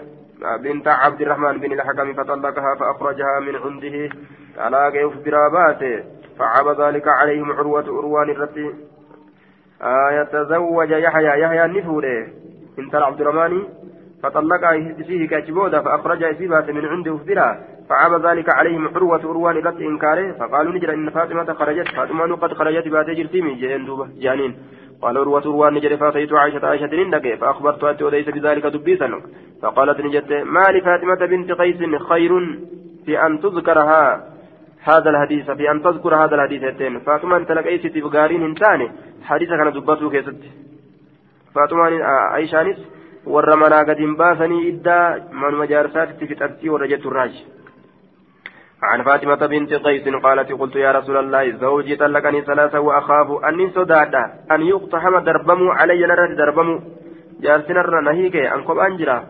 بنت 0.62 0.88
عبد 0.88 1.20
الرحمن 1.20 1.60
بن 1.60 1.72
الحكم 1.72 2.14
فطلقها 2.14 2.74
فأخرجها 2.74 3.40
من 3.40 3.56
عنده. 3.56 4.16
على 4.58 4.90
كيف 4.92 5.12
براباته 5.24 6.04
فعاب 6.38 6.80
ذلك 6.80 7.08
عليهم 7.08 7.52
عروة 7.52 7.88
أروان 7.98 8.30
الرتي. 8.30 8.74
آية 9.82 10.22
تزوج 10.22 10.90
يحيى 10.90 11.40
يحيى 11.40 11.64
النفوري. 11.64 12.32
انت 12.78 12.94
عبد 12.94 13.20
الرحمن؟ 13.20 13.75
فطلق 14.22 14.70
فيه 15.06 15.28
كاتبودا 15.28 15.80
فأخرج 15.80 16.22
إسيبات 16.22 16.70
من 16.70 16.86
عنده 16.86 17.16
فبرا 17.16 17.59
فعاب 17.88 18.26
ذلك 18.26 18.48
عليهم 18.48 18.88
عروة 18.88 19.20
أروان 19.20 19.60
قد 19.66 19.80
إنكاره 19.80 20.32
فقالوا 20.32 20.72
نجر 20.72 20.94
إن 20.94 21.10
فاطمة 21.10 21.52
خرجت 21.52 21.88
فاطمة 21.88 22.36
قد 22.36 22.52
خرجت 22.52 22.88
بات 22.88 23.10
جرتيمي 23.10 23.55
دوبة 23.86 24.09
جانين 24.18 24.56
قال 25.02 25.18
عروة 25.18 25.43
أروان 25.43 25.74
نجر 25.74 25.97
فاتيت 25.97 26.32
عائشة 26.32 26.66
عائشة 26.66 26.86
نندك 26.86 27.38
فأخبرت 27.40 27.84
أتي 27.84 28.30
بذلك 28.32 28.66
دبيسا. 28.66 29.20
فقالت 29.62 30.01
نجت 30.01 30.32
ما 30.32 30.64
لفاطمة 30.74 31.26
بنت 31.26 31.52
قيس 31.52 31.76
خير 32.09 32.32
في 33.06 33.26
أن 33.26 33.40
تذكرها 33.40 34.24
هذا 34.82 35.10
الحديث 35.10 35.51
في 35.51 35.70
أن 35.70 35.82
تذكر 35.82 36.14
هذا 36.14 36.34
الحديث 36.34 36.64
فاطمة 37.06 37.36
أنت 37.36 37.52
لك 37.52 37.66
أيستي 37.66 38.01
بقارين 38.01 38.43
إنسان 38.43 38.90
حديث 39.22 39.48
كان 39.48 39.72
دبته 39.72 40.10
كيست. 40.10 40.43
فاطمة 41.55 42.05
عائشة 42.05 42.76
warra 43.34 43.56
manaa 43.56 43.84
gad 43.84 43.98
hin 44.04 44.16
baasanii 44.22 44.64
iddaa 44.70 45.04
manuma 45.42 45.66
jaarsaatitti 45.74 46.32
fixattii 46.32 46.74
warra 46.74 46.90
jettu 46.94 47.10
raaji 47.18 47.46
عن 48.82 49.02
فاطمة 49.02 49.46
بنت 49.46 49.74
قيس 49.74 50.08
قالت 50.08 50.52
قلت 50.52 50.76
يا 50.76 50.92
رسول 50.92 51.16
الله 51.16 51.50
زوجي 51.50 51.96
طلقني 51.96 52.40
ثلاثة 52.42 52.80
وأخاف 52.80 53.44
أني 53.44 53.70
صدادا 53.70 54.24
أن 54.50 54.62
يقتحم 54.62 55.18
دربم 55.18 55.68
علي 55.68 56.06
نرى 56.06 56.34
دربم 56.34 56.80
جارسنا 57.40 58.00
نهيك 58.00 58.36
أنكم 58.36 58.80
أنجرا 58.80 59.24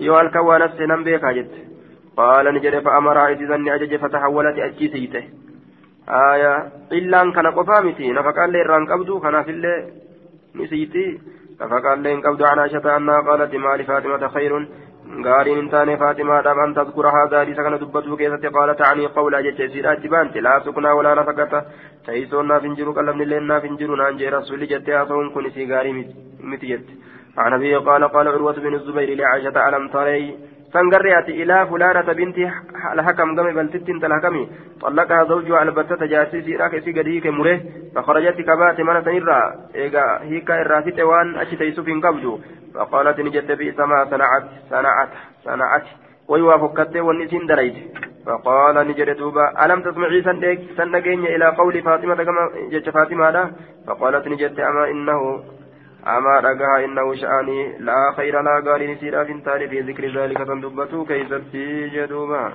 يوال 0.00 0.30
كوانا 0.30 0.68
سنم 0.78 1.04
بيكا 1.04 1.32
جت 1.32 1.52
قال 2.16 2.54
نجد 2.54 2.78
فأمر 2.84 3.18
إذا 3.28 3.56
أجج 3.74 3.96
فتحولت 3.96 4.58
أجيسيته 4.58 5.24
آية 6.08 6.54
إلا 6.92 7.32
كان 7.34 7.46
قفامتي 7.46 8.12
نفقال 8.12 8.52
لي 8.52 8.62
الران 8.62 8.86
قبدو 8.90 9.20
كان 9.20 9.42
في 9.42 9.50
اللي 9.50 9.74
نسيتي 10.54 11.20
نفقال 11.60 11.98
لي 12.02 12.14
قبدو 12.14 12.44
عن 12.44 12.58
عائشة 12.58 12.96
أنها 12.96 13.20
قالت 13.20 13.54
ما 13.54 13.76
لفاطمة 13.76 14.28
خير 14.28 14.52
غارين 15.26 15.58
انتان 15.58 15.96
فاطمة 15.96 16.40
دام 16.40 16.58
أن 16.60 16.74
تذكر 16.74 17.06
هذا 17.18 17.44
ليس 17.44 17.56
كان 17.56 17.78
دبته 17.78 18.16
كيسة 18.16 18.44
قال 18.56 18.76
تعني 18.76 19.06
قول 19.06 19.34
أجج 19.34 19.58
سيرات 19.72 20.00
جبانت 20.00 20.36
لا 20.36 20.60
سكنا 20.64 20.92
ولا 20.92 21.14
نفقة 21.14 21.52
تيسون 22.06 22.48
نافنجرو 22.48 22.92
قلم 22.92 23.22
لين 23.22 23.46
نافنجرو 23.50 23.94
نانجي 24.00 24.28
رسول 24.28 24.60
جت 24.70 24.88
أصون 24.88 25.30
كن 25.34 25.50
سيغاري 25.54 25.92
متيت 26.50 26.86
عن 27.38 27.52
أبي 27.52 27.76
قال 27.88 28.02
قال 28.14 28.28
عروة 28.28 28.56
بن 28.64 28.74
الزبير 28.74 29.08
لعائشة 29.18 29.56
ألم 29.68 29.84
تري 29.94 30.38
سنقريت 30.72 31.28
إلى 31.28 31.66
فلانة 31.66 32.12
بنت 32.12 32.38
الحكم 32.94 33.28
قم 33.36 33.54
بلتت 33.54 33.88
انت 33.88 34.04
الحكم 34.04 34.46
طلقها 34.80 35.24
زوجها 35.24 35.62
البتة 35.62 36.06
جاسيسي 36.06 36.56
راك 36.56 36.78
سي 36.84 36.92
قديك 36.92 37.26
مره. 37.26 37.60
فخرجت 37.94 38.40
كبات 38.48 38.80
من 38.80 39.04
سنرى 39.04 39.40
إيقا 39.74 40.22
هيكا 40.22 40.62
الرافت 40.62 41.00
وان 41.00 41.28
أشت 41.42 41.60
يسوف 41.60 41.86
قبجو. 42.04 42.38
فقالت 42.74 43.20
نجت 43.20 43.50
بئس 43.52 43.78
ما 43.78 43.98
صنعت. 44.10 44.44
صنعت. 44.70 45.12
صنعت. 45.44 45.86
ويوافقت 46.28 46.96
والنسين 46.96 47.46
دريت. 47.46 47.76
فقال 48.26 48.76
نجد 48.88 49.16
دوبا 49.16 49.64
ألم 49.64 49.80
تسمعي 49.82 50.22
سندك؟ 50.22 50.60
سندقين 50.76 51.26
إلى 51.34 51.46
قول 51.58 51.82
فاطمة 51.82 52.14
كما 52.14 52.42
جت 52.72 52.90
فاطمة 52.90 53.50
فقالت 53.86 54.28
نجت 54.28 54.58
أما 54.58 54.84
إنه 54.90 55.20
أما 56.06 56.40
رجاء 56.40 56.84
إنه 56.84 57.14
شأني 57.14 57.78
لا 57.78 58.12
خير 58.16 58.42
لا 58.42 58.54
قال 58.70 58.90
نسير 58.92 59.24
في 59.24 59.40
تالي 59.40 59.68
في 59.68 59.80
ذكر 59.80 60.04
ذلك 60.20 60.38
تندبته 60.38 61.04
كيف 61.04 61.34
تجدوما 61.52 62.52